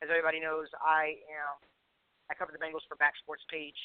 as 0.04 0.12
everybody 0.12 0.38
knows, 0.38 0.68
I 0.78 1.18
am 1.32 1.56
I 2.30 2.36
cover 2.38 2.52
the 2.54 2.60
Bengals 2.60 2.84
for 2.86 2.96
Back 2.96 3.12
Sports 3.20 3.42
page. 3.50 3.78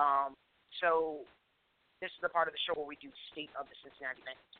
Um, 0.00 0.38
so 0.80 1.24
this 2.00 2.08
is 2.14 2.20
the 2.24 2.32
part 2.32 2.48
of 2.48 2.54
the 2.54 2.62
show 2.64 2.72
where 2.72 2.88
we 2.88 2.96
do 2.96 3.12
state 3.28 3.52
of 3.58 3.68
the 3.68 3.76
Cincinnati 3.84 4.24
Bengals. 4.24 4.56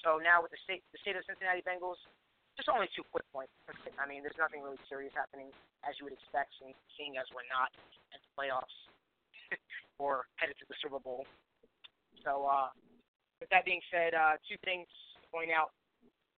So 0.00 0.16
now 0.16 0.40
with 0.40 0.52
the 0.54 0.60
state 0.64 0.80
the 0.94 1.00
state 1.04 1.16
of 1.16 1.24
Cincinnati 1.28 1.60
Bengals, 1.60 2.00
just 2.56 2.68
only 2.68 2.88
two 2.96 3.06
quick 3.10 3.24
points. 3.32 3.52
I 3.98 4.04
mean, 4.08 4.22
there's 4.22 4.38
nothing 4.38 4.62
really 4.62 4.80
serious 4.88 5.12
happening 5.14 5.50
as 5.86 5.96
you 5.98 6.04
would 6.08 6.16
expect, 6.16 6.52
seeing, 6.58 6.76
seeing 6.96 7.16
as 7.16 7.26
we're 7.32 7.46
not 7.48 7.72
at 8.14 8.20
the 8.20 8.30
playoffs 8.36 8.76
or 10.02 10.26
headed 10.36 10.56
to 10.60 10.66
the 10.68 10.76
Super 10.82 11.00
Bowl. 11.00 11.24
So, 12.24 12.44
uh, 12.44 12.68
with 13.40 13.48
that 13.48 13.64
being 13.64 13.80
said, 13.88 14.12
uh, 14.12 14.36
two 14.44 14.60
things 14.64 14.84
to 15.20 15.26
point 15.32 15.48
out. 15.48 15.72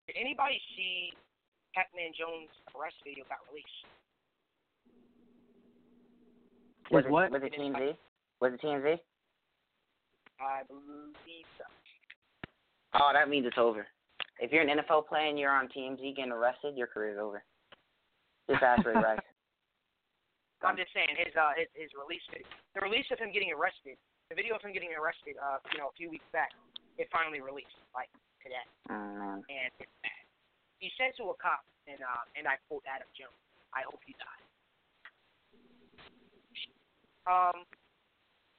Did 0.07 0.15
anybody 0.19 0.61
see 0.79 1.15
Pac-Man 1.75 2.15
Jones' 2.15 2.51
arrest 2.75 2.97
video 3.03 3.25
got 3.27 3.43
released? 3.51 3.83
Was, 6.91 7.03
was 7.03 7.05
it 7.07 7.11
what? 7.11 7.27
Was 7.31 7.43
it 7.43 7.55
TMZ? 7.55 7.97
Was 8.41 8.53
it 8.55 8.61
TMZ? 8.63 8.99
I 10.43 10.63
believe 10.67 11.47
so. 11.59 11.65
Oh, 12.95 13.11
that 13.15 13.29
means 13.29 13.47
it's 13.47 13.59
over. 13.59 13.87
If 14.43 14.51
you're 14.51 14.67
an 14.67 14.75
NFL 14.75 15.07
player 15.07 15.31
and 15.31 15.39
you're 15.39 15.55
on 15.55 15.71
TMZ 15.71 16.03
getting 16.19 16.35
arrested, 16.35 16.75
your 16.75 16.91
career's 16.91 17.15
over. 17.15 17.47
Just 18.51 18.59
ask 18.59 18.83
Ray 18.83 18.99
Rice. 18.99 19.23
I'm 20.67 20.75
just 20.75 20.91
saying 20.95 21.15
his 21.15 21.35
uh 21.35 21.55
his, 21.59 21.71
his 21.75 21.91
release 21.95 22.23
the 22.31 22.83
release 22.83 23.07
of 23.15 23.19
him 23.19 23.31
getting 23.31 23.55
arrested, 23.55 23.99
the 24.31 24.39
video 24.39 24.59
of 24.59 24.63
him 24.63 24.75
getting 24.75 24.95
arrested, 24.95 25.35
uh, 25.39 25.59
you 25.75 25.79
know, 25.79 25.91
a 25.91 25.95
few 25.99 26.07
weeks 26.11 26.27
back, 26.31 26.55
it 26.99 27.11
finally 27.11 27.43
released 27.43 27.75
like 27.95 28.11
today, 28.43 28.63
mm. 28.87 29.43
and 29.43 29.71
it's 29.79 29.95
bad. 30.07 30.23
He 30.79 30.91
said 30.99 31.15
to 31.19 31.31
a 31.31 31.37
cop, 31.39 31.67
and 31.87 31.99
uh, 32.03 32.23
and 32.39 32.47
I 32.47 32.59
quote 32.67 32.83
Adam 32.87 33.11
Jones, 33.15 33.39
"I 33.75 33.87
hope 33.87 34.03
you 34.07 34.15
die." 34.19 34.43
Um, 37.27 37.67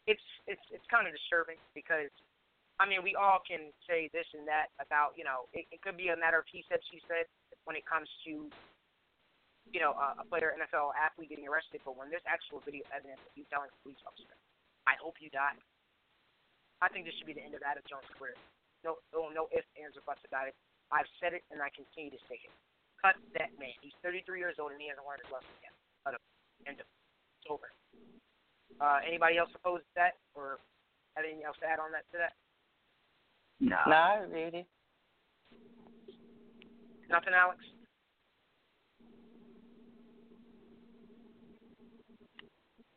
it's 0.08 0.24
it's 0.48 0.64
it's 0.72 0.88
kind 0.92 1.08
of 1.08 1.16
disturbing 1.16 1.60
because 1.72 2.12
I 2.84 2.86
mean, 2.86 3.00
we 3.00 3.16
all 3.16 3.40
can 3.40 3.72
say 3.88 4.12
this 4.12 4.28
and 4.36 4.44
that 4.44 4.76
about, 4.76 5.16
you 5.16 5.24
know, 5.24 5.48
it, 5.56 5.64
it 5.72 5.80
could 5.80 5.96
be 5.96 6.12
a 6.12 6.20
matter 6.20 6.44
of 6.44 6.46
he 6.52 6.68
said, 6.68 6.84
she 6.92 7.00
said 7.08 7.32
when 7.64 7.80
it 7.80 7.88
comes 7.88 8.12
to, 8.28 8.52
you 9.72 9.80
know, 9.80 9.96
a, 9.96 10.20
a 10.20 10.26
player, 10.28 10.52
NFL 10.52 10.92
athlete 10.92 11.32
getting 11.32 11.48
arrested. 11.48 11.80
But 11.88 11.96
when 11.96 12.12
there's 12.12 12.28
actual 12.28 12.60
video 12.68 12.84
evidence 12.92 13.24
of 13.24 13.32
you 13.40 13.48
telling 13.48 13.72
a 13.72 13.78
police 13.88 14.04
officer, 14.04 14.36
I 14.84 15.00
hope 15.00 15.16
you 15.24 15.32
die, 15.32 15.56
I 16.84 16.92
think 16.92 17.08
this 17.08 17.16
should 17.16 17.32
be 17.32 17.40
the 17.40 17.48
end 17.48 17.56
of 17.56 17.64
Adam 17.64 17.80
Jones' 17.88 18.04
career. 18.20 18.36
No, 18.84 19.00
no, 19.16 19.32
no 19.32 19.48
ifs, 19.56 19.72
ands, 19.80 19.96
or 19.96 20.04
buts 20.04 20.20
about 20.28 20.52
it. 20.52 20.56
I've 20.92 21.08
said 21.24 21.32
it, 21.32 21.48
and 21.56 21.64
I 21.64 21.72
continue 21.72 22.12
to 22.12 22.20
say 22.28 22.36
it. 22.36 22.52
Cut 23.00 23.16
that 23.40 23.56
man. 23.56 23.72
He's 23.80 23.96
33 24.04 24.44
years 24.44 24.60
old, 24.60 24.76
and 24.76 24.84
he 24.84 24.92
hasn't 24.92 25.08
learned 25.08 25.24
his 25.24 25.32
lesson 25.32 25.56
yet. 25.64 25.72
Cut 26.04 26.20
him. 26.20 26.24
End 26.68 26.84
of. 26.84 26.88
It's 27.40 27.48
over. 27.48 27.72
Uh, 28.84 29.00
anybody 29.08 29.40
else 29.40 29.56
opposed 29.56 29.88
to 29.88 29.96
that, 29.96 30.20
or 30.36 30.60
anything 31.16 31.48
else 31.48 31.56
to 31.64 31.68
add 31.72 31.80
on 31.80 31.96
that 31.96 32.04
to 32.12 32.20
that? 32.20 32.36
No. 33.60 33.78
No, 33.88 33.96
I 33.96 34.24
agree. 34.24 34.66
Nothing, 37.10 37.34
Alex? 37.36 37.60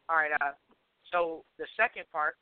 All 0.08 0.16
right. 0.16 0.30
Uh, 0.40 0.54
so 1.10 1.44
the 1.58 1.66
second 1.76 2.06
part, 2.14 2.38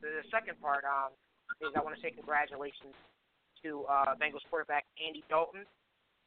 the 0.00 0.24
second 0.32 0.56
part, 0.60 0.84
um, 0.88 1.12
is 1.60 1.68
I 1.76 1.80
want 1.84 1.94
to 1.96 2.00
say 2.00 2.10
congratulations 2.10 2.96
to 3.62 3.84
uh, 3.84 4.16
Bengals 4.16 4.44
quarterback 4.48 4.88
Andy 4.96 5.20
Dalton. 5.28 5.68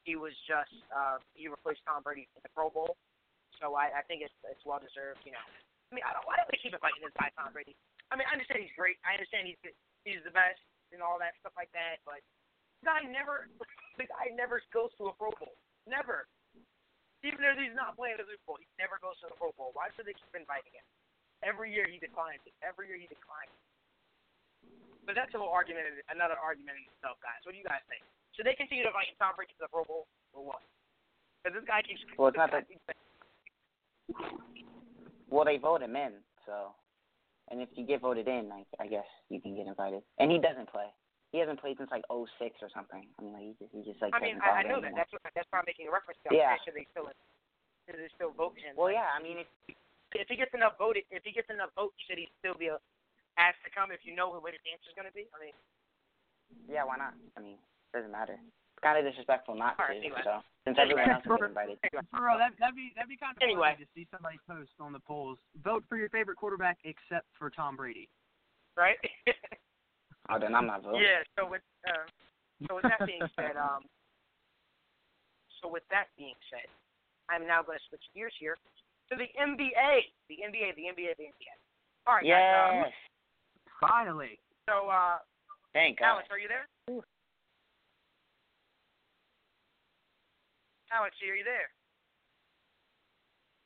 He 0.06 0.14
was 0.14 0.32
just 0.46 0.70
uh, 0.94 1.18
he 1.34 1.50
replaced 1.50 1.82
Tom 1.88 2.04
Brady 2.06 2.30
in 2.38 2.42
the 2.44 2.52
Pro 2.54 2.70
Bowl, 2.70 2.94
so 3.58 3.74
I, 3.74 3.90
I 3.98 4.02
think 4.06 4.22
it's 4.22 4.34
it's 4.46 4.62
well 4.62 4.78
deserved. 4.78 5.24
You 5.26 5.32
know, 5.32 5.44
I 5.90 5.90
mean, 5.96 6.04
I 6.06 6.12
don't, 6.14 6.22
why 6.28 6.38
don't 6.38 6.46
we 6.52 6.60
keep 6.60 6.76
inviting 6.76 7.02
this 7.02 7.14
guy 7.18 7.32
Tom 7.34 7.50
Brady? 7.50 7.74
I 8.12 8.20
mean, 8.20 8.28
I 8.28 8.36
understand 8.36 8.62
he's 8.62 8.76
great. 8.78 9.00
I 9.02 9.16
understand 9.16 9.48
he's 9.48 9.58
he's 10.06 10.22
the 10.22 10.34
best 10.34 10.60
and 10.94 11.02
all 11.02 11.18
that 11.18 11.34
stuff 11.42 11.52
like 11.58 11.70
that. 11.74 12.00
But 12.06 12.22
the 12.80 12.88
guy 12.88 13.02
never, 13.10 13.50
the 13.98 14.06
guy 14.06 14.30
never 14.32 14.62
goes 14.70 14.94
to 15.02 15.10
a 15.10 15.14
Pro 15.18 15.34
Bowl. 15.36 15.58
Never. 15.84 16.30
Even 17.26 17.40
if 17.40 17.56
he's 17.56 17.76
not 17.76 17.96
playing 17.96 18.20
the 18.20 18.28
Super 18.28 18.44
Bowl, 18.54 18.58
he 18.60 18.68
never 18.76 19.00
goes 19.02 19.16
to 19.24 19.32
the 19.32 19.36
Pro 19.36 19.50
Bowl. 19.56 19.72
Why 19.72 19.88
should 19.96 20.06
they 20.06 20.14
keep 20.16 20.32
inviting 20.36 20.72
him? 20.76 20.86
Every 21.42 21.72
year 21.72 21.88
he 21.88 21.96
declines 22.00 22.40
it. 22.48 22.54
Every 22.64 22.88
year 22.88 23.00
he 23.00 23.08
declines. 23.08 23.52
But 25.04 25.16
that's 25.16 25.32
a 25.36 25.40
little 25.40 25.52
argument, 25.52 25.84
another 26.08 26.36
argument 26.40 26.80
in 26.80 26.84
itself, 26.96 27.20
guys. 27.20 27.40
What 27.44 27.52
do 27.52 27.60
you 27.60 27.68
guys 27.68 27.84
think? 27.92 28.00
Should 28.32 28.48
they 28.48 28.56
continue 28.56 28.84
to 28.84 28.92
invite 28.92 29.12
Tom 29.20 29.36
Brady 29.36 29.52
to 29.60 29.68
the 29.68 29.72
Pro 29.72 29.84
Bowl 29.84 30.08
or 30.32 30.44
what? 30.44 30.64
Because 31.40 31.60
this 31.60 31.66
guy 31.68 31.84
keeps. 31.84 32.00
Well, 32.16 32.32
it's 32.32 32.40
not 32.40 32.48
that- 32.52 32.68
keeps 32.68 32.80
Well, 35.28 35.44
they 35.44 35.56
vote 35.60 35.82
him 35.84 35.96
in, 35.96 36.24
so. 36.44 36.72
And 37.50 37.60
if 37.60 37.68
you 37.76 37.84
get 37.84 38.00
voted 38.00 38.26
in, 38.26 38.48
I, 38.52 38.64
I 38.80 38.86
guess 38.88 39.06
you 39.28 39.40
can 39.40 39.54
get 39.54 39.66
invited. 39.66 40.00
And 40.18 40.30
he 40.32 40.38
doesn't 40.40 40.68
play. 40.72 40.88
He 41.34 41.42
hasn't 41.42 41.58
played 41.58 41.76
since 41.76 41.90
like 41.90 42.06
'06 42.08 42.62
or 42.62 42.70
something. 42.70 43.04
I 43.18 43.18
mean, 43.20 43.34
like, 43.34 43.42
he 43.42 43.52
just 43.58 43.72
he 43.74 43.80
just 43.82 44.00
like. 44.00 44.14
I 44.14 44.22
mean, 44.22 44.38
I, 44.38 44.62
I 44.62 44.62
know 44.62 44.78
that. 44.78 44.94
anymore. 44.94 45.02
That's 45.02 45.12
what, 45.12 45.20
that's 45.34 45.48
why 45.50 45.58
I'm 45.60 45.68
making 45.68 45.90
a 45.90 45.92
reference 45.92 46.22
to. 46.24 46.30
Yeah. 46.30 46.54
Should 46.62 46.78
they 46.78 46.86
still 46.94 47.10
should 47.84 47.98
they 47.98 48.08
still 48.14 48.32
vote 48.32 48.54
him? 48.56 48.78
Well, 48.78 48.88
yeah. 48.88 49.10
I 49.10 49.18
mean, 49.18 49.42
if 49.42 49.48
if 50.14 50.30
he 50.30 50.38
gets 50.38 50.54
enough 50.54 50.78
voted, 50.78 51.04
if 51.10 51.26
he 51.26 51.34
gets 51.34 51.50
enough 51.50 51.74
votes, 51.74 51.98
should 52.06 52.22
he 52.22 52.30
still 52.38 52.54
be 52.54 52.70
a, 52.70 52.78
asked 53.36 53.60
to 53.66 53.70
come 53.74 53.90
if 53.90 54.06
you 54.06 54.14
know 54.14 54.30
what 54.30 54.54
his 54.54 54.62
answer 54.70 54.88
is 54.88 54.96
going 54.96 55.10
to 55.10 55.16
be? 55.16 55.26
I 55.34 55.38
mean, 55.42 55.56
yeah, 56.70 56.86
why 56.86 56.96
not? 56.96 57.18
I 57.36 57.42
mean, 57.42 57.58
doesn't 57.90 58.14
matter. 58.14 58.38
It's 58.84 58.92
kind 58.92 59.00
of 59.00 59.08
disrespectful 59.08 59.56
not 59.56 59.80
All 59.80 59.88
right, 59.88 59.96
to. 59.96 60.04
anyway. 60.04 60.20
So 60.28 60.44
since 60.68 60.76
everyone 60.76 61.08
else 61.08 61.24
is 61.24 61.40
invited. 61.40 61.78
For 62.12 62.20
real, 62.20 62.36
that, 62.36 62.52
that'd 62.60 62.76
be 62.76 62.92
that'd 62.92 63.08
be 63.08 63.16
kind 63.16 63.32
of 63.32 63.40
Anyway. 63.40 63.72
funny 63.72 63.80
to 63.80 63.88
see 63.96 64.04
somebody 64.12 64.36
post 64.44 64.76
on 64.76 64.92
the 64.92 65.00
polls. 65.00 65.40
Vote 65.64 65.84
for 65.88 65.96
your 65.96 66.12
favorite 66.12 66.36
quarterback 66.36 66.76
except 66.84 67.24
for 67.40 67.48
Tom 67.48 67.76
Brady. 67.80 68.08
right? 68.76 69.00
Oh, 70.32 70.38
then 70.40 70.54
I'm 70.56 70.64
not 70.66 70.80
voting. 70.82 71.02
yeah. 71.04 71.20
So 71.36 71.44
with 71.44 71.60
uh, 71.84 72.08
so 72.66 72.76
with 72.80 72.84
that 72.88 73.04
being 73.04 73.20
said, 73.36 73.60
um, 73.60 73.84
so 75.60 75.68
with 75.68 75.82
that 75.92 76.08
being 76.16 76.32
said, 76.48 76.64
I'm 77.28 77.46
now 77.46 77.60
going 77.60 77.76
to 77.76 77.84
switch 77.92 78.00
gears 78.16 78.32
here 78.40 78.56
to 79.12 79.14
the 79.20 79.28
NBA, 79.36 79.68
the 80.32 80.40
NBA, 80.48 80.76
the 80.80 80.88
NBA, 80.96 81.12
the 81.20 81.28
NBA. 81.28 81.52
All 82.08 82.14
right, 82.16 82.24
guys. 82.24 82.88
Yes. 82.88 82.92
Finally. 83.80 84.40
Um, 84.68 84.84
so, 84.84 84.88
uh, 84.88 85.18
Thank 85.74 85.98
God. 86.00 86.24
Alex, 86.24 86.28
are 86.32 86.38
you 86.40 86.48
there? 86.48 86.64
Alex, 90.94 91.18
are 91.18 91.34
you 91.34 91.42
there? 91.42 91.68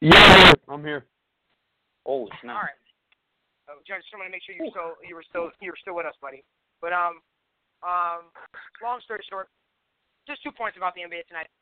Yeah, 0.00 0.56
I'm 0.64 0.80
here. 0.80 1.04
Oh 2.08 2.24
snap. 2.40 2.56
All 2.56 2.64
right. 2.64 2.80
Oh, 3.68 3.84
Judge, 3.84 4.00
just 4.00 4.16
want 4.16 4.24
to 4.24 4.32
make 4.32 4.40
sure 4.48 4.56
you're 4.56 4.72
still 4.72 4.96
you 5.04 5.12
were 5.12 5.26
still 5.28 5.52
you 5.60 5.68
were 5.68 5.80
still 5.84 5.92
with 5.92 6.08
us, 6.08 6.16
buddy. 6.24 6.40
But 6.80 6.96
um, 6.96 7.20
um, 7.84 8.32
long 8.80 9.04
story 9.04 9.20
short, 9.28 9.52
just 10.24 10.40
two 10.40 10.54
points 10.54 10.80
about 10.80 10.96
the 10.96 11.04
NBA 11.04 11.28
tonight. 11.28 11.52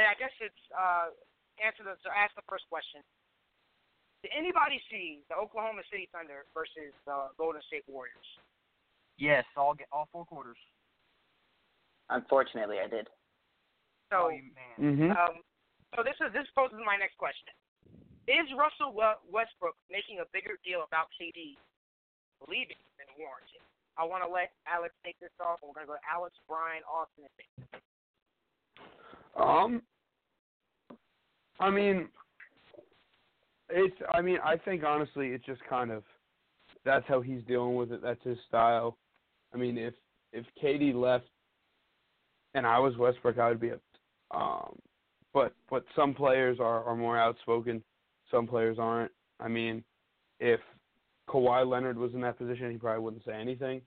And 0.00 0.08
I 0.08 0.16
guess 0.16 0.32
it's 0.40 0.62
uh, 0.72 1.12
answer 1.60 1.84
the 1.84 2.00
so 2.00 2.08
ask 2.08 2.32
the 2.32 2.46
first 2.48 2.64
question. 2.72 3.04
Did 4.24 4.32
anybody 4.32 4.80
see 4.88 5.20
the 5.28 5.36
Oklahoma 5.36 5.84
City 5.92 6.08
Thunder 6.08 6.48
versus 6.56 6.96
the 7.04 7.28
Golden 7.36 7.60
State 7.68 7.84
Warriors? 7.84 8.24
Yes, 9.20 9.44
all 9.60 9.76
get 9.76 9.92
all 9.92 10.08
four 10.08 10.24
quarters. 10.24 10.56
Unfortunately, 12.08 12.80
I 12.80 12.88
did. 12.88 13.12
So, 14.14 14.30
oh. 14.30 14.82
Mhm. 14.82 15.10
um, 15.16 15.42
so 15.96 16.02
this 16.02 16.14
is 16.22 16.32
this 16.32 16.46
poses 16.54 16.78
my 16.86 16.96
next 16.96 17.18
question: 17.18 17.50
Is 18.30 18.46
Russell 18.54 18.94
Westbrook 19.28 19.76
making 19.90 20.20
a 20.20 20.26
bigger 20.32 20.58
deal 20.64 20.82
about 20.86 21.10
KD 21.18 21.58
leaving 22.46 22.78
than 22.98 23.06
warranted? 23.18 23.60
I 23.96 24.04
want 24.04 24.22
to 24.24 24.30
let 24.30 24.52
Alex 24.66 24.94
take 25.04 25.18
this 25.18 25.34
off. 25.40 25.62
and 25.62 25.68
We're 25.68 25.74
gonna 25.74 25.86
go 25.86 25.94
to 25.94 26.06
Alex, 26.10 26.34
Brian, 26.48 26.82
Austin, 26.84 27.24
and 27.26 27.34
Nick. 27.38 27.82
Um, 29.36 29.82
I 31.58 31.70
mean, 31.70 32.08
it's. 33.68 33.96
I 34.12 34.20
mean, 34.20 34.38
I 34.44 34.56
think 34.56 34.84
honestly, 34.84 35.28
it's 35.28 35.44
just 35.44 35.62
kind 35.64 35.90
of 35.90 36.04
that's 36.84 37.06
how 37.08 37.20
he's 37.20 37.42
dealing 37.44 37.74
with 37.74 37.92
it. 37.92 38.02
That's 38.02 38.22
his 38.22 38.38
style. 38.46 38.96
I 39.52 39.56
mean, 39.56 39.78
if 39.78 39.94
if 40.32 40.44
KD 40.62 40.94
left 40.94 41.26
and 42.54 42.66
I 42.66 42.78
was 42.78 42.96
Westbrook, 42.96 43.38
I 43.38 43.48
would 43.48 43.60
be. 43.60 43.72
Um, 44.34 44.76
but 45.32 45.52
but 45.70 45.84
some 45.94 46.14
players 46.14 46.58
are 46.60 46.84
are 46.84 46.96
more 46.96 47.18
outspoken. 47.18 47.82
Some 48.30 48.46
players 48.46 48.78
aren't. 48.78 49.12
I 49.40 49.48
mean, 49.48 49.84
if 50.40 50.60
Kawhi 51.28 51.66
Leonard 51.68 51.96
was 51.96 52.14
in 52.14 52.20
that 52.22 52.38
position, 52.38 52.70
he 52.70 52.76
probably 52.76 53.02
wouldn't 53.02 53.24
say 53.24 53.34
anything. 53.34 53.80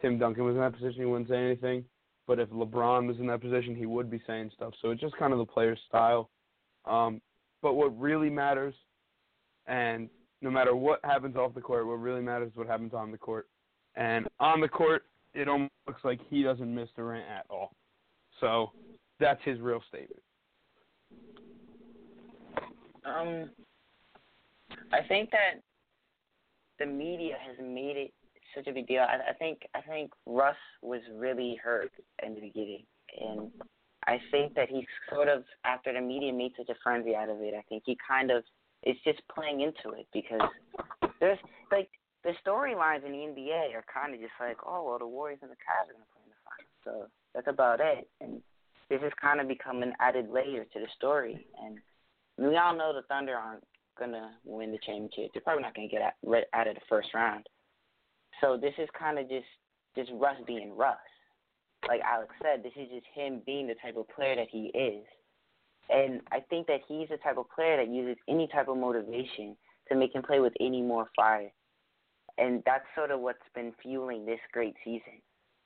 Tim 0.00 0.18
Duncan 0.18 0.44
was 0.44 0.54
in 0.54 0.60
that 0.60 0.72
position, 0.72 1.00
he 1.00 1.04
wouldn't 1.04 1.28
say 1.28 1.36
anything. 1.36 1.84
But 2.26 2.38
if 2.38 2.48
LeBron 2.50 3.06
was 3.06 3.18
in 3.18 3.26
that 3.26 3.40
position, 3.40 3.74
he 3.74 3.86
would 3.86 4.10
be 4.10 4.22
saying 4.26 4.50
stuff. 4.54 4.72
So 4.80 4.90
it's 4.90 5.00
just 5.00 5.16
kind 5.16 5.32
of 5.32 5.38
the 5.38 5.44
player's 5.44 5.78
style. 5.88 6.30
Um, 6.84 7.20
but 7.60 7.74
what 7.74 7.98
really 7.98 8.30
matters, 8.30 8.74
and 9.66 10.08
no 10.40 10.50
matter 10.50 10.74
what 10.74 11.00
happens 11.04 11.36
off 11.36 11.54
the 11.54 11.60
court, 11.60 11.86
what 11.86 11.94
really 11.94 12.22
matters 12.22 12.50
is 12.50 12.56
what 12.56 12.66
happens 12.66 12.94
on 12.94 13.10
the 13.10 13.18
court. 13.18 13.48
And 13.96 14.28
on 14.38 14.60
the 14.60 14.68
court, 14.68 15.04
it 15.34 15.48
almost 15.48 15.72
looks 15.86 16.04
like 16.04 16.20
he 16.28 16.42
doesn't 16.42 16.72
miss 16.72 16.88
Durant 16.96 17.26
at 17.28 17.46
all. 17.50 17.72
So 18.40 18.70
that's 19.20 19.40
his 19.44 19.60
real 19.60 19.82
statement. 19.88 20.22
Um, 23.04 23.50
I 24.92 25.06
think 25.06 25.30
that 25.30 25.62
the 26.78 26.86
media 26.86 27.36
has 27.46 27.56
made 27.62 27.96
it 27.96 28.12
such 28.54 28.66
a 28.66 28.72
big 28.72 28.86
deal. 28.88 29.02
I, 29.02 29.30
I 29.30 29.32
think 29.34 29.60
I 29.74 29.80
think 29.82 30.10
Russ 30.26 30.56
was 30.82 31.00
really 31.14 31.58
hurt 31.62 31.92
in 32.24 32.34
the 32.34 32.40
beginning, 32.40 32.84
and 33.20 33.50
I 34.06 34.18
think 34.30 34.54
that 34.54 34.68
he 34.68 34.86
sort 35.12 35.28
of 35.28 35.44
after 35.64 35.92
the 35.92 36.00
media 36.00 36.32
made 36.32 36.52
such 36.56 36.68
a 36.68 36.78
frenzy 36.82 37.14
out 37.14 37.28
of 37.28 37.40
it. 37.40 37.54
I 37.56 37.62
think 37.68 37.84
he 37.86 37.96
kind 38.06 38.30
of 38.30 38.42
is 38.84 38.96
just 39.04 39.20
playing 39.32 39.60
into 39.60 39.96
it 39.96 40.06
because 40.12 40.40
there's 41.20 41.38
like 41.70 41.88
the 42.24 42.32
storylines 42.44 43.04
in 43.04 43.12
the 43.12 43.18
NBA 43.18 43.74
are 43.74 43.84
kind 43.92 44.14
of 44.14 44.20
just 44.20 44.32
like, 44.40 44.56
oh 44.66 44.84
well, 44.84 44.98
the 44.98 45.06
Warriors 45.06 45.38
and 45.42 45.50
the 45.50 45.56
Cavs 45.56 45.88
are 45.88 45.92
gonna 45.92 46.10
play 46.12 46.22
in 46.24 46.30
the 46.30 46.42
finals, 46.44 46.80
so 46.84 47.10
that's 47.34 47.48
about 47.48 47.80
it. 47.80 48.08
And 48.20 48.42
this 48.90 49.00
has 49.00 49.12
kind 49.20 49.40
of 49.40 49.48
become 49.48 49.82
an 49.82 49.94
added 50.00 50.28
layer 50.28 50.64
to 50.64 50.80
the 50.80 50.88
story, 50.96 51.46
and 51.64 51.78
we 52.36 52.56
all 52.56 52.76
know 52.76 52.92
the 52.92 53.02
Thunder 53.08 53.34
aren't 53.34 53.64
gonna 53.98 54.32
win 54.44 54.72
the 54.72 54.78
championship. 54.78 55.30
They're 55.32 55.42
probably 55.42 55.62
not 55.62 55.74
gonna 55.74 55.88
get 55.88 56.02
out, 56.02 56.44
out 56.52 56.68
of 56.68 56.74
the 56.74 56.80
first 56.88 57.14
round. 57.14 57.46
So 58.40 58.56
this 58.56 58.74
is 58.78 58.88
kind 58.98 59.18
of 59.18 59.28
just 59.28 59.46
just 59.96 60.10
Russ 60.14 60.36
being 60.46 60.76
Russ. 60.76 60.98
Like 61.88 62.00
Alex 62.02 62.34
said, 62.42 62.62
this 62.62 62.72
is 62.76 62.88
just 62.90 63.06
him 63.14 63.42
being 63.46 63.66
the 63.66 63.74
type 63.82 63.96
of 63.96 64.08
player 64.08 64.36
that 64.36 64.48
he 64.50 64.66
is. 64.74 65.04
And 65.88 66.20
I 66.30 66.40
think 66.40 66.66
that 66.68 66.80
he's 66.86 67.08
the 67.08 67.16
type 67.16 67.38
of 67.38 67.50
player 67.50 67.76
that 67.76 67.92
uses 67.92 68.16
any 68.28 68.46
type 68.46 68.68
of 68.68 68.76
motivation 68.76 69.56
to 69.88 69.96
make 69.96 70.14
him 70.14 70.22
play 70.22 70.40
with 70.40 70.52
any 70.60 70.82
more 70.82 71.10
fire. 71.16 71.50
And 72.38 72.62
that's 72.64 72.84
sort 72.94 73.10
of 73.10 73.20
what's 73.20 73.38
been 73.54 73.72
fueling 73.82 74.24
this 74.24 74.40
great 74.52 74.74
season. 74.84 75.20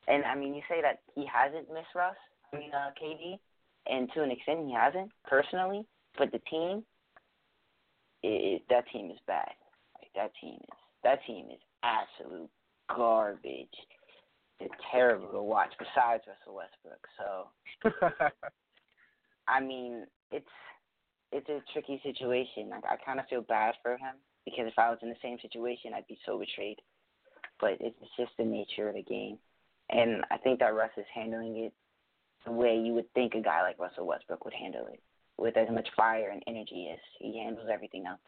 And 0.08 0.24
I 0.24 0.34
mean, 0.34 0.54
you 0.54 0.62
say 0.68 0.80
that 0.80 1.00
he 1.14 1.26
hasn't 1.26 1.72
missed 1.72 1.94
Russ, 1.94 2.16
uh, 2.56 2.90
KD, 3.00 3.38
and 3.86 4.10
to 4.14 4.22
an 4.22 4.30
extent 4.30 4.66
he 4.66 4.72
hasn't 4.72 5.10
personally, 5.24 5.86
but 6.18 6.32
the 6.32 6.40
team, 6.50 6.84
it, 8.22 8.62
that 8.70 8.84
team 8.92 9.10
is 9.10 9.18
bad. 9.26 9.52
Like 9.94 10.10
that 10.14 10.32
team 10.40 10.56
is 10.60 10.78
that 11.02 11.18
team 11.26 11.46
is 11.50 11.60
absolute 11.82 12.50
garbage. 12.88 13.68
They're 14.58 14.68
terrible 14.90 15.28
to 15.28 15.42
watch. 15.42 15.72
Besides 15.78 16.22
Russell 16.26 16.54
Westbrook, 16.54 17.06
so 17.18 18.10
I 19.48 19.60
mean, 19.60 20.06
it's 20.30 20.46
it's 21.32 21.48
a 21.48 21.60
tricky 21.72 22.00
situation. 22.02 22.70
Like 22.70 22.84
I 22.84 22.96
kind 23.04 23.20
of 23.20 23.26
feel 23.26 23.42
bad 23.42 23.74
for 23.82 23.92
him 23.92 24.16
because 24.44 24.66
if 24.66 24.78
I 24.78 24.90
was 24.90 24.98
in 25.02 25.08
the 25.08 25.16
same 25.22 25.38
situation, 25.42 25.92
I'd 25.94 26.06
be 26.06 26.18
so 26.24 26.38
betrayed. 26.38 26.78
But 27.60 27.76
it's 27.80 27.96
just 28.18 28.32
the 28.38 28.44
nature 28.44 28.88
of 28.88 28.94
the 28.94 29.02
game, 29.02 29.38
and 29.90 30.24
I 30.30 30.38
think 30.38 30.58
that 30.58 30.74
Russ 30.74 30.90
is 30.96 31.06
handling 31.14 31.56
it 31.56 31.72
the 32.44 32.52
way 32.52 32.76
you 32.76 32.92
would 32.94 33.12
think 33.14 33.34
a 33.34 33.40
guy 33.40 33.62
like 33.62 33.78
Russell 33.78 34.06
Westbrook 34.06 34.44
would 34.44 34.54
handle 34.54 34.86
it, 34.86 35.00
with 35.38 35.56
as 35.56 35.68
much 35.70 35.88
fire 35.96 36.30
and 36.30 36.42
energy 36.46 36.90
as 36.92 36.98
he 37.18 37.38
handles 37.38 37.68
everything 37.72 38.06
else. 38.06 38.20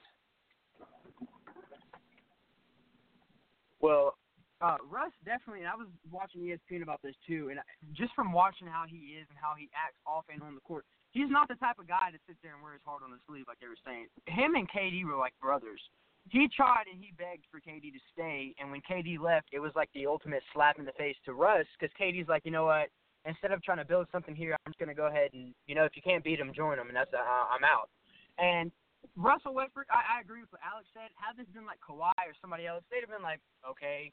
Well, 3.80 4.16
uh, 4.60 4.80
Russ 4.88 5.12
definitely, 5.24 5.60
and 5.60 5.68
I 5.68 5.76
was 5.76 5.88
watching 6.10 6.40
ESPN 6.40 6.82
about 6.82 7.02
this 7.02 7.14
too, 7.26 7.52
and 7.52 7.60
just 7.92 8.14
from 8.14 8.32
watching 8.32 8.66
how 8.66 8.84
he 8.88 9.20
is 9.20 9.28
and 9.28 9.36
how 9.36 9.52
he 9.52 9.68
acts 9.76 10.00
off 10.06 10.24
and 10.32 10.40
on 10.42 10.54
the 10.54 10.64
court, 10.64 10.84
he's 11.12 11.28
not 11.28 11.48
the 11.48 11.60
type 11.60 11.78
of 11.78 11.86
guy 11.86 12.08
to 12.10 12.18
sit 12.26 12.36
there 12.42 12.54
and 12.54 12.62
wear 12.62 12.72
his 12.72 12.82
heart 12.84 13.04
on 13.04 13.12
his 13.12 13.20
sleeve 13.28 13.44
like 13.48 13.60
they 13.60 13.68
were 13.68 13.84
saying. 13.84 14.08
Him 14.26 14.56
and 14.56 14.64
KD 14.70 15.04
were 15.04 15.20
like 15.20 15.36
brothers. 15.40 15.80
He 16.28 16.48
tried 16.48 16.88
and 16.90 16.98
he 16.98 17.12
begged 17.14 17.44
for 17.52 17.60
KD 17.60 17.92
to 17.92 18.02
stay, 18.12 18.56
and 18.58 18.72
when 18.72 18.80
KD 18.80 19.20
left, 19.20 19.52
it 19.52 19.60
was 19.60 19.72
like 19.76 19.90
the 19.94 20.06
ultimate 20.06 20.42
slap 20.52 20.78
in 20.78 20.84
the 20.84 20.96
face 20.96 21.16
to 21.26 21.34
Russ 21.34 21.66
because 21.78 21.92
KD's 22.00 22.28
like, 22.28 22.42
you 22.44 22.50
know 22.50 22.64
what? 22.64 22.88
Instead 23.26 23.50
of 23.50 23.62
trying 23.62 23.82
to 23.82 23.84
build 23.84 24.06
something 24.12 24.34
here, 24.34 24.54
I'm 24.54 24.72
just 24.72 24.78
gonna 24.78 24.94
go 24.94 25.10
ahead 25.10 25.30
and 25.34 25.52
you 25.66 25.74
know 25.74 25.84
if 25.84 25.96
you 25.98 26.02
can't 26.02 26.22
beat 26.22 26.38
him, 26.38 26.52
join 26.54 26.78
him, 26.78 26.88
and 26.88 26.96
that's 26.96 27.12
uh, 27.12 27.18
I'm 27.18 27.66
out. 27.66 27.90
And 28.38 28.70
Russell 29.14 29.54
Westbrook, 29.54 29.86
I, 29.90 30.18
I 30.18 30.20
agree 30.20 30.42
with 30.42 30.50
what 30.50 30.62
Alex 30.62 30.86
said. 30.94 31.10
Had 31.14 31.38
this 31.38 31.46
been 31.54 31.66
like 31.66 31.78
Kawhi 31.82 32.14
or 32.26 32.34
somebody 32.40 32.66
else, 32.66 32.82
they'd 32.90 33.02
have 33.02 33.12
been 33.12 33.22
like, 33.24 33.38
okay, 33.62 34.10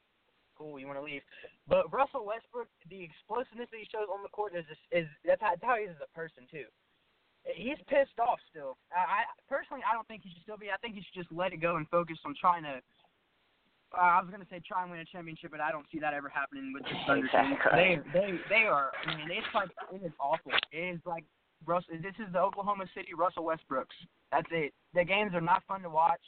cool, 0.58 0.78
you 0.78 0.86
want 0.86 0.98
to 0.98 1.06
leave. 1.06 1.26
But 1.68 1.90
Russell 1.90 2.26
Westbrook, 2.26 2.70
the 2.90 3.02
explosiveness 3.02 3.70
that 3.74 3.80
he 3.82 3.88
shows 3.90 4.10
on 4.10 4.22
the 4.22 4.34
court 4.34 4.54
is 4.54 4.66
is 4.92 5.10
that's 5.26 5.42
how, 5.42 5.58
that's 5.58 5.66
how 5.66 5.78
he 5.78 5.90
is 5.90 5.96
as 5.98 6.06
a 6.06 6.12
person 6.14 6.46
too. 6.50 6.70
He's 7.44 7.80
pissed 7.92 8.16
off 8.24 8.40
still. 8.48 8.80
I, 8.96 9.28
I 9.28 9.36
personally, 9.52 9.84
I 9.84 9.92
don't 9.92 10.08
think 10.08 10.24
he 10.24 10.32
should 10.32 10.48
still 10.48 10.62
be. 10.62 10.72
I 10.72 10.80
think 10.80 10.96
he 10.96 11.04
should 11.04 11.28
just 11.28 11.32
let 11.34 11.52
it 11.52 11.60
go 11.60 11.76
and 11.76 11.84
focus 11.92 12.18
on 12.24 12.34
trying 12.40 12.64
to. 12.64 12.80
Uh, 13.94 14.02
I 14.02 14.22
was 14.22 14.30
gonna 14.32 14.48
say 14.50 14.60
try 14.66 14.82
and 14.82 14.92
win 14.92 15.00
a 15.00 15.06
championship, 15.06 15.52
but 15.52 15.62
I 15.62 15.72
don't 15.72 15.86
see 15.92 16.00
that 16.00 16.14
ever 16.14 16.30
happening 16.30 16.74
with 16.74 16.84
the 16.84 16.98
Thunder 17.06 17.28
team. 17.30 17.58
They 17.72 18.00
they 18.12 18.30
they 18.50 18.64
are. 18.66 18.92
I 19.06 19.16
mean, 19.16 19.30
it's 19.30 19.48
like 19.54 19.70
it 19.94 20.06
is 20.06 20.12
awful. 20.20 20.52
It 20.72 20.96
is 20.96 21.00
like 21.06 21.26
Russell. 21.66 21.96
This 22.02 22.16
is 22.20 22.32
the 22.34 22.40
Oklahoma 22.40 22.86
City 22.96 23.14
Russell 23.18 23.44
Westbrooks. 23.44 23.94
That's 24.32 24.48
it. 24.52 24.74
The 24.94 25.04
games 25.04 25.34
are 25.34 25.42
not 25.42 25.64
fun 25.68 25.82
to 25.84 25.90
watch. 25.90 26.22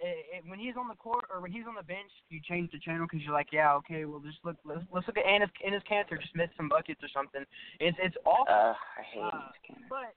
It, 0.00 0.44
it, 0.44 0.44
when 0.46 0.60
he's 0.60 0.76
on 0.78 0.86
the 0.86 0.94
court 0.94 1.24
or 1.32 1.40
when 1.40 1.50
he's 1.50 1.66
on 1.66 1.74
the 1.74 1.82
bench, 1.82 2.12
you 2.28 2.40
change 2.46 2.70
the 2.70 2.78
channel 2.78 3.06
because 3.10 3.24
you're 3.24 3.34
like, 3.34 3.48
yeah, 3.52 3.74
okay, 3.82 4.04
well, 4.04 4.20
just 4.20 4.38
look. 4.44 4.56
Let's, 4.64 4.84
let's 4.92 5.06
look 5.08 5.16
at 5.18 5.24
Enes 5.24 5.50
Enes 5.66 5.82
Kanter 5.90 6.20
just 6.20 6.36
missed 6.36 6.52
some 6.56 6.68
buckets 6.68 7.00
or 7.02 7.08
something. 7.12 7.42
It's 7.80 7.96
it's 8.00 8.16
awful. 8.24 8.52
Uh, 8.52 8.74
I 8.74 9.02
hate 9.02 9.22
Uh. 9.24 9.50
But 9.88 10.14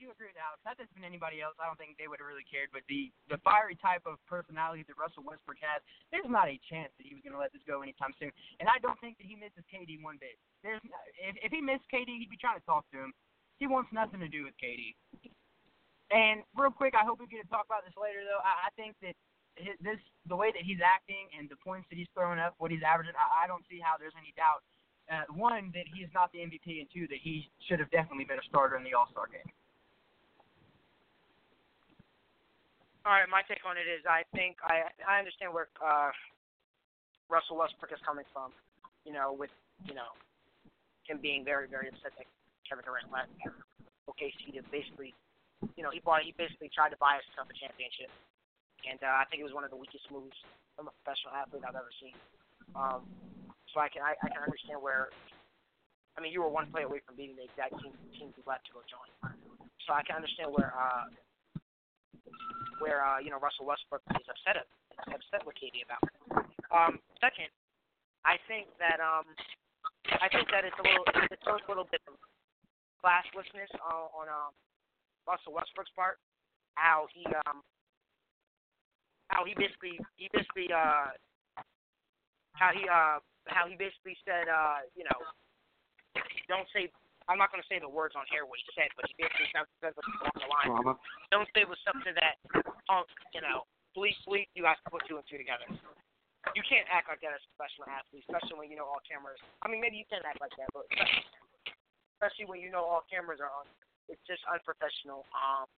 do 0.00 0.08
agree 0.08 0.32
with 0.32 0.40
Alex. 0.40 0.64
That 0.64 0.80
it's 0.80 0.88
been 0.96 1.04
anybody 1.04 1.44
else. 1.44 1.54
I 1.60 1.68
don't 1.68 1.76
think 1.76 2.00
they 2.00 2.08
would 2.08 2.18
have 2.18 2.26
really 2.26 2.48
cared. 2.48 2.72
But 2.72 2.88
the 2.88 3.12
the 3.28 3.36
fiery 3.44 3.76
type 3.76 4.08
of 4.08 4.16
personality 4.24 4.82
that 4.88 4.96
Russell 4.96 5.22
Westbrook 5.22 5.60
has, 5.60 5.84
there's 6.08 6.26
not 6.26 6.48
a 6.48 6.56
chance 6.72 6.88
that 6.96 7.04
he 7.04 7.12
was 7.12 7.20
going 7.20 7.36
to 7.36 7.42
let 7.42 7.52
this 7.52 7.62
go 7.68 7.84
anytime 7.84 8.16
soon. 8.16 8.32
And 8.58 8.66
I 8.66 8.80
don't 8.80 8.96
think 9.04 9.20
that 9.20 9.28
he 9.28 9.36
misses 9.36 9.62
KD 9.68 10.00
one 10.00 10.16
bit. 10.16 10.40
There's 10.64 10.80
if 11.20 11.36
if 11.44 11.50
he 11.52 11.60
missed 11.60 11.84
KD, 11.92 12.08
he'd 12.08 12.32
be 12.32 12.40
trying 12.40 12.56
to 12.56 12.64
talk 12.64 12.88
to 12.96 12.98
him. 12.98 13.12
He 13.60 13.68
wants 13.68 13.92
nothing 13.92 14.24
to 14.24 14.30
do 14.32 14.48
with 14.48 14.56
KD. 14.56 14.96
And 16.10 16.42
real 16.56 16.74
quick, 16.74 16.96
I 16.96 17.06
hope 17.06 17.20
we 17.20 17.30
get 17.30 17.44
to 17.44 17.52
talk 17.52 17.68
about 17.68 17.86
this 17.86 17.94
later, 17.94 18.26
though. 18.26 18.42
I, 18.42 18.66
I 18.66 18.70
think 18.74 18.98
that 19.04 19.14
his, 19.54 19.76
this 19.84 20.00
the 20.26 20.34
way 20.34 20.50
that 20.50 20.64
he's 20.64 20.80
acting 20.80 21.28
and 21.36 21.46
the 21.46 21.60
points 21.60 21.86
that 21.92 22.00
he's 22.00 22.10
throwing 22.16 22.40
up, 22.40 22.56
what 22.58 22.72
he's 22.72 22.82
averaging, 22.82 23.14
I, 23.14 23.44
I 23.44 23.46
don't 23.46 23.62
see 23.68 23.78
how 23.78 24.00
there's 24.00 24.16
any 24.16 24.32
doubt. 24.34 24.64
Uh, 25.10 25.26
one 25.34 25.74
that 25.74 25.90
he's 25.90 26.06
not 26.14 26.30
the 26.30 26.38
MVP, 26.38 26.78
and 26.78 26.86
two 26.88 27.10
that 27.10 27.18
he 27.18 27.50
should 27.66 27.82
have 27.82 27.90
definitely 27.90 28.24
been 28.24 28.38
a 28.38 28.46
starter 28.46 28.78
in 28.78 28.86
the 28.86 28.94
All 28.94 29.10
Star 29.10 29.26
game. 29.26 29.46
All 33.10 33.18
right, 33.18 33.26
my 33.26 33.42
take 33.42 33.66
on 33.66 33.74
it 33.74 33.90
is 33.90 34.06
I 34.06 34.22
think 34.38 34.62
I 34.62 34.86
I 35.02 35.18
understand 35.18 35.50
where 35.50 35.66
uh, 35.82 36.14
Russell 37.26 37.58
Westbrook 37.58 37.90
is 37.90 37.98
coming 38.06 38.22
from. 38.30 38.54
You 39.02 39.10
know, 39.10 39.34
with 39.34 39.50
you 39.82 39.98
know 39.98 40.14
him 41.10 41.18
being 41.18 41.42
very 41.42 41.66
very 41.66 41.90
upset 41.90 42.14
that 42.14 42.30
Kevin 42.62 42.86
Durant 42.86 43.10
left 43.10 43.34
OKC 44.06 44.54
to 44.54 44.62
basically, 44.70 45.10
you 45.74 45.82
know, 45.82 45.90
he 45.90 45.98
bought 46.06 46.22
he 46.22 46.30
basically 46.38 46.70
tried 46.70 46.94
to 46.94 47.00
buy 47.02 47.18
himself 47.18 47.50
a 47.50 47.56
championship, 47.58 48.14
and 48.86 49.02
uh, 49.02 49.18
I 49.18 49.26
think 49.26 49.42
it 49.42 49.46
was 49.50 49.58
one 49.58 49.66
of 49.66 49.74
the 49.74 49.80
weakest 49.82 50.06
moves 50.14 50.38
from 50.78 50.86
a 50.86 50.94
professional 51.02 51.34
athlete 51.34 51.66
I've 51.66 51.74
ever 51.74 51.90
seen. 51.98 52.14
Um, 52.78 53.10
so 53.74 53.82
I 53.82 53.90
can 53.90 54.06
I, 54.06 54.14
I 54.22 54.30
can 54.30 54.38
understand 54.38 54.78
where. 54.78 55.10
I 56.14 56.22
mean, 56.22 56.30
you 56.30 56.46
were 56.46 56.52
one 56.52 56.70
play 56.70 56.86
away 56.86 57.02
from 57.02 57.18
beating 57.18 57.34
the 57.34 57.50
exact 57.50 57.74
team 57.82 57.90
team 58.14 58.30
you 58.38 58.46
left 58.46 58.70
to 58.70 58.78
go 58.78 58.86
join. 58.86 59.10
So 59.82 59.98
I 59.98 60.06
can 60.06 60.14
understand 60.14 60.54
where 60.54 60.70
uh, 60.78 61.10
where 62.80 63.04
uh, 63.04 63.20
you 63.20 63.30
know 63.30 63.38
Russell 63.38 63.68
Westbrook 63.68 64.02
is 64.16 64.26
upset 64.26 64.64
at, 64.64 64.66
upset 65.12 65.44
with 65.44 65.54
KD 65.60 65.84
about. 65.84 66.02
Um, 66.72 66.98
second, 67.20 67.52
I 68.24 68.40
think 68.48 68.66
that 68.80 68.98
um, 68.98 69.28
I 70.18 70.28
think 70.32 70.48
that 70.50 70.64
it's 70.64 70.76
a 70.80 70.84
little 70.84 71.06
it 71.28 71.40
shows 71.44 71.62
a 71.64 71.68
little 71.68 71.88
bit 71.88 72.00
of 72.08 72.16
classlessness 73.00 73.70
on, 73.80 74.08
on 74.12 74.26
um, 74.28 74.52
Russell 75.28 75.54
Westbrook's 75.56 75.92
part. 75.96 76.16
How 76.74 77.06
he 77.12 77.26
um, 77.46 77.60
how 79.28 79.44
he 79.44 79.52
basically 79.54 80.00
he 80.16 80.28
basically 80.32 80.72
uh, 80.72 81.12
how 82.56 82.70
he 82.72 82.82
uh, 82.88 83.20
how 83.46 83.68
he 83.68 83.76
basically 83.76 84.16
said 84.24 84.48
uh, 84.48 84.84
you 84.96 85.04
know 85.04 85.20
don't 86.48 86.66
say 86.74 86.90
I'm 87.30 87.38
not 87.38 87.54
going 87.54 87.62
to 87.62 87.70
say 87.70 87.78
the 87.78 87.86
words 87.86 88.18
on 88.18 88.26
here 88.26 88.42
what 88.42 88.58
he 88.58 88.66
said, 88.74 88.90
but 88.98 89.06
he 89.06 89.14
basically 89.14 89.46
said 89.54 89.62
said 89.78 89.94
something 89.94 90.18
along 90.18 90.34
the 90.34 90.50
line. 90.50 90.66
Drama. 90.66 90.92
Don't 91.30 91.46
say 91.54 91.62
it 91.62 91.70
was 91.70 91.78
something 91.86 92.10
that, 92.18 92.42
punk, 92.90 93.06
you 93.30 93.38
know, 93.38 93.70
bleep, 93.94 94.18
bleep, 94.26 94.50
you 94.58 94.66
guys 94.66 94.74
put 94.90 95.06
two 95.06 95.14
and 95.14 95.22
two 95.30 95.38
together. 95.38 95.70
You 96.58 96.66
can't 96.66 96.90
act 96.90 97.06
like 97.06 97.22
that 97.22 97.30
as 97.30 97.42
a 97.46 97.48
professional 97.54 97.86
athlete, 97.86 98.26
especially 98.26 98.58
when 98.58 98.68
you 98.74 98.74
know 98.74 98.90
all 98.90 98.98
cameras. 99.06 99.38
I 99.62 99.70
mean, 99.70 99.78
maybe 99.78 99.94
you 99.94 100.08
can 100.10 100.26
act 100.26 100.42
like 100.42 100.50
that, 100.58 100.74
but 100.74 100.90
especially 102.18 102.50
when 102.50 102.58
you 102.58 102.74
know 102.74 102.82
all 102.82 103.06
cameras 103.06 103.38
are 103.38 103.52
on. 103.52 103.70
It's 104.10 104.24
just 104.26 104.42
unprofessional. 104.50 105.22
Um, 105.30 105.70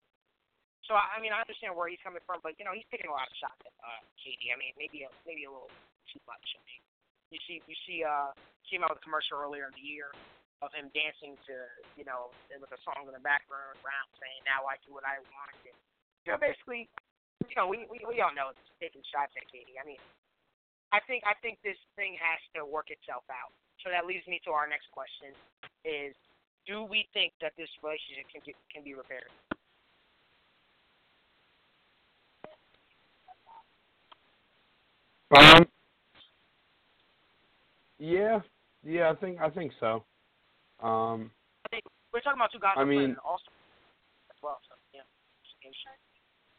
so 0.88 0.96
I, 0.96 1.04
I 1.14 1.16
mean, 1.20 1.36
I 1.36 1.44
understand 1.44 1.76
where 1.76 1.92
he's 1.92 2.00
coming 2.00 2.24
from, 2.24 2.40
but 2.40 2.56
you 2.56 2.64
know, 2.64 2.72
he's 2.72 2.88
taking 2.88 3.12
a 3.12 3.14
lot 3.14 3.28
of 3.28 3.36
shots 3.36 3.60
at 3.60 3.74
uh, 3.84 4.00
KD. 4.24 4.48
I 4.48 4.56
mean, 4.56 4.72
maybe 4.80 5.04
a, 5.04 5.12
maybe 5.28 5.44
a 5.44 5.52
little 5.52 5.68
too 6.08 6.22
much. 6.24 6.46
I 6.56 6.60
mean, 6.64 6.80
you 7.28 7.40
see, 7.44 7.60
you 7.68 7.76
see, 7.84 8.00
uh, 8.00 8.32
came 8.64 8.80
out 8.80 8.96
with 8.96 9.02
a 9.02 9.04
commercial 9.04 9.36
earlier 9.36 9.68
in 9.68 9.74
the 9.76 9.84
year 9.84 10.16
of 10.62 10.70
him 10.72 10.88
dancing 10.94 11.34
to, 11.50 11.54
you 11.98 12.06
know, 12.06 12.30
with 12.54 12.70
a 12.70 12.80
song 12.86 13.10
in 13.10 13.12
the 13.12 13.20
background, 13.20 13.76
saying, 14.22 14.40
"Now 14.46 14.64
I 14.64 14.78
do 14.86 14.94
what 14.94 15.02
I 15.02 15.18
want." 15.34 15.58
And, 15.66 15.74
you 16.24 16.30
know, 16.32 16.38
basically, 16.38 16.88
you 17.50 17.56
know, 17.58 17.66
we 17.66 17.84
we 17.90 18.00
we 18.06 18.22
all 18.22 18.32
know 18.32 18.54
it's 18.54 18.62
taking 18.78 19.02
shots 19.10 19.34
at 19.34 19.44
KD. 19.50 19.74
I 19.76 19.84
mean, 19.84 20.00
I 20.94 21.02
think 21.04 21.26
I 21.26 21.34
think 21.42 21.58
this 21.66 21.78
thing 21.98 22.14
has 22.16 22.38
to 22.54 22.62
work 22.62 22.94
itself 22.94 23.26
out. 23.28 23.50
So 23.82 23.90
that 23.90 24.06
leads 24.06 24.24
me 24.30 24.38
to 24.46 24.54
our 24.54 24.70
next 24.70 24.86
question: 24.94 25.34
Is 25.82 26.14
do 26.64 26.86
we 26.86 27.10
think 27.10 27.34
that 27.42 27.52
this 27.58 27.68
relationship 27.82 28.30
can 28.30 28.40
get, 28.46 28.54
can 28.70 28.86
be 28.86 28.94
repaired? 28.94 29.30
Um. 35.34 35.66
Yeah, 37.98 38.40
yeah, 38.82 39.10
I 39.10 39.14
think 39.14 39.40
I 39.40 39.50
think 39.50 39.72
so. 39.80 40.04
Um, 40.82 41.30
I 41.72 41.80
we're 42.12 42.20
talking 42.20 42.38
about 42.38 42.52
two 42.52 42.58
guys 42.58 42.74
I 42.76 42.84
mean- 42.84 43.02
in 43.02 43.10
as 43.12 44.36
well. 44.42 44.58
So 44.68 44.74
yeah. 44.92 45.00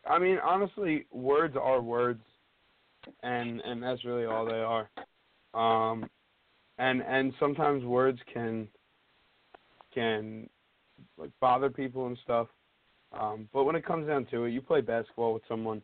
I 0.08 0.20
mean, 0.20 0.38
honestly, 0.40 1.06
words 1.12 1.56
are 1.62 1.82
words, 1.82 2.24
and 3.22 3.62
and 3.62 3.84
that's 3.84 4.04
really 4.06 4.26
all 4.26 4.46
they 4.46 4.62
are. 4.62 4.90
Um, 5.54 6.10
and 6.78 7.02
and 7.02 7.34
sometimes 7.40 7.84
words 7.84 8.20
can 8.34 8.68
can 9.94 10.50
like 11.18 11.32
bother 11.40 11.70
people 11.70 12.08
and 12.08 12.18
stuff. 12.24 12.48
Um, 13.12 13.48
but 13.54 13.66
when 13.66 13.76
it 13.76 13.86
comes 13.86 14.08
down 14.08 14.26
to 14.32 14.46
it, 14.46 14.52
you 14.52 14.62
play 14.62 14.82
basketball 14.82 15.34
with 15.34 15.44
someone 15.48 15.82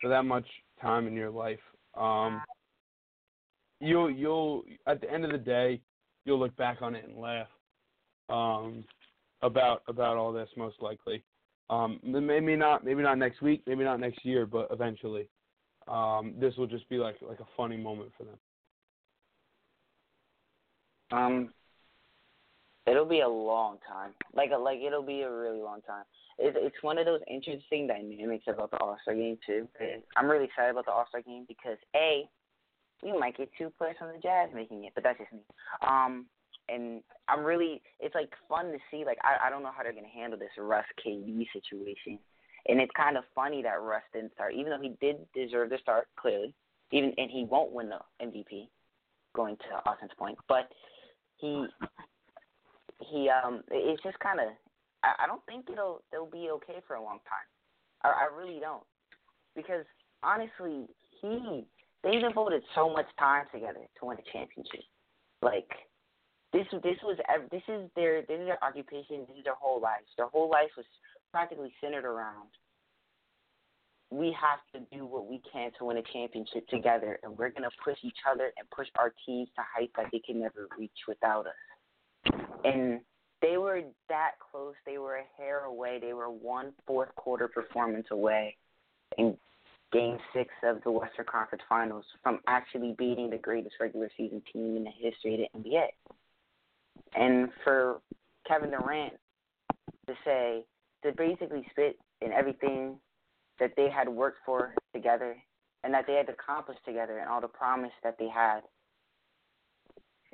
for 0.00 0.08
that 0.08 0.24
much 0.24 0.46
time 0.80 1.06
in 1.06 1.14
your 1.14 1.30
life. 1.30 1.60
Um, 1.94 2.40
you'll 3.80 4.10
you'll 4.10 4.62
at 4.86 5.00
the 5.00 5.12
end 5.12 5.24
of 5.24 5.32
the 5.32 5.38
day, 5.38 5.80
you'll 6.24 6.38
look 6.38 6.56
back 6.56 6.78
on 6.82 6.94
it 6.94 7.04
and 7.06 7.18
laugh 7.18 7.48
um, 8.30 8.84
about 9.42 9.82
about 9.88 10.16
all 10.16 10.32
this 10.32 10.48
most 10.56 10.76
likely. 10.80 11.22
Um, 11.68 12.00
maybe 12.02 12.56
not 12.56 12.84
maybe 12.84 13.02
not 13.02 13.18
next 13.18 13.42
week, 13.42 13.62
maybe 13.66 13.84
not 13.84 14.00
next 14.00 14.24
year, 14.24 14.44
but 14.44 14.68
eventually, 14.70 15.28
um, 15.88 16.34
this 16.38 16.56
will 16.56 16.66
just 16.66 16.88
be 16.88 16.96
like 16.96 17.16
like 17.22 17.40
a 17.40 17.46
funny 17.56 17.76
moment 17.76 18.10
for 18.18 18.24
them. 18.24 18.38
Um, 21.12 21.50
it'll 22.86 23.04
be 23.04 23.20
a 23.20 23.28
long 23.28 23.78
time. 23.88 24.12
Like 24.34 24.50
a, 24.52 24.58
like 24.58 24.80
it'll 24.80 25.02
be 25.02 25.22
a 25.22 25.30
really 25.30 25.60
long 25.60 25.80
time. 25.82 26.04
It's 26.38 26.56
it's 26.60 26.82
one 26.82 26.98
of 26.98 27.06
those 27.06 27.20
interesting 27.28 27.86
dynamics 27.86 28.44
about 28.48 28.70
the 28.70 28.78
All 28.78 28.96
Star 29.02 29.14
game 29.14 29.38
too. 29.46 29.68
I'm 30.16 30.26
really 30.26 30.46
excited 30.46 30.70
about 30.70 30.86
the 30.86 30.92
All 30.92 31.06
Star 31.08 31.22
game 31.22 31.44
because 31.46 31.78
a, 31.94 32.28
we 33.02 33.16
might 33.16 33.36
get 33.36 33.50
two 33.56 33.70
players 33.78 33.96
from 33.98 34.08
the 34.08 34.20
Jazz 34.20 34.50
making 34.54 34.84
it, 34.84 34.92
but 34.94 35.04
that's 35.04 35.18
just 35.18 35.32
me. 35.32 35.40
Um, 35.86 36.26
and 36.72 37.02
I'm 37.28 37.44
really 37.44 37.82
it's 37.98 38.14
like 38.14 38.30
fun 38.48 38.72
to 38.72 38.78
see. 38.90 39.04
Like 39.04 39.18
I 39.22 39.46
I 39.46 39.50
don't 39.50 39.62
know 39.62 39.70
how 39.74 39.82
they're 39.82 39.92
gonna 39.92 40.08
handle 40.08 40.38
this 40.38 40.50
Russ 40.58 40.84
KD 41.04 41.46
situation. 41.52 42.18
And 42.68 42.80
it's 42.80 42.92
kind 42.94 43.16
of 43.16 43.24
funny 43.34 43.62
that 43.62 43.80
Russ 43.80 44.02
didn't 44.12 44.34
start, 44.34 44.54
even 44.54 44.70
though 44.70 44.82
he 44.82 44.94
did 45.00 45.16
deserve 45.34 45.70
to 45.70 45.78
start 45.78 46.08
clearly. 46.16 46.54
Even 46.92 47.12
and 47.16 47.30
he 47.30 47.44
won't 47.44 47.72
win 47.72 47.88
the 47.88 47.98
MVP, 48.24 48.68
going 49.34 49.56
to 49.56 49.90
Austin's 49.90 50.10
point. 50.18 50.36
But 50.48 50.68
he 51.36 51.66
he 53.00 53.30
um 53.30 53.62
it's 53.70 54.02
just 54.02 54.18
kind 54.18 54.40
of 54.40 54.48
I, 55.02 55.24
I 55.24 55.26
don't 55.26 55.44
think 55.46 55.66
it'll 55.70 56.02
it'll 56.12 56.26
be 56.26 56.50
okay 56.50 56.80
for 56.86 56.96
a 56.96 57.02
long 57.02 57.18
time. 57.28 57.48
I, 58.02 58.26
I 58.26 58.36
really 58.36 58.60
don't 58.60 58.84
because 59.54 59.84
honestly 60.22 60.86
he 61.20 61.64
they 62.02 62.18
devoted 62.18 62.62
so 62.74 62.90
much 62.90 63.06
time 63.18 63.44
together 63.52 63.80
to 63.98 64.06
win 64.06 64.18
a 64.18 64.32
championship. 64.32 64.84
Like 65.42 65.68
this 66.52 66.66
this 66.82 66.96
was 67.02 67.18
this 67.50 67.62
is 67.68 67.88
their 67.94 68.22
this 68.22 68.40
is 68.40 68.46
their 68.46 68.62
occupation. 68.64 69.26
This 69.28 69.38
is 69.38 69.44
their 69.44 69.54
whole 69.54 69.80
lives. 69.80 70.06
Their 70.16 70.26
whole 70.26 70.50
life 70.50 70.70
was 70.76 70.86
practically 71.32 71.72
centered 71.80 72.04
around. 72.04 72.48
We 74.10 74.34
have 74.40 74.58
to 74.74 74.96
do 74.96 75.06
what 75.06 75.30
we 75.30 75.40
can 75.52 75.70
to 75.78 75.84
win 75.84 75.98
a 75.98 76.02
championship 76.12 76.66
together, 76.68 77.20
and 77.22 77.38
we're 77.38 77.50
gonna 77.50 77.70
push 77.84 77.98
each 78.02 78.18
other 78.28 78.52
and 78.58 78.68
push 78.70 78.88
our 78.98 79.12
teams 79.24 79.48
to 79.54 79.62
heights 79.62 79.92
that 79.96 80.06
they 80.10 80.18
can 80.18 80.40
never 80.40 80.66
reach 80.76 80.90
without 81.06 81.46
us. 81.46 82.32
And 82.64 83.00
they 83.40 83.56
were 83.56 83.82
that 84.08 84.32
close. 84.50 84.74
They 84.84 84.98
were 84.98 85.16
a 85.16 85.24
hair 85.40 85.64
away. 85.64 85.98
They 86.00 86.12
were 86.12 86.30
one 86.30 86.72
fourth 86.86 87.14
quarter 87.14 87.46
performance 87.46 88.08
away, 88.10 88.56
and 89.16 89.36
Game 89.92 90.18
Six 90.32 90.50
of 90.64 90.82
the 90.82 90.90
Western 90.90 91.26
Conference 91.26 91.62
Finals 91.68 92.04
from 92.22 92.40
actually 92.46 92.94
beating 92.98 93.30
the 93.30 93.38
greatest 93.38 93.76
regular 93.80 94.10
season 94.16 94.42
team 94.52 94.76
in 94.76 94.84
the 94.84 94.90
history 94.90 95.34
of 95.34 95.62
the 95.62 95.70
NBA. 95.70 95.86
And 97.14 97.48
for 97.64 98.00
Kevin 98.46 98.70
Durant 98.70 99.14
to 100.06 100.14
say 100.24 100.64
to 101.04 101.12
basically 101.12 101.66
spit 101.70 101.96
in 102.20 102.32
everything 102.32 102.98
that 103.58 103.72
they 103.76 103.88
had 103.90 104.08
worked 104.08 104.38
for 104.44 104.74
together 104.94 105.36
and 105.84 105.94
that 105.94 106.06
they 106.06 106.14
had 106.14 106.28
accomplished 106.28 106.84
together 106.84 107.18
and 107.18 107.28
all 107.28 107.40
the 107.40 107.48
promise 107.48 107.92
that 108.02 108.16
they 108.18 108.28
had. 108.28 108.60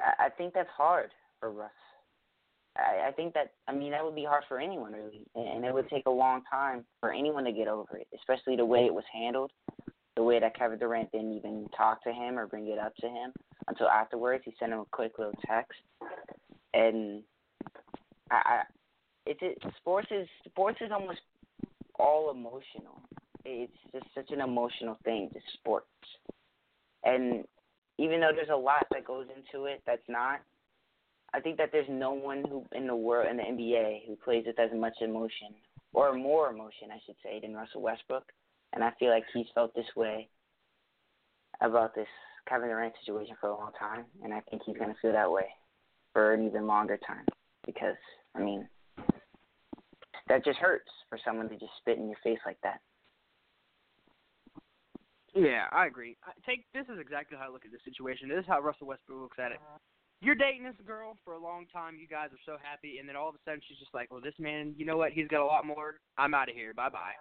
I, 0.01 0.29
think 0.37 0.53
that's 0.53 0.68
hard 0.77 1.11
for 1.41 1.51
Russ. 1.51 1.70
I, 2.77 3.09
I 3.09 3.12
think 3.12 3.33
that 3.35 3.53
I 3.66 3.72
mean 3.72 3.93
that 3.93 4.05
would 4.05 4.14
be 4.14 4.24
hard 4.24 4.45
for 4.49 4.61
anyone 4.61 4.93
really, 4.93 5.27
and 5.35 5.64
it 5.64 5.72
would 5.72 5.89
take 5.89 6.05
a 6.07 6.11
long 6.11 6.43
time 6.51 6.85
for 7.01 7.12
anyone 7.12 7.45
to 7.45 7.53
get 7.53 7.68
over 7.68 7.97
it, 7.97 8.07
especially 8.14 8.57
the 8.57 8.64
way 8.64 8.85
it 8.85 8.93
was 8.93 9.05
handled, 9.11 9.53
the 10.16 10.22
way 10.22 10.39
that 10.39 10.59
Kevin 10.59 10.79
Durant 10.79 11.11
didn't 11.12 11.33
even 11.33 11.66
talk 11.74 12.03
to 12.05 12.12
him 12.12 12.39
or 12.39 12.47
bring 12.47 12.68
it 12.68 12.79
up 12.79 12.95
to 12.97 13.07
him 13.07 13.33
until 13.68 13.89
afterwards. 13.89 14.43
He 14.45 14.53
sent 14.59 14.72
him 14.72 14.81
a 14.81 14.87
quick 14.93 15.12
little 15.18 15.33
text, 15.47 15.79
and 16.77 17.22
I, 18.31 18.35
I 18.35 18.62
it's 19.24 19.41
it, 19.43 19.59
sports 19.79 20.09
is 20.11 20.29
sports 20.45 20.79
is 20.81 20.91
almost 20.93 21.20
all 21.99 22.31
emotional. 22.31 23.01
It's 23.45 23.72
just 23.93 24.07
such 24.14 24.31
an 24.31 24.41
emotional 24.41 24.99
thing, 25.05 25.31
just 25.33 25.47
sports. 25.55 25.87
And 27.05 27.45
even 27.99 28.20
though 28.20 28.33
there's 28.35 28.51
a 28.53 28.57
lot 28.57 28.87
that 28.93 29.05
goes 29.05 29.27
into 29.35 29.66
it 29.66 29.83
that's 29.87 30.03
not, 30.09 30.41
I 31.33 31.41
think 31.41 31.57
that 31.59 31.70
there's 31.72 31.89
no 31.89 32.12
one 32.12 32.45
who 32.49 32.64
in 32.72 32.87
the 32.87 32.97
world 32.97 33.29
in 33.31 33.37
the 33.39 33.43
NBA 33.43 34.07
who 34.07 34.16
plays 34.16 34.45
with 34.47 34.59
as 34.59 34.70
much 34.74 34.95
emotion 35.01 35.55
or 35.93 36.14
more 36.14 36.51
emotion, 36.51 36.89
I 36.93 37.01
should 37.07 37.16
say, 37.22 37.41
than 37.41 37.55
Russell 37.55 37.83
Westbrook. 37.83 38.24
And 38.72 38.85
I 38.85 38.91
feel 38.99 39.11
like 39.11 39.24
he's 39.33 39.47
felt 39.55 39.74
this 39.74 39.87
way 39.97 40.29
about 41.61 41.95
this 41.95 42.09
Kevin 42.49 42.68
Durant 42.68 42.93
situation 43.01 43.35
for 43.41 43.49
a 43.49 43.57
long 43.57 43.70
time, 43.79 44.05
and 44.22 44.35
I 44.35 44.41
think 44.41 44.62
he's 44.66 44.77
going 44.77 44.91
to 44.93 45.01
feel 45.01 45.12
that 45.12 45.31
way 45.31 45.47
for 46.17 46.33
an 46.33 46.47
even 46.47 46.67
longer 46.67 46.99
time 47.07 47.27
because 47.67 48.01
I 48.35 48.41
mean 48.41 48.67
that 50.29 50.47
just 50.47 50.57
hurts 50.57 50.89
for 51.11 51.19
someone 51.23 51.51
to 51.51 51.59
just 51.59 51.77
spit 51.79 51.99
in 51.99 52.09
your 52.09 52.17
face 52.25 52.39
like 52.47 52.57
that. 52.62 52.81
Yeah, 55.35 55.67
I 55.71 55.85
agree. 55.85 56.17
I 56.25 56.33
take 56.51 56.64
this 56.73 56.87
is 56.89 56.99
exactly 56.99 57.37
how 57.37 57.51
I 57.51 57.53
look 57.53 57.67
at 57.67 57.71
this 57.71 57.85
situation. 57.85 58.31
This 58.31 58.39
is 58.39 58.49
how 58.49 58.61
Russell 58.62 58.87
Westbrook 58.87 59.21
looks 59.21 59.37
at 59.39 59.53
it. 59.53 59.61
You're 60.23 60.41
dating 60.41 60.64
this 60.64 60.81
girl 60.87 61.19
for 61.23 61.35
a 61.35 61.39
long 61.39 61.67
time. 61.71 61.99
You 62.01 62.09
guys 62.09 62.31
are 62.33 62.41
so 62.47 62.57
happy, 62.62 62.97
and 62.97 63.07
then 63.07 63.14
all 63.14 63.29
of 63.29 63.35
a 63.35 63.39
sudden 63.45 63.61
she's 63.69 63.77
just 63.77 63.93
like, 63.93 64.11
"Well, 64.11 64.23
this 64.23 64.39
man, 64.39 64.73
you 64.79 64.87
know 64.87 64.97
what? 64.97 65.12
He's 65.12 65.29
got 65.29 65.43
a 65.43 65.45
lot 65.45 65.67
more. 65.67 66.01
I'm 66.17 66.33
out 66.33 66.49
of 66.49 66.55
here. 66.55 66.73
Bye 66.73 66.89
bye." 66.89 67.12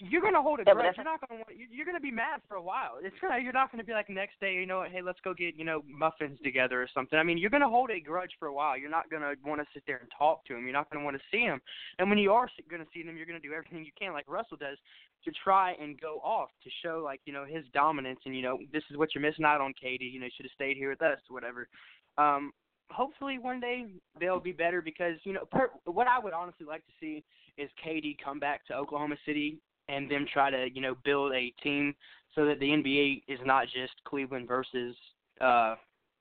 You're 0.00 0.22
gonna 0.22 0.42
hold 0.42 0.60
a 0.60 0.64
Yeah, 0.66 0.74
grudge. 0.74 0.96
You're 0.96 1.04
not 1.04 1.20
gonna 1.20 1.40
want. 1.40 1.50
You're 1.70 1.86
gonna 1.86 2.00
be 2.00 2.10
mad 2.10 2.40
for 2.48 2.56
a 2.56 2.62
while. 2.62 2.98
It's 3.02 3.16
gonna. 3.20 3.38
You're 3.38 3.52
not 3.52 3.70
gonna 3.70 3.84
be 3.84 3.92
like 3.92 4.08
next 4.08 4.40
day. 4.40 4.54
You 4.54 4.66
know 4.66 4.78
what? 4.78 4.90
Hey, 4.90 5.02
let's 5.02 5.20
go 5.20 5.34
get 5.34 5.56
you 5.56 5.64
know 5.64 5.82
muffins 5.86 6.38
together 6.42 6.80
or 6.80 6.88
something. 6.92 7.18
I 7.18 7.22
mean, 7.22 7.38
you're 7.38 7.50
gonna 7.50 7.68
hold 7.68 7.90
a 7.90 8.00
grudge 8.00 8.32
for 8.38 8.48
a 8.48 8.52
while. 8.52 8.78
You're 8.78 8.90
not 8.90 9.10
gonna 9.10 9.34
want 9.44 9.60
to 9.60 9.66
sit 9.74 9.82
there 9.86 9.98
and 9.98 10.08
talk 10.16 10.44
to 10.46 10.56
him. 10.56 10.64
You're 10.64 10.72
not 10.72 10.90
gonna 10.90 11.04
want 11.04 11.16
to 11.16 11.22
see 11.30 11.42
him. 11.42 11.60
And 11.98 12.08
when 12.08 12.18
you 12.18 12.32
are 12.32 12.48
gonna 12.70 12.86
see 12.94 13.02
him, 13.02 13.16
you're 13.16 13.26
gonna 13.26 13.40
do 13.40 13.52
everything 13.52 13.84
you 13.84 13.92
can, 13.98 14.12
like 14.12 14.28
Russell 14.28 14.56
does, 14.56 14.78
to 15.24 15.30
try 15.44 15.72
and 15.80 16.00
go 16.00 16.20
off 16.24 16.48
to 16.64 16.70
show 16.82 17.02
like 17.04 17.20
you 17.24 17.32
know 17.32 17.44
his 17.44 17.64
dominance 17.74 18.20
and 18.24 18.34
you 18.34 18.42
know 18.42 18.58
this 18.72 18.84
is 18.90 18.96
what 18.96 19.14
you're 19.14 19.22
missing 19.22 19.44
out 19.44 19.60
on, 19.60 19.74
KD. 19.82 20.10
You 20.10 20.20
know, 20.20 20.28
should 20.36 20.46
have 20.46 20.52
stayed 20.54 20.76
here 20.76 20.90
with 20.90 21.02
us, 21.02 21.18
or 21.28 21.34
whatever. 21.34 21.68
Um, 22.16 22.52
hopefully 22.90 23.38
one 23.38 23.60
day 23.60 23.86
they'll 24.18 24.40
be 24.40 24.52
better 24.52 24.82
because 24.82 25.16
you 25.24 25.32
know 25.32 25.44
per, 25.50 25.70
what 25.84 26.06
I 26.06 26.18
would 26.18 26.32
honestly 26.32 26.66
like 26.66 26.84
to 26.86 26.92
see 27.00 27.22
is 27.56 27.70
KD 27.84 28.16
come 28.22 28.38
back 28.38 28.66
to 28.66 28.74
Oklahoma 28.74 29.16
City 29.26 29.58
and 29.90 30.10
them 30.10 30.26
try 30.32 30.50
to 30.50 30.68
you 30.72 30.80
know 30.80 30.94
build 31.04 31.32
a 31.32 31.52
team 31.62 31.94
so 32.34 32.44
that 32.46 32.60
the 32.60 32.66
NBA 32.66 33.22
is 33.28 33.40
not 33.44 33.66
just 33.66 33.92
Cleveland 34.04 34.48
versus 34.48 34.96
uh 35.40 35.74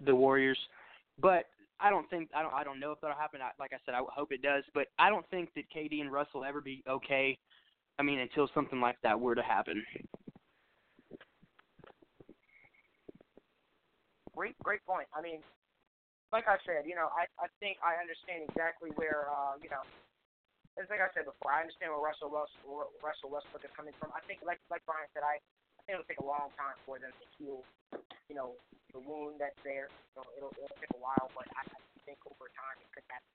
the 0.05 0.15
Warriors. 0.15 0.57
But 1.22 1.45
I 1.80 1.89
don't 1.89 2.09
think 2.09 2.30
I 2.36 2.41
don't 2.41 2.53
I 2.53 2.63
don't 2.63 2.80
know 2.80 2.91
if 2.91 3.01
that'll 3.01 3.17
happen. 3.17 3.41
I, 3.41 3.51
like 3.59 3.72
I 3.74 3.78
said, 3.86 3.93
I 3.95 4.01
hope 4.13 4.32
it 4.32 4.41
does. 4.41 4.63
But 4.74 4.88
I 4.97 5.09
don't 5.09 5.28
think 5.30 5.53
that 5.55 5.65
KD 5.76 6.01
and 6.01 6.11
Russell 6.11 6.43
ever 6.43 6.61
be 6.61 6.84
okay. 6.89 7.38
I 7.97 8.03
mean, 8.03 8.20
until 8.20 8.49
something 8.53 8.80
like 8.80 8.97
that 9.03 9.20
were 9.20 9.36
to 9.36 9.43
happen. 9.43 9.84
Great, 14.36 14.57
great 14.63 14.86
point. 14.86 15.07
I 15.13 15.22
mean, 15.22 15.39
like 16.32 16.47
I 16.47 16.55
said, 16.65 16.88
you 16.88 16.95
know, 16.95 17.09
I 17.11 17.28
I 17.43 17.47
think 17.59 17.78
I 17.84 17.99
understand 17.99 18.47
exactly 18.49 18.91
where 18.95 19.28
uh, 19.28 19.59
you 19.61 19.70
know, 19.70 19.84
it's 20.80 20.88
like 20.88 21.03
I 21.03 21.11
said 21.11 21.27
before, 21.27 21.51
I 21.51 21.67
understand 21.67 21.91
where 21.91 21.99
Russell 21.99 22.32
Russell 22.32 22.88
Russell 23.03 23.30
Westbrook 23.30 23.67
is 23.67 23.73
coming 23.75 23.93
from. 23.99 24.15
I 24.15 24.23
think, 24.25 24.39
like 24.47 24.63
like 24.71 24.82
Brian 24.88 25.05
said, 25.11 25.27
I 25.27 25.38
I 25.77 25.80
think 25.84 25.99
it'll 25.99 26.07
take 26.07 26.23
a 26.23 26.27
long 26.27 26.49
time 26.55 26.80
for 26.88 26.97
them 26.97 27.11
to 27.11 27.25
heal, 27.36 27.61
you 28.32 28.36
know, 28.36 28.55
the 28.95 29.03
wound 29.03 29.43
that's 29.43 29.59
there. 29.67 29.91
So 30.15 30.23
it'll 30.39 30.55
it'll 30.55 30.80
take 30.80 30.91
a 30.95 31.01
while, 31.03 31.27
but 31.36 31.45
I, 31.53 31.67
I 31.67 31.99
think 32.07 32.23
over 32.23 32.47
time 32.55 32.80
it 32.80 32.89
could 32.95 33.05
happen. 33.11 33.27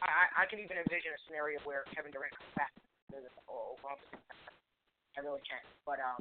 I, 0.00 0.44
I 0.44 0.44
can 0.48 0.58
even 0.58 0.80
envision 0.80 1.12
a 1.12 1.20
scenario 1.28 1.60
where 1.68 1.84
Kevin 1.92 2.10
Durant 2.10 2.32
comes 2.32 2.56
back 2.56 2.72
Oklahoma 3.12 4.00
City. 4.08 4.24
I 5.16 5.20
really 5.20 5.44
can't. 5.44 5.66
But 5.84 6.00
um, 6.00 6.16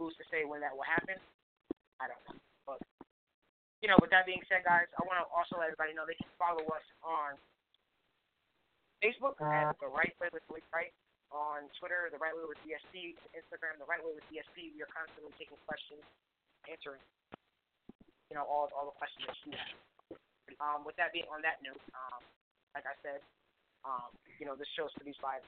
who's 0.00 0.16
to 0.16 0.24
say 0.32 0.48
when 0.48 0.64
that 0.64 0.72
will 0.72 0.86
happen? 0.86 1.20
I 2.00 2.08
don't 2.08 2.22
know. 2.24 2.38
But 2.64 2.80
you 3.84 3.88
know, 3.88 4.00
with 4.00 4.08
that 4.14 4.24
being 4.24 4.40
said, 4.48 4.64
guys, 4.64 4.88
I 4.96 5.04
want 5.04 5.20
to 5.20 5.26
also 5.28 5.60
let 5.60 5.72
everybody 5.72 5.92
know 5.92 6.08
they 6.08 6.16
can 6.16 6.30
follow 6.40 6.64
us 6.72 6.86
on 7.04 7.36
Facebook 9.00 9.40
at 9.40 9.76
The 9.80 9.88
Wright 9.88 10.12
Way 10.20 10.28
with 10.32 10.44
Blake 10.48 10.68
Wright, 10.72 10.92
on 11.30 11.70
Twitter, 11.78 12.10
The 12.10 12.18
Wright 12.18 12.34
Way 12.34 12.44
with 12.46 12.60
DSP, 12.66 13.14
Instagram, 13.32 13.78
The 13.78 13.86
Wright 13.86 14.02
Way 14.02 14.12
with 14.18 14.26
DSP. 14.28 14.74
We 14.74 14.82
are 14.82 14.90
constantly 14.90 15.30
taking 15.38 15.56
questions, 15.64 16.02
answering, 16.66 17.02
you 18.28 18.34
know, 18.34 18.44
all 18.46 18.68
all 18.74 18.90
the 18.90 18.96
questions 18.98 19.26
that 19.26 19.38
you 19.46 19.54
have. 19.54 19.78
Um, 20.60 20.84
with 20.84 20.98
that 21.00 21.14
being 21.14 21.24
on 21.32 21.40
that 21.46 21.62
note, 21.64 21.80
um, 21.96 22.20
like 22.76 22.84
I 22.84 22.92
said, 23.00 23.24
um, 23.86 24.12
you 24.36 24.44
know, 24.44 24.58
this 24.58 24.68
show 24.76 24.84
is 24.90 24.94
produced 24.98 25.22
by 25.24 25.40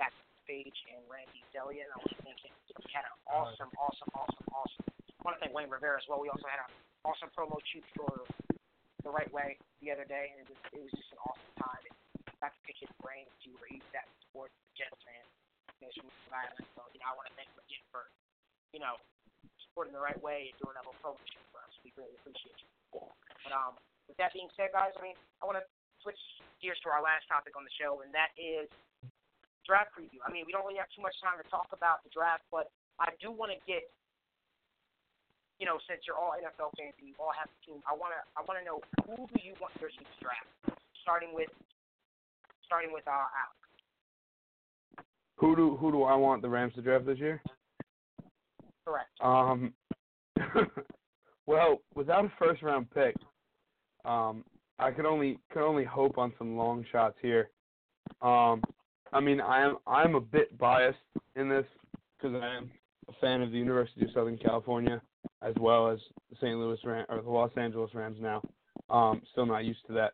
Backstage 0.00 0.78
and 0.88 1.02
Randy 1.10 1.44
Delia, 1.52 1.84
and 1.84 1.92
I 1.92 1.96
want 2.00 2.14
to 2.16 2.22
thank 2.24 2.40
him. 2.40 2.54
We 2.80 2.88
had 2.94 3.04
an 3.04 3.16
awesome, 3.28 3.68
awesome, 3.76 4.10
awesome, 4.16 4.48
awesome. 4.56 4.86
I 4.88 5.20
want 5.20 5.36
to 5.36 5.40
thank 5.44 5.52
Wayne 5.52 5.68
Rivera 5.68 6.00
as 6.00 6.06
well. 6.08 6.22
We 6.24 6.32
also 6.32 6.48
had 6.48 6.64
an 6.64 6.72
awesome 7.04 7.28
promo 7.36 7.60
shoot 7.68 7.84
for 7.92 8.24
the 9.04 9.10
Wright 9.12 9.28
Way 9.28 9.60
the 9.84 9.92
other 9.92 10.08
day, 10.08 10.32
and 10.32 10.40
it 10.40 10.48
was, 10.48 10.60
it 10.72 10.80
was 10.80 10.92
just 10.96 11.12
an 11.12 11.20
awesome 11.28 11.52
time. 11.60 11.82
And 11.84 11.99
got 12.40 12.56
to 12.56 12.60
pick 12.64 12.80
his 12.80 12.90
brain 13.04 13.28
and 13.28 13.36
see 13.44 13.52
where 13.60 13.68
he's 13.68 13.84
at 13.92 14.08
in 14.08 14.16
sports, 14.32 14.56
Jets 14.74 14.96
from 14.96 16.08
Rhode 16.28 16.36
Island. 16.36 16.66
So, 16.76 16.84
you 16.92 17.00
know, 17.00 17.08
I 17.08 17.14
want 17.16 17.28
to 17.28 17.34
thank 17.36 17.48
again 17.56 17.84
for, 17.88 18.08
you 18.72 18.80
know, 18.80 19.00
supporting 19.64 19.96
the 19.96 20.02
Wright 20.02 20.18
Way 20.20 20.52
and 20.52 20.56
doing 20.60 20.76
that 20.76 20.84
promo 21.00 21.16
shoot 21.28 21.44
for 21.52 21.60
us. 21.64 21.72
We 21.80 21.92
really 21.96 22.12
appreciate 22.20 22.56
you. 22.60 22.68
But 22.92 23.52
um, 23.52 23.80
with 24.08 24.16
that 24.20 24.36
being 24.36 24.52
said, 24.56 24.76
guys, 24.76 24.92
I 24.96 25.00
mean, 25.00 25.16
I 25.40 25.48
want 25.48 25.56
to 25.56 25.64
switch 26.04 26.20
gears 26.60 26.76
to 26.84 26.92
our 26.92 27.00
last 27.00 27.24
topic 27.28 27.56
on 27.56 27.64
the 27.64 27.72
show, 27.80 28.04
and 28.04 28.12
that 28.12 28.32
is 28.36 28.68
draft 29.64 29.96
preview. 29.96 30.20
I 30.24 30.28
mean, 30.28 30.44
we 30.44 30.52
don't 30.52 30.64
really 30.68 30.80
have 30.80 30.92
too 30.92 31.00
much 31.00 31.16
time 31.24 31.40
to 31.40 31.46
talk 31.48 31.72
about 31.72 32.04
the 32.04 32.12
draft, 32.12 32.44
but 32.52 32.68
I 33.00 33.12
do 33.20 33.32
want 33.32 33.52
to 33.52 33.60
get 33.64 33.88
you 35.60 35.68
know, 35.68 35.76
since 35.84 36.00
you're 36.08 36.16
all 36.16 36.32
NFL 36.32 36.72
fans 36.80 36.96
and 36.96 37.04
you 37.04 37.12
all 37.20 37.36
have 37.36 37.44
a 37.44 37.58
team, 37.68 37.84
I 37.84 37.92
wanna 37.92 38.24
I 38.32 38.40
wanna 38.48 38.64
know 38.64 38.80
who 39.04 39.28
do 39.28 39.38
you 39.44 39.52
want 39.60 39.76
your 39.76 39.92
team 39.92 40.08
to 40.08 40.18
draft? 40.24 40.48
Starting 41.04 41.36
with 41.36 41.52
starting 42.70 42.92
with 42.92 43.06
uh 43.08 43.10
Alex. 43.10 43.56
Who 45.38 45.56
do 45.56 45.76
who 45.76 45.90
do 45.90 46.04
I 46.04 46.14
want 46.14 46.40
the 46.40 46.48
Rams 46.48 46.74
to 46.74 46.82
draft 46.82 47.04
this 47.04 47.18
year? 47.18 47.42
Correct. 48.86 49.10
Um, 49.20 49.74
well, 51.46 51.80
without 51.96 52.24
a 52.24 52.32
first 52.38 52.62
round 52.62 52.88
pick, 52.92 53.16
um, 54.04 54.44
I 54.78 54.92
could 54.92 55.04
only 55.04 55.40
could 55.50 55.66
only 55.66 55.84
hope 55.84 56.16
on 56.16 56.32
some 56.38 56.56
long 56.56 56.84
shots 56.92 57.16
here. 57.20 57.50
Um, 58.22 58.62
I 59.12 59.18
mean, 59.18 59.40
I 59.40 59.62
am 59.62 59.78
I'm 59.88 60.14
a 60.14 60.20
bit 60.20 60.56
biased 60.56 60.98
in 61.34 61.48
this 61.48 61.66
because 62.16 62.40
I 62.40 62.56
am 62.56 62.70
a 63.08 63.12
fan 63.20 63.42
of 63.42 63.50
the 63.50 63.58
University 63.58 64.04
of 64.04 64.12
Southern 64.14 64.38
California 64.38 65.02
as 65.42 65.54
well 65.58 65.90
as 65.90 65.98
the 66.30 66.36
St. 66.36 66.56
Louis 66.56 66.78
Ram 66.84 67.06
or 67.08 67.20
the 67.20 67.30
Los 67.30 67.50
Angeles 67.56 67.90
Rams 67.94 68.18
now. 68.20 68.42
Um, 68.90 69.22
still 69.32 69.46
not 69.46 69.64
used 69.64 69.86
to 69.86 69.92
that. 69.94 70.12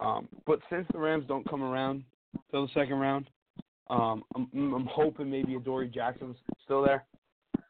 Um, 0.00 0.28
but 0.46 0.60
since 0.70 0.86
the 0.92 0.98
Rams 0.98 1.24
don't 1.28 1.48
come 1.48 1.62
around 1.62 2.04
till 2.50 2.66
the 2.66 2.72
second 2.72 2.94
round, 2.94 3.28
um, 3.90 4.22
I'm, 4.34 4.48
I'm 4.54 4.86
hoping 4.86 5.30
maybe 5.30 5.54
Adoree 5.54 5.88
Jackson's 5.88 6.36
still 6.64 6.82
there. 6.82 7.04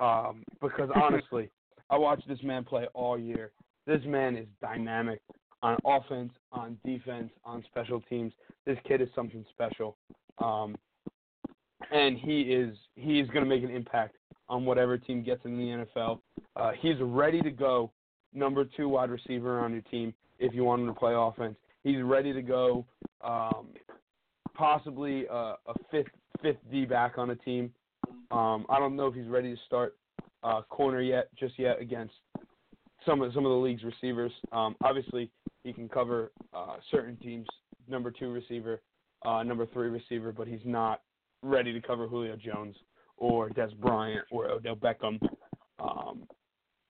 Um, 0.00 0.44
because 0.60 0.90
honestly, 0.94 1.50
I 1.88 1.98
watched 1.98 2.28
this 2.28 2.42
man 2.42 2.64
play 2.64 2.86
all 2.94 3.18
year. 3.18 3.52
This 3.86 4.00
man 4.06 4.36
is 4.36 4.46
dynamic 4.60 5.20
on 5.62 5.76
offense, 5.84 6.32
on 6.52 6.78
defense, 6.84 7.30
on 7.44 7.64
special 7.70 8.00
teams. 8.02 8.32
This 8.64 8.78
kid 8.86 9.00
is 9.00 9.08
something 9.14 9.44
special. 9.50 9.96
Um, 10.38 10.76
and 11.90 12.16
he 12.18 12.42
is 12.42 12.76
he 12.94 13.20
is 13.20 13.28
going 13.28 13.42
to 13.42 13.48
make 13.48 13.64
an 13.64 13.70
impact 13.70 14.16
on 14.48 14.64
whatever 14.64 14.98
team 14.98 15.22
gets 15.22 15.44
in 15.44 15.56
the 15.56 15.86
NFL. 15.96 16.20
Uh, 16.56 16.72
he's 16.78 16.96
ready 17.00 17.40
to 17.40 17.50
go, 17.50 17.90
number 18.34 18.64
two 18.64 18.88
wide 18.88 19.10
receiver 19.10 19.60
on 19.60 19.72
your 19.72 19.82
team 19.82 20.12
if 20.38 20.54
you 20.54 20.64
want 20.64 20.82
him 20.82 20.88
to 20.88 20.94
play 20.94 21.14
offense. 21.14 21.56
He's 21.84 22.02
ready 22.02 22.32
to 22.32 22.42
go, 22.42 22.86
um, 23.22 23.68
possibly 24.54 25.26
uh, 25.28 25.54
a 25.66 25.74
fifth 25.90 26.10
fifth 26.42 26.58
D 26.70 26.84
back 26.84 27.18
on 27.18 27.30
a 27.30 27.36
team. 27.36 27.72
Um, 28.30 28.66
I 28.68 28.78
don't 28.78 28.96
know 28.96 29.06
if 29.06 29.14
he's 29.14 29.26
ready 29.26 29.54
to 29.54 29.60
start 29.66 29.96
uh, 30.42 30.62
corner 30.62 31.00
yet, 31.00 31.28
just 31.38 31.58
yet 31.58 31.80
against 31.80 32.14
some 33.06 33.22
of 33.22 33.32
some 33.32 33.44
of 33.44 33.50
the 33.50 33.56
league's 33.56 33.82
receivers. 33.82 34.32
Um, 34.52 34.76
obviously, 34.82 35.30
he 35.64 35.72
can 35.72 35.88
cover 35.88 36.32
uh, 36.54 36.76
certain 36.90 37.16
teams, 37.16 37.46
number 37.88 38.10
two 38.10 38.30
receiver, 38.30 38.80
uh, 39.24 39.42
number 39.42 39.66
three 39.66 39.88
receiver, 39.88 40.32
but 40.32 40.46
he's 40.46 40.60
not 40.64 41.02
ready 41.42 41.72
to 41.72 41.80
cover 41.80 42.06
Julio 42.06 42.36
Jones 42.36 42.76
or 43.16 43.48
Dez 43.50 43.74
Bryant 43.76 44.24
or 44.30 44.48
Odell 44.48 44.76
Beckham. 44.76 45.18
Um, 45.78 46.26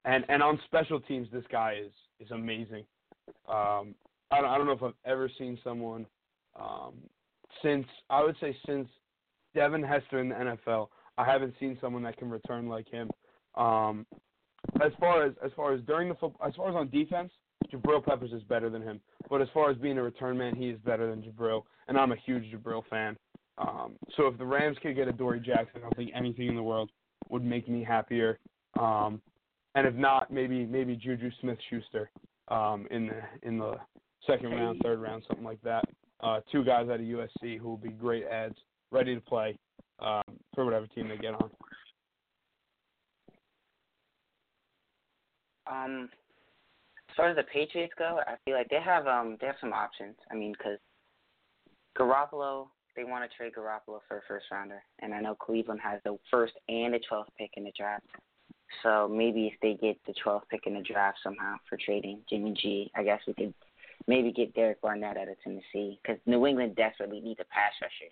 and 0.05 0.25
and 0.29 0.43
on 0.43 0.59
special 0.65 1.01
teams, 1.01 1.29
this 1.33 1.45
guy 1.51 1.79
is 1.85 1.93
is 2.19 2.31
amazing. 2.31 2.85
Um, 3.49 3.95
I 4.31 4.41
don't, 4.41 4.51
I 4.51 4.59
don't 4.59 4.67
know 4.67 4.73
if 4.73 4.83
I've 4.83 4.93
ever 5.05 5.31
seen 5.39 5.59
someone 5.65 6.07
um, 6.59 6.95
since 7.63 7.87
I 8.09 8.23
would 8.23 8.37
say 8.41 8.57
since 8.67 8.89
Devin 9.55 9.83
Hester 9.83 10.21
in 10.21 10.29
the 10.29 10.35
NFL. 10.35 10.89
I 11.19 11.25
haven't 11.25 11.55
seen 11.61 11.77
someone 11.81 12.03
that 12.05 12.17
can 12.17 12.31
return 12.31 12.69
like 12.69 12.89
him. 12.89 13.11
Um, 13.57 14.07
as 14.83 14.93
far 14.99 15.25
as 15.25 15.33
as 15.45 15.51
far 15.57 15.73
as 15.73 15.81
during 15.83 16.09
the 16.09 16.15
football, 16.15 16.47
as 16.47 16.55
far 16.55 16.69
as 16.69 16.75
on 16.75 16.89
defense, 16.91 17.31
Jabril 17.73 18.05
Peppers 18.05 18.33
is 18.33 18.43
better 18.45 18.71
than 18.71 18.83
him. 18.83 19.01
But 19.29 19.43
as 19.43 19.49
far 19.53 19.71
as 19.71 19.77
being 19.77 19.99
a 19.99 20.03
return 20.03 20.39
man, 20.39 20.55
he 20.55 20.69
is 20.69 20.79
better 20.85 21.11
than 21.11 21.23
Jabril, 21.23 21.63
and 21.89 21.99
I'm 21.99 22.13
a 22.13 22.17
huge 22.17 22.45
Jabril 22.53 22.83
fan. 22.89 23.17
Um, 23.59 23.95
so 24.17 24.27
if 24.27 24.39
the 24.39 24.47
Rams 24.47 24.79
could 24.83 24.97
get 24.97 25.09
Adoree 25.09 25.41
Jackson, 25.41 25.79
I 25.79 25.81
don't 25.81 25.97
think 25.97 26.11
anything 26.15 26.49
in 26.49 26.57
the 26.57 26.63
world 26.63 26.91
would 27.29 27.45
make 27.45 27.69
me 27.69 27.85
happier. 27.85 28.39
Um, 28.79 29.21
and 29.75 29.87
if 29.87 29.95
not, 29.95 30.33
maybe 30.33 30.65
maybe 30.65 30.97
Juju 30.97 31.31
Smith 31.41 31.59
Schuster 31.69 32.11
um, 32.49 32.87
in 32.91 33.09
the 33.09 33.49
in 33.49 33.59
the 33.59 33.75
second 34.31 34.51
round, 34.51 34.81
third 34.83 35.01
round, 35.01 35.25
something 35.27 35.45
like 35.45 35.61
that. 35.63 35.85
Uh, 36.23 36.41
two 36.53 36.65
guys 36.65 36.89
out 36.89 37.01
of 37.01 37.01
USC 37.01 37.59
who 37.59 37.69
will 37.69 37.77
be 37.77 37.91
great 37.91 38.25
ads, 38.27 38.57
ready 38.91 39.15
to 39.15 39.21
play 39.21 39.59
um, 40.01 40.23
for 40.55 40.65
whatever 40.65 40.87
team 40.89 41.09
they 41.09 41.17
get 41.17 41.35
on. 41.35 41.51
Um, 45.71 46.09
as 47.09 47.17
far 47.17 47.29
as 47.29 47.37
the 47.37 47.43
Patriots 47.45 47.93
go, 47.99 48.21
I 48.27 48.35
feel 48.45 48.55
like 48.55 48.69
they 48.71 48.81
have 48.81 49.07
um 49.07 49.37
they 49.41 49.47
have 49.47 49.57
some 49.61 49.73
options. 49.73 50.17
I 50.31 50.35
mean, 50.35 50.53
because 50.53 50.79
Garoppolo, 51.99 52.69
they 52.97 53.05
want 53.05 53.29
to 53.29 53.37
trade 53.37 53.53
Garoppolo 53.57 54.01
for 54.09 54.19
a 54.19 54.23
first 54.29 54.47
rounder, 54.51 54.83
and 55.01 55.15
I 55.15 55.21
know 55.21 55.35
Cleveland 55.35 55.81
has 55.83 56.01
the 56.05 56.19
first 56.31 56.55
and 56.69 56.95
the 56.95 57.01
12th 57.11 57.27
pick 57.39 57.51
in 57.57 57.65
the 57.65 57.73
draft. 57.77 58.05
So 58.83 59.09
maybe 59.09 59.47
if 59.47 59.55
they 59.63 59.75
get 59.75 59.99
the 60.07 60.15
12th 60.25 60.43
pick 60.49 60.61
in 60.67 60.75
the 60.75 60.83
draft 60.83 61.19
somehow 61.23 61.57
for 61.69 61.77
trading 61.85 62.21
Jimmy 62.29 62.55
G, 62.61 62.91
I 62.95 63.03
guess 63.03 63.21
we 63.27 63.35
could 63.35 63.55
maybe 64.11 64.33
get 64.33 64.53
Derek 64.55 64.83
Barnett 64.83 65.17
out 65.17 65.29
of 65.29 65.41
Tennessee 65.43 66.01
because 66.03 66.21
New 66.27 66.45
England 66.45 66.75
desperately 66.75 67.21
needs 67.21 67.39
a 67.41 67.45
pass 67.45 67.73
rusher, 67.81 68.11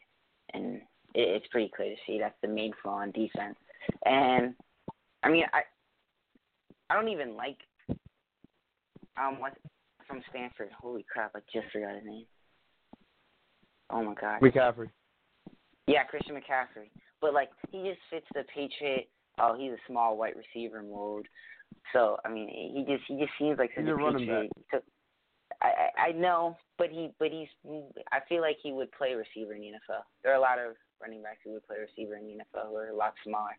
and 0.54 0.76
it, 1.14 1.28
it's 1.28 1.46
pretty 1.48 1.70
clear 1.74 1.90
to 1.90 1.96
see 2.06 2.18
that's 2.20 2.38
the 2.40 2.48
main 2.48 2.72
flaw 2.80 3.02
in 3.02 3.10
defense. 3.10 3.56
And 4.06 4.54
I 5.24 5.28
mean, 5.28 5.44
I 5.52 5.62
I 6.88 6.94
don't 6.94 7.08
even 7.08 7.36
like 7.36 7.58
um 9.20 9.40
what 9.40 9.54
from 10.06 10.22
Stanford. 10.30 10.70
Holy 10.80 11.04
crap! 11.12 11.32
I 11.34 11.40
just 11.52 11.70
forgot 11.72 11.96
his 11.96 12.04
name. 12.04 12.26
Oh 13.90 14.02
my 14.04 14.14
god. 14.14 14.40
McCaffrey. 14.40 14.90
Yeah, 15.88 16.04
Christian 16.04 16.36
McCaffrey. 16.36 16.90
But 17.20 17.34
like 17.34 17.50
he 17.72 17.82
just 17.82 18.00
fits 18.08 18.26
the 18.34 18.44
Patriot. 18.54 19.08
Oh, 19.40 19.56
he's 19.58 19.72
a 19.72 19.82
small 19.88 20.16
white 20.16 20.34
receiver 20.36 20.82
mode. 20.82 21.26
So 21.92 22.18
I 22.24 22.28
mean, 22.28 22.48
he 22.48 22.84
just 22.86 23.02
he 23.08 23.18
just 23.18 23.32
seems 23.36 23.58
like 23.58 23.70
such 23.74 23.84
He's 23.84 23.92
a 23.92 23.94
a 23.94 24.12
Patriot. 24.12 24.52
So, 24.70 24.76
I, 24.78 24.80
I 25.60 25.88
I 25.98 26.12
know, 26.12 26.56
but 26.76 26.90
he 26.90 27.10
but 27.18 27.30
he's 27.30 27.48
I 28.12 28.20
feel 28.28 28.42
like 28.42 28.58
he 28.62 28.72
would 28.72 28.90
play 28.92 29.14
receiver 29.14 29.54
in 29.54 29.60
the 29.60 29.68
NFL. 29.68 30.02
There 30.22 30.32
are 30.32 30.36
a 30.36 30.40
lot 30.40 30.58
of 30.58 30.76
running 31.00 31.22
backs 31.22 31.38
who 31.44 31.52
would 31.52 31.66
play 31.66 31.76
receiver 31.78 32.16
in 32.16 32.26
the 32.26 32.34
NFL 32.34 32.68
who 32.68 32.76
are 32.76 32.88
a 32.88 32.96
lot 32.96 33.14
smaller. 33.24 33.56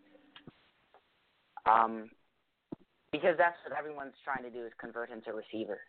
Um, 1.66 2.10
because 3.12 3.36
that's 3.38 3.58
what 3.68 3.78
everyone's 3.78 4.14
trying 4.24 4.43
to 4.43 4.50
do 4.50 4.66
is 4.66 4.72
convert 4.80 5.10
him 5.10 5.22
to 5.26 5.34
receiver 5.34 5.80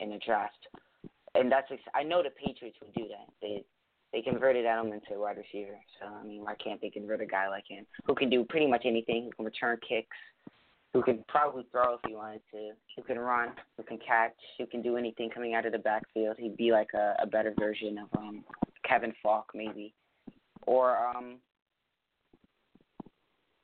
in 0.00 0.10
the 0.10 0.18
draft, 0.24 0.66
and 1.34 1.50
that's 1.50 1.68
I 1.94 2.02
know 2.02 2.22
the 2.22 2.30
Patriots 2.30 2.78
would 2.82 2.94
do 2.94 3.06
that. 3.08 3.28
They 3.40 3.64
they 4.12 4.22
converted 4.22 4.64
Edelman 4.64 5.06
to 5.06 5.18
wide 5.18 5.36
receiver, 5.36 5.78
so 6.00 6.08
I 6.08 6.24
mean, 6.24 6.42
why 6.42 6.54
can't 6.56 6.80
they 6.80 6.90
convert 6.90 7.20
a 7.20 7.26
guy 7.26 7.48
like 7.48 7.64
him 7.68 7.86
who 8.04 8.14
can 8.14 8.28
do 8.28 8.44
pretty 8.44 8.66
much 8.66 8.82
anything? 8.84 9.24
Who 9.24 9.30
can 9.30 9.44
return 9.44 9.78
kicks, 9.86 10.16
who 10.92 11.02
can 11.02 11.24
probably 11.28 11.64
throw 11.70 11.94
if 11.94 12.00
he 12.06 12.14
wanted 12.14 12.40
to, 12.52 12.72
who 12.96 13.02
can 13.02 13.18
run, 13.18 13.50
who 13.76 13.82
can 13.84 13.98
catch, 13.98 14.34
who 14.58 14.66
can 14.66 14.82
do 14.82 14.96
anything 14.96 15.30
coming 15.30 15.54
out 15.54 15.66
of 15.66 15.72
the 15.72 15.78
backfield. 15.78 16.36
He'd 16.38 16.56
be 16.56 16.72
like 16.72 16.88
a, 16.94 17.14
a 17.22 17.26
better 17.26 17.54
version 17.58 17.98
of 17.98 18.08
um 18.18 18.44
Kevin 18.86 19.12
Faulk 19.22 19.52
maybe, 19.54 19.94
or 20.66 20.96
um 20.96 21.36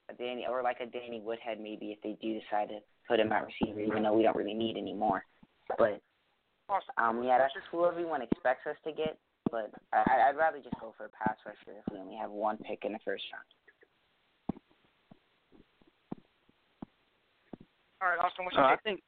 a 0.09 0.15
Danny 0.15 0.47
or 0.49 0.63
like 0.63 0.79
a 0.81 0.87
Danny 0.87 1.21
Woodhead 1.21 1.61
maybe 1.61 1.87
if 1.87 2.01
they 2.03 2.17
do 2.23 2.39
decide 2.39 2.69
to 2.69 2.79
put 3.09 3.19
him 3.19 3.33
at 3.33 3.47
receiver, 3.47 3.81
even 3.81 4.05
though 4.05 4.15
we 4.15 4.23
don't 4.23 4.37
really 4.37 4.55
need 4.55 4.77
any 4.77 4.95
more. 4.95 5.25
But 5.79 6.01
um 6.97 7.25
yeah, 7.25 7.39
that's 7.39 7.55
just 7.55 7.67
who 7.73 7.87
everyone 7.87 8.23
expects 8.23 8.67
us 8.69 8.77
to 8.85 8.93
get. 8.93 9.19
But 9.51 9.71
I, 9.93 10.29
I'd 10.29 10.37
rather 10.37 10.59
just 10.59 10.75
go 10.81 10.93
for 10.97 11.07
a 11.07 11.09
pass 11.09 11.37
rusher 11.47 11.79
if 11.79 11.93
we 11.93 11.99
only 11.99 12.17
have 12.17 12.31
one 12.31 12.59
pick 12.59 12.85
in 12.85 12.93
the 12.93 12.99
first 13.05 13.25
round. 13.33 13.47
All 18.03 18.09
right, 18.09 18.19
Austin, 18.19 18.45
what's 18.45 18.57
Uh, 18.57 18.61
your 18.61 18.71
I 18.73 18.77
think 18.77 19.01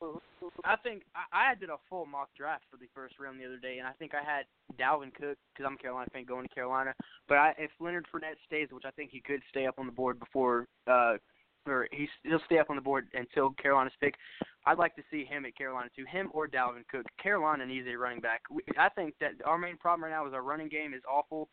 I 0.64 0.76
think 0.76 1.02
I, 1.14 1.52
I 1.52 1.54
did 1.54 1.68
a 1.68 1.76
full 1.90 2.06
mock 2.06 2.30
draft 2.34 2.64
for 2.70 2.78
the 2.78 2.88
first 2.94 3.18
round 3.18 3.38
the 3.38 3.44
other 3.44 3.58
day, 3.58 3.78
and 3.78 3.86
I 3.86 3.92
think 3.92 4.12
I 4.14 4.22
had 4.24 4.46
Dalvin 4.80 5.12
Cook 5.12 5.36
because 5.52 5.66
I'm 5.66 5.74
a 5.74 5.78
Carolina 5.78 6.08
fan 6.12 6.24
going 6.24 6.48
to 6.48 6.54
Carolina. 6.54 6.94
But 7.28 7.38
I, 7.38 7.54
if 7.58 7.70
Leonard 7.80 8.06
Fournette 8.12 8.40
stays, 8.46 8.68
which 8.72 8.84
I 8.86 8.90
think 8.92 9.10
he 9.10 9.20
could 9.20 9.42
stay 9.50 9.66
up 9.66 9.78
on 9.78 9.86
the 9.86 9.92
board 9.92 10.18
before, 10.18 10.66
uh, 10.86 11.16
or 11.66 11.86
he's 11.92 12.08
he'll 12.22 12.40
stay 12.46 12.58
up 12.58 12.70
on 12.70 12.76
the 12.76 12.82
board 12.82 13.08
until 13.12 13.50
Carolina's 13.60 13.92
pick. 14.00 14.14
I'd 14.64 14.78
like 14.78 14.96
to 14.96 15.02
see 15.10 15.24
him 15.24 15.44
at 15.44 15.56
Carolina 15.56 15.90
too, 15.94 16.04
him 16.10 16.30
or 16.32 16.48
Dalvin 16.48 16.86
Cook. 16.90 17.04
Carolina 17.22 17.66
needs 17.66 17.86
a 17.86 17.96
running 17.96 18.20
back. 18.20 18.42
We, 18.50 18.62
I 18.78 18.88
think 18.88 19.14
that 19.20 19.32
our 19.44 19.58
main 19.58 19.76
problem 19.76 20.04
right 20.04 20.16
now 20.16 20.26
is 20.26 20.32
our 20.32 20.42
running 20.42 20.68
game 20.68 20.94
is 20.94 21.02
awful, 21.10 21.48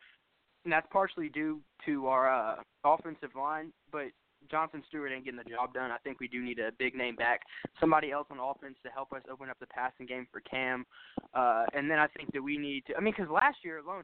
and 0.64 0.72
that's 0.72 0.88
partially 0.90 1.28
due 1.30 1.62
to 1.86 2.08
our 2.08 2.30
uh, 2.30 2.56
offensive 2.86 3.36
line. 3.38 3.74
But 3.92 4.08
Jonathan 4.50 4.84
Stewart 4.88 5.12
ain't 5.12 5.26
getting 5.26 5.38
the 5.38 5.50
job 5.50 5.74
done. 5.74 5.92
I 5.92 5.98
think 5.98 6.20
we 6.20 6.28
do 6.28 6.44
need 6.44 6.60
a 6.60 6.72
big 6.78 6.96
name 6.96 7.16
back, 7.16 7.42
somebody 7.80 8.12
else 8.12 8.28
on 8.32 8.40
offense 8.40 8.76
to 8.84 8.90
help 8.90 9.14
us 9.14 9.22
open 9.32 9.50
up 9.50 9.58
the 9.60 9.68
passing 9.68 10.06
game 10.06 10.28
for 10.32 10.42
Cam. 10.42 10.86
Uh, 11.34 11.66
and 11.74 11.90
then 11.90 12.00
I 12.00 12.08
think 12.08 12.34
that 12.34 12.42
we 12.42 12.58
need 12.58 12.86
to. 12.88 12.96
I 12.96 13.02
mean, 13.02 13.14
because 13.16 13.32
last 13.32 13.58
year 13.64 13.80
alone, 13.80 14.04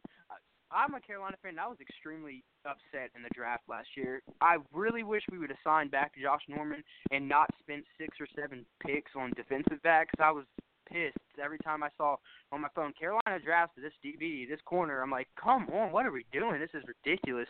I'm 0.71 0.95
a 0.95 1.01
Carolina 1.01 1.35
fan. 1.41 1.51
And 1.51 1.59
I 1.59 1.67
was 1.67 1.77
extremely 1.81 2.43
upset 2.65 3.11
in 3.15 3.23
the 3.23 3.29
draft 3.33 3.63
last 3.67 3.89
year. 3.95 4.21
I 4.39 4.57
really 4.73 5.03
wish 5.03 5.23
we 5.31 5.37
would 5.37 5.49
have 5.49 5.59
signed 5.63 5.91
back 5.91 6.13
Josh 6.21 6.41
Norman 6.47 6.83
and 7.11 7.27
not 7.27 7.49
spent 7.59 7.83
six 7.97 8.17
or 8.19 8.27
seven 8.35 8.65
picks 8.85 9.11
on 9.15 9.31
defensive 9.35 9.81
backs. 9.83 10.13
I 10.19 10.31
was 10.31 10.45
pissed 10.91 11.17
every 11.41 11.57
time 11.59 11.83
I 11.83 11.89
saw 11.97 12.17
on 12.51 12.61
my 12.61 12.67
phone 12.75 12.93
Carolina 12.99 13.39
drafts 13.43 13.75
this 13.81 13.93
DB, 14.03 14.47
this 14.47 14.59
corner. 14.65 15.01
I'm 15.01 15.11
like, 15.11 15.27
come 15.41 15.67
on, 15.73 15.91
what 15.91 16.05
are 16.05 16.11
we 16.11 16.25
doing? 16.31 16.59
This 16.59 16.69
is 16.73 16.83
ridiculous. 16.87 17.47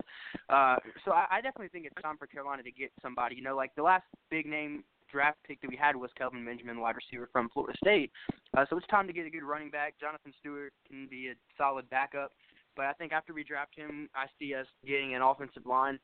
Uh, 0.50 0.76
so 1.06 1.12
I, 1.12 1.26
I 1.32 1.42
definitely 1.42 1.70
think 1.70 1.86
it's 1.86 2.02
time 2.02 2.18
for 2.18 2.28
Carolina 2.28 2.64
to 2.64 2.72
get 2.72 2.92
somebody. 3.02 3.36
You 3.36 3.44
know, 3.44 3.56
like 3.56 3.74
the 3.76 3.84
last 3.84 4.06
big 4.30 4.46
name 4.46 4.84
draft 5.12 5.38
pick 5.46 5.60
that 5.62 5.70
we 5.70 5.76
had 5.76 5.96
was 5.96 6.10
Kelvin 6.18 6.46
Benjamin, 6.46 6.80
wide 6.80 6.96
receiver 6.96 7.30
from 7.32 7.50
Florida 7.50 7.78
State. 7.78 8.12
Uh, 8.56 8.66
so 8.70 8.78
it's 8.78 8.88
time 8.88 9.08
to 9.08 9.14
get 9.14 9.26
a 9.26 9.30
good 9.30 9.44
running 9.44 9.70
back. 9.70 9.96
Jonathan 10.00 10.34
Stewart 10.40 10.74
can 10.88 11.08
be 11.10 11.28
a 11.28 11.34
solid 11.58 11.90
backup. 11.90 12.32
But 12.76 12.86
I 12.86 12.94
think 12.94 13.12
after 13.12 13.34
we 13.34 13.44
draft 13.44 13.76
him, 13.76 14.10
I 14.16 14.28
see 14.40 14.56
us 14.56 14.66
getting 14.88 15.14
an 15.14 15.22
offensive 15.22 15.66
line. 15.66 16.00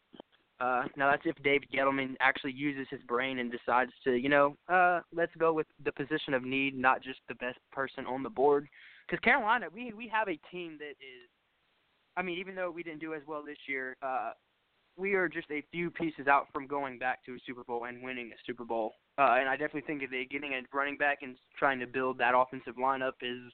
Uh, 0.60 0.86
now 0.95 1.12
that's 1.12 1.22
if 1.26 1.36
David 1.43 1.70
Gettleman 1.72 2.16
actually 2.20 2.53
uses 2.53 2.88
his 2.89 3.01
brain 3.03 3.39
and 3.39 3.51
decides 3.51 3.91
to, 4.03 4.16
you 4.16 4.30
know, 4.30 4.58
uh, 4.68 5.01
let's 5.14 5.32
go 5.38 5.53
with 5.53 5.68
the 5.84 5.91
position 5.91 6.34
of 6.34 6.43
need, 6.43 6.76
not 6.76 7.03
just 7.03 7.20
the 7.28 7.36
best 7.36 7.60
person 7.72 8.05
on 8.08 8.24
the 8.24 8.30
board. 8.30 8.68
Because 9.08 9.22
Carolina, 9.24 9.68
we 9.74 9.93
we 9.93 10.08
have 10.08 10.28
a 10.28 10.39
team 10.51 10.78
that 10.80 10.95
is, 10.99 11.30
I 12.18 12.24
mean, 12.24 12.39
even 12.39 12.55
though 12.55 12.72
we 12.72 12.84
didn't 12.84 12.99
do 12.99 13.14
as 13.14 13.22
well 13.28 13.43
this 13.45 13.58
year, 13.68 13.95
uh, 14.01 14.32
we 14.97 15.14
are 15.14 15.30
just 15.30 15.49
a 15.51 15.64
few 15.72 15.91
pieces 15.91 16.28
out 16.28 16.47
from 16.51 16.66
going 16.66 16.97
back 16.97 17.24
to 17.26 17.34
a 17.34 17.38
Super 17.45 17.64
Bowl 17.64 17.86
and 17.86 18.01
winning 18.01 18.32
a 18.34 18.38
Super 18.45 18.66
Bowl. 18.66 18.93
Uh, 19.20 19.36
and 19.39 19.47
I 19.47 19.53
definitely 19.55 19.82
think 19.82 20.01
that 20.01 20.26
getting 20.32 20.53
a 20.53 20.62
running 20.76 20.97
back 20.97 21.20
and 21.22 21.38
trying 21.58 21.80
to 21.80 21.88
build 21.88 22.18
that 22.18 22.34
offensive 22.36 22.76
lineup 22.76 23.14
is 23.22 23.53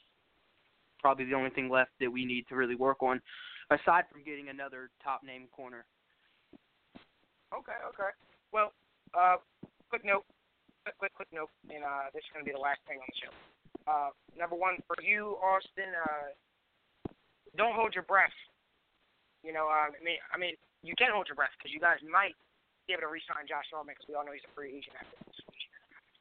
probably 1.00 1.26
the 1.26 1.34
only 1.34 1.50
thing 1.50 1.70
left 1.70 1.92
that 2.00 2.10
we 2.10 2.24
need 2.24 2.46
to 2.48 2.56
really 2.56 2.76
work 2.76 3.04
on, 3.04 3.22
aside 3.70 4.06
from 4.10 4.24
getting 4.24 4.48
another 4.48 4.90
top 5.04 5.22
name 5.26 5.48
corner. 5.52 5.86
Okay, 7.54 7.80
okay. 7.94 8.12
Well, 8.50 8.74
uh, 9.14 9.38
quick 9.90 10.02
note, 10.02 10.26
quick, 10.84 10.98
quick, 10.98 11.14
quick 11.14 11.32
note, 11.32 11.54
and 11.70 11.86
uh, 11.86 12.10
this 12.14 12.26
is 12.26 12.30
going 12.34 12.42
to 12.42 12.50
be 12.50 12.56
the 12.56 12.62
last 12.62 12.82
thing 12.90 12.98
on 12.98 13.06
the 13.06 13.20
show. 13.22 13.34
Uh, 13.86 14.10
number 14.34 14.58
one 14.58 14.82
for 14.90 14.98
you, 15.06 15.38
Austin. 15.38 15.94
Uh, 15.94 16.34
don't 17.54 17.78
hold 17.78 17.94
your 17.94 18.08
breath. 18.10 18.34
You 19.46 19.54
know, 19.54 19.70
uh, 19.70 19.94
I 19.94 20.02
mean, 20.02 20.18
I 20.34 20.38
mean, 20.40 20.58
you 20.82 20.98
can 20.98 21.14
hold 21.14 21.30
your 21.30 21.38
breath 21.38 21.54
because 21.60 21.70
you 21.70 21.84
guys 21.84 22.02
might 22.02 22.34
be 22.90 22.98
able 22.98 23.06
to 23.06 23.12
re-sign 23.12 23.46
Josh 23.46 23.68
Norman 23.70 23.94
because 23.94 24.08
we 24.10 24.16
all 24.18 24.26
know 24.26 24.34
he's 24.34 24.44
a 24.48 24.54
free 24.58 24.74
agent 24.74 24.98
after 24.98 25.16
this 25.30 25.40
week. 25.52 25.68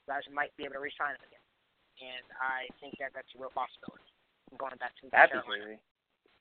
You 0.05 0.13
guys 0.13 0.27
might 0.29 0.53
be 0.61 0.69
able 0.69 0.77
to 0.79 0.85
re-sign 0.85 1.17
him 1.17 1.25
again, 1.25 1.47
and 2.03 2.27
I 2.39 2.69
think 2.83 2.99
that 3.01 3.15
that's 3.17 3.31
a 3.35 3.39
real 3.39 3.55
possibility. 3.55 4.05
Going 4.61 4.77
back 4.77 4.93
to 5.01 5.09
That'd 5.09 5.33
be 5.33 5.49
crazy. 5.49 5.81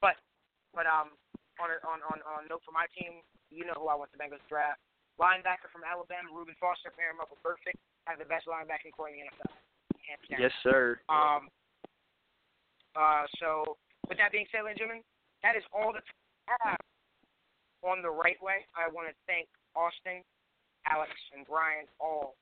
But 0.04 0.20
but 0.76 0.84
um 0.84 1.16
on 1.64 1.72
a, 1.72 1.80
on 1.88 2.04
on 2.12 2.20
on 2.28 2.42
note 2.52 2.60
for 2.68 2.76
my 2.76 2.84
team, 2.92 3.24
you 3.52 3.68
know 3.68 3.76
who 3.76 3.91
I 3.91 3.95
want 3.99 4.10
the 4.16 4.20
Bengals 4.20 4.41
draft. 4.47 4.80
linebacker 5.20 5.70
from 5.70 5.84
Alabama, 5.84 6.32
Reuben 6.32 6.56
Foster, 6.58 6.89
pair 6.95 7.12
him 7.12 7.20
up 7.20 7.30
with 7.30 7.43
Perfect, 7.43 7.78
have 8.08 8.18
the 8.18 8.26
best 8.26 8.47
linebacking 8.47 8.95
corps 8.95 9.12
in 9.12 9.22
the 9.22 9.28
NFL. 9.28 9.54
Yes, 10.32 10.52
sir. 10.64 10.99
Um. 11.12 11.52
Uh. 12.95 13.28
So, 13.39 13.78
with 14.10 14.18
that 14.18 14.32
being 14.32 14.47
said, 14.52 14.66
ladies 14.66 14.82
and 14.82 15.04
gentlemen, 15.04 15.04
that 15.43 15.56
is 15.56 15.64
all 15.72 15.93
the 15.93 16.04
time 16.04 16.24
I 16.47 16.56
have 16.72 16.84
on 17.84 18.02
the 18.02 18.10
Wright 18.12 18.39
Way. 18.41 18.66
I 18.76 18.91
want 18.91 19.08
to 19.08 19.16
thank 19.28 19.47
Austin, 19.76 20.24
Alex, 20.88 21.12
and 21.36 21.45
Brian 21.45 21.88
all 21.99 22.36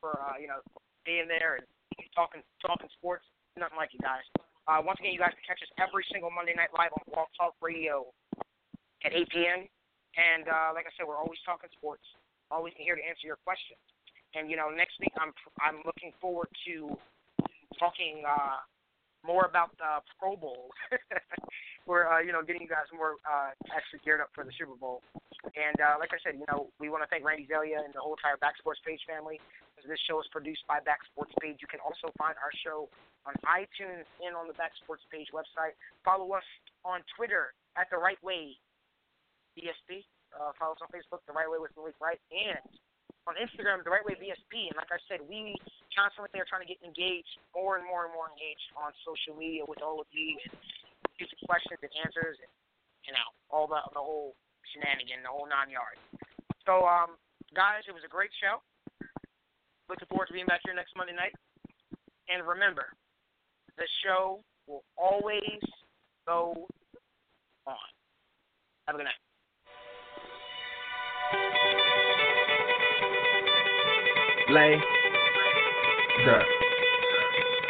for 0.00 0.18
uh, 0.22 0.38
you 0.38 0.46
know 0.46 0.62
being 1.06 1.26
there 1.26 1.58
and 1.58 1.66
talking 2.14 2.42
talking 2.62 2.90
sports. 2.98 3.24
Nothing 3.56 3.78
like 3.78 3.90
you 3.90 4.02
guys. 4.02 4.22
Uh, 4.68 4.78
once 4.84 5.00
again, 5.00 5.16
you 5.16 5.18
guys 5.18 5.32
can 5.32 5.46
catch 5.48 5.62
us 5.64 5.72
every 5.80 6.04
single 6.12 6.30
Monday 6.30 6.52
night 6.52 6.68
live 6.76 6.92
on 6.92 7.02
Blog 7.08 7.26
Talk 7.34 7.56
Radio 7.64 8.04
at 9.00 9.16
8 9.16 9.28
p.m. 9.32 9.60
And 10.16 10.48
uh, 10.48 10.70
like 10.72 10.86
I 10.88 10.92
said, 10.96 11.04
we're 11.04 11.20
always 11.20 11.38
talking 11.44 11.68
sports. 11.76 12.04
Always 12.50 12.72
here 12.80 12.96
to 12.96 13.04
answer 13.04 13.28
your 13.28 13.40
questions. 13.44 13.82
And 14.34 14.50
you 14.50 14.56
know, 14.56 14.68
next 14.68 14.96
week 15.00 15.12
I'm 15.20 15.32
I'm 15.60 15.84
looking 15.84 16.12
forward 16.20 16.48
to 16.68 16.96
talking 17.80 18.24
uh, 18.24 18.60
more 19.24 19.44
about 19.44 19.72
the 19.76 20.04
Pro 20.18 20.36
Bowl. 20.36 20.70
we're 21.88 22.08
uh, 22.08 22.20
you 22.20 22.32
know 22.32 22.44
getting 22.44 22.62
you 22.62 22.68
guys 22.68 22.88
more 22.92 23.16
uh, 23.24 23.52
actually 23.72 24.00
geared 24.04 24.20
up 24.20 24.28
for 24.34 24.44
the 24.44 24.52
Super 24.56 24.76
Bowl. 24.76 25.00
And 25.56 25.76
uh, 25.80 25.96
like 25.96 26.12
I 26.12 26.20
said, 26.20 26.36
you 26.36 26.44
know 26.48 26.68
we 26.80 26.88
want 26.88 27.04
to 27.04 27.08
thank 27.08 27.24
Randy 27.24 27.48
Zelia 27.48 27.80
and 27.80 27.92
the 27.92 28.00
whole 28.00 28.16
entire 28.16 28.36
Back 28.36 28.56
Sports 28.60 28.80
Page 28.84 29.00
family. 29.08 29.40
This 29.86 30.00
show 30.04 30.20
is 30.20 30.28
produced 30.28 30.66
by 30.68 30.82
Back 30.84 31.00
Sports 31.08 31.32
Page. 31.40 31.62
You 31.64 31.70
can 31.70 31.80
also 31.80 32.12
find 32.18 32.36
our 32.42 32.52
show 32.60 32.90
on 33.24 33.32
iTunes 33.46 34.04
and 34.20 34.36
on 34.36 34.50
the 34.50 34.56
Back 34.58 34.76
Sports 34.84 35.06
Page 35.08 35.32
website. 35.32 35.78
Follow 36.04 36.28
us 36.36 36.44
on 36.84 37.00
Twitter 37.16 37.56
at 37.78 37.88
the 37.88 37.96
Wright 37.96 38.18
Way 38.20 38.58
BSP. 39.58 40.06
Uh, 40.30 40.54
follow 40.54 40.78
us 40.78 40.82
on 40.84 40.90
Facebook, 40.94 41.26
the 41.26 41.34
Wright 41.34 41.50
Way 41.50 41.58
with 41.58 41.74
Malik 41.74 41.98
Wright, 41.98 42.20
and 42.30 42.62
on 43.26 43.34
Instagram, 43.36 43.82
the 43.82 43.90
Wright 43.90 44.06
Way 44.06 44.14
BSP. 44.14 44.70
And 44.70 44.78
like 44.78 44.94
I 44.94 45.02
said, 45.10 45.18
we 45.26 45.58
constantly 45.90 46.38
are 46.38 46.46
trying 46.46 46.62
to 46.62 46.70
get 46.70 46.78
engaged, 46.86 47.42
more 47.50 47.76
and 47.76 47.84
more 47.84 48.06
and 48.06 48.12
more 48.14 48.30
engaged 48.30 48.70
on 48.78 48.94
social 49.02 49.34
media 49.34 49.66
with 49.66 49.82
all 49.82 49.98
of 49.98 50.06
you 50.14 50.38
and 50.46 50.54
future 51.18 51.36
questions 51.44 51.82
and 51.82 51.90
answers, 51.98 52.38
and 52.38 52.52
you 53.02 53.12
know 53.12 53.28
all 53.50 53.66
the 53.66 53.82
the 53.92 54.00
whole 54.00 54.38
shenanigan, 54.70 55.24
the 55.24 55.32
whole 55.32 55.48
nine 55.48 55.72
yards. 55.72 56.00
So, 56.68 56.84
um, 56.84 57.16
guys, 57.56 57.84
it 57.88 57.96
was 57.96 58.04
a 58.04 58.12
great 58.12 58.30
show. 58.40 58.60
Looking 59.88 60.08
forward 60.08 60.28
to 60.28 60.36
being 60.36 60.46
back 60.46 60.60
here 60.64 60.76
next 60.76 60.92
Monday 60.96 61.16
night. 61.16 61.32
And 62.28 62.46
remember, 62.46 62.92
the 63.80 63.88
show 64.04 64.44
will 64.66 64.84
always 64.96 65.64
go 66.26 66.68
on. 67.66 67.88
Have 68.86 68.96
a 68.96 68.98
good 68.98 69.08
night. 69.08 69.27
Lay. 74.48 74.80
Duh. 76.24 76.42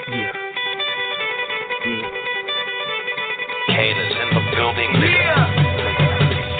Yeah. 0.08 0.32
Yeah. 1.84 2.10
Kayla's 3.74 4.14
in 4.14 4.28
the 4.30 4.42
building, 4.54 4.90
nigga. 5.02 5.34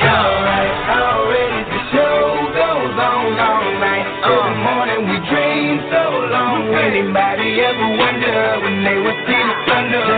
Alright, 0.02 0.74
already 0.90 1.62
the 1.70 1.80
show 1.94 2.50
goes 2.50 2.98
on 2.98 3.38
all 3.38 3.70
night. 3.78 4.06
Till 4.26 4.42
the 4.42 4.54
morning 4.58 5.00
we 5.06 5.16
dream 5.30 5.86
so 5.90 6.02
long. 6.34 6.74
Anybody 6.74 7.60
ever 7.62 7.88
wonder 7.94 8.58
when 8.62 8.82
they 8.82 8.98
would 8.98 9.18
see 9.22 9.38
the 9.38 9.54
thunder? 9.70 10.17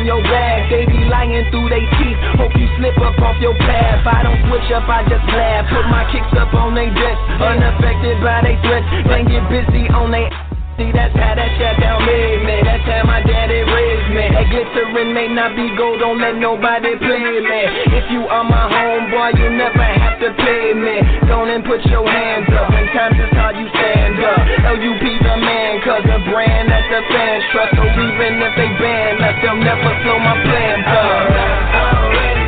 On 0.00 0.06
your 0.06 0.22
back. 0.24 0.72
They 0.72 0.86
be 0.88 1.04
lying 1.12 1.44
through 1.52 1.68
they 1.68 1.84
teeth, 2.00 2.20
hope 2.40 2.56
you 2.56 2.66
slip 2.80 2.96
up 3.04 3.20
off 3.20 3.36
your 3.40 3.54
path. 3.60 4.06
I 4.08 4.24
don't 4.24 4.40
switch 4.48 4.72
up, 4.72 4.88
I 4.88 5.04
just 5.04 5.24
laugh. 5.28 5.68
Put 5.68 5.84
my 5.92 6.08
kicks 6.08 6.32
up 6.40 6.52
on 6.56 6.74
they 6.74 6.88
desk, 6.88 7.20
unaffected 7.36 8.16
by 8.24 8.40
they 8.40 8.56
threats. 8.64 8.88
Then 9.04 9.28
get 9.28 9.44
busy 9.52 9.92
on 9.92 10.10
they 10.10 10.49
See, 10.80 10.96
that's 10.96 11.12
how 11.12 11.36
that 11.36 11.52
shut 11.60 11.76
down 11.76 12.00
made 12.08 12.40
me. 12.40 12.56
That's 12.64 12.80
how 12.88 13.04
my 13.04 13.20
daddy 13.20 13.68
raised 13.68 14.10
me. 14.16 14.32
That 14.32 14.48
glycerin 14.48 15.12
may 15.12 15.28
not 15.28 15.52
be 15.52 15.68
gold, 15.76 16.00
don't 16.00 16.16
let 16.16 16.40
nobody 16.40 16.96
play 16.96 17.20
me. 17.20 17.62
If 18.00 18.08
you 18.08 18.24
are 18.24 18.48
my 18.48 18.64
homeboy, 18.64 19.36
you 19.36 19.60
never 19.60 19.76
have 19.76 20.16
to 20.24 20.32
pay 20.40 20.72
me. 20.72 21.04
Don't 21.28 21.52
and 21.52 21.60
put 21.68 21.84
your 21.84 22.08
hands 22.08 22.48
up. 22.56 22.72
When 22.72 22.88
times 22.96 23.20
is 23.20 23.28
hard, 23.36 23.60
you 23.60 23.68
stand 23.76 24.24
up. 24.24 24.40
LUP 24.72 25.04
the 25.04 25.36
man, 25.36 25.84
cause 25.84 26.00
the 26.00 26.16
brand 26.32 26.72
that 26.72 26.88
the 26.88 27.04
fans 27.12 27.44
trust. 27.52 27.76
So 27.76 27.84
even 27.84 28.40
if 28.40 28.52
they 28.56 28.72
ban 28.80 29.20
us, 29.20 29.36
they'll 29.44 29.60
never 29.60 29.92
slow 30.00 30.16
my 30.16 30.32
plans 30.32 30.88
up. 30.88 31.28
Oh, 31.76 32.08
the 32.08 32.39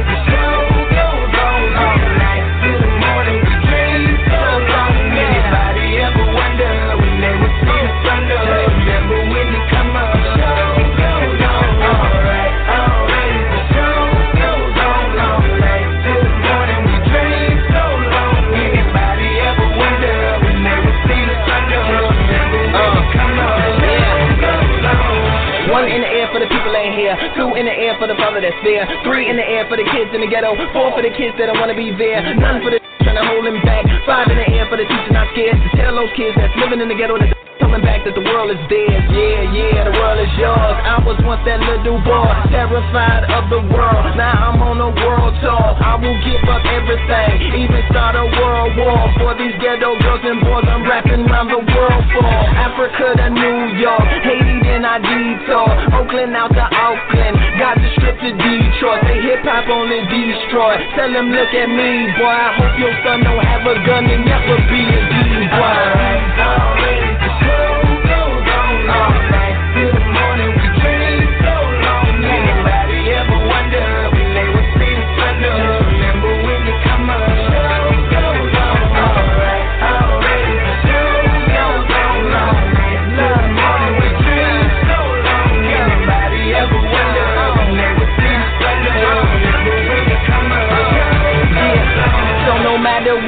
the 26.43 26.51
people 26.51 26.75
ain't 26.75 26.99
here. 26.99 27.15
Two 27.39 27.55
in 27.55 27.71
the 27.71 27.73
air 27.73 27.95
for 28.03 28.11
the 28.11 28.19
father 28.19 28.43
that's 28.43 28.59
there. 28.67 28.83
Three 29.07 29.31
in 29.31 29.39
the 29.39 29.47
air 29.47 29.63
for 29.71 29.79
the 29.79 29.87
kids 29.95 30.11
in 30.11 30.21
the 30.21 30.27
ghetto. 30.27 30.59
Four 30.75 30.91
for 30.91 31.03
the 31.07 31.15
kids 31.15 31.39
that 31.39 31.47
don't 31.47 31.63
wanna 31.63 31.79
be 31.79 31.95
there. 31.95 32.19
None 32.35 32.59
for 32.67 32.75
the 32.75 32.83
trying 33.07 33.19
to 33.23 33.25
hold 33.31 33.47
them 33.47 33.63
back. 33.63 33.87
Five 34.03 34.27
in 34.27 34.39
the 34.39 34.49
air 34.51 34.67
for 34.67 34.77
the 34.77 34.85
teacher 34.85 35.13
not 35.15 35.31
scared 35.31 35.55
to 35.55 35.69
tell 35.79 35.95
those 35.95 36.11
kids 36.19 36.35
that's 36.35 36.55
living 36.59 36.83
in 36.83 36.91
the 36.91 36.99
ghetto 36.99 37.19
that 37.19 37.42
coming 37.63 37.83
back 37.87 38.03
that 38.03 38.19
the 38.19 38.27
world 38.27 38.51
is 38.51 38.59
theirs. 38.67 39.07
Yeah, 39.15 39.47
yeah, 39.55 39.87
the 39.87 39.95
world 39.95 40.19
is 40.19 40.35
yours. 40.35 40.77
I 40.83 40.99
was 41.07 41.15
once 41.23 41.47
that 41.47 41.63
little 41.63 42.03
boy, 42.03 42.27
terrified 42.51 43.31
of 43.31 43.47
the 43.55 43.63
world. 43.71 44.19
Now 44.19 44.51
I'm 44.51 44.59
on 44.59 44.83
a 44.83 44.91
world 44.91 45.35
tour. 45.39 45.69
I 45.79 45.95
will 46.03 46.19
give 46.27 46.43
up 46.51 46.67
everything, 46.67 47.63
even 47.63 47.83
start 47.95 48.19
a 48.19 48.27
world 48.27 48.75
war 48.75 49.01
for 49.23 49.31
these 49.39 49.55
ghetto 49.63 49.95
girls 50.03 50.27
and 50.27 50.43
boys. 50.43 50.67
I'm 50.67 50.83
rapping 50.83 51.23
around 51.31 51.55
the 51.55 51.63
world 51.63 52.05
for 52.11 52.27
Africa 52.27 53.15
to 53.23 53.27
New 53.31 53.79
York, 53.79 54.11
Haiti 54.27 54.59
then 54.67 54.83
I 54.83 54.99
detour, 54.99 55.69
Oakland 55.95 56.35
out 56.35 56.51
to 56.51 56.67
Auckland, 56.67 57.37
got 57.61 57.79
the 57.79 57.89
strip 57.95 58.19
to 58.19 58.31
Detroit. 58.35 59.05
Say 59.07 59.21
hip 59.23 59.47
hop 59.47 59.69
only 59.71 60.03
destroy. 60.11 60.81
Tell 60.99 61.13
them 61.13 61.31
look 61.31 61.53
at 61.55 61.69
me, 61.71 62.11
boy. 62.19 62.27
I 62.27 62.51
hope 62.59 62.75
your 62.81 62.95
son 63.07 63.23
don't 63.23 63.45
have 63.45 63.63
a 63.69 63.77
gun 63.87 64.09
and 64.09 64.25
never 64.27 64.57
be 64.67 64.83
a 64.83 65.01
D 65.13 65.23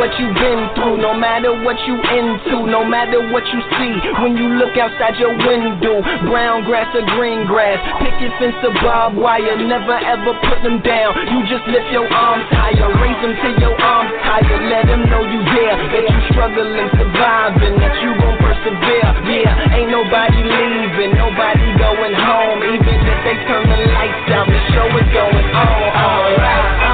what 0.05 0.21
you've 0.21 0.37
been 0.37 0.69
through, 0.77 1.01
no 1.01 1.17
matter 1.17 1.49
what 1.65 1.81
you 1.89 1.97
into, 1.97 2.69
no 2.69 2.85
matter 2.85 3.25
what 3.33 3.41
you 3.49 3.57
see, 3.81 3.93
when 4.21 4.37
you 4.37 4.53
look 4.61 4.77
outside 4.77 5.17
your 5.17 5.33
window, 5.33 6.05
brown 6.29 6.61
grass 6.69 6.93
or 6.93 7.09
green 7.17 7.49
grass, 7.49 7.81
picket 8.05 8.29
fence 8.37 8.53
or 8.61 8.77
barbed 8.85 9.17
wire, 9.17 9.57
never 9.65 9.97
ever 9.97 10.37
put 10.45 10.61
them 10.61 10.85
down. 10.85 11.17
You 11.33 11.41
just 11.49 11.65
lift 11.73 11.89
your 11.89 12.05
arms 12.05 12.45
higher, 12.53 12.85
raise 13.01 13.17
them 13.25 13.33
till 13.41 13.57
your 13.65 13.73
arms 13.81 14.13
higher, 14.21 14.61
let 14.69 14.85
them 14.93 15.09
know 15.09 15.25
you 15.25 15.41
there, 15.41 15.73
that 15.73 16.05
you 16.05 16.19
struggling, 16.37 16.93
surviving, 17.01 17.81
that 17.81 17.97
you 18.05 18.13
gon' 18.21 18.37
persevere. 18.45 19.09
Yeah, 19.25 19.73
ain't 19.73 19.89
nobody 19.89 20.37
leaving, 20.45 21.17
nobody 21.17 21.65
going 21.81 22.13
home, 22.13 22.61
even 22.61 22.93
if 23.09 23.19
they 23.25 23.41
turn 23.49 23.73
the 23.73 23.81
lights 23.89 24.29
out, 24.37 24.53
the 24.53 24.61
show 24.69 24.85
is 25.01 25.09
going 25.17 25.49
on. 25.49 25.81
Alright, 25.97 26.94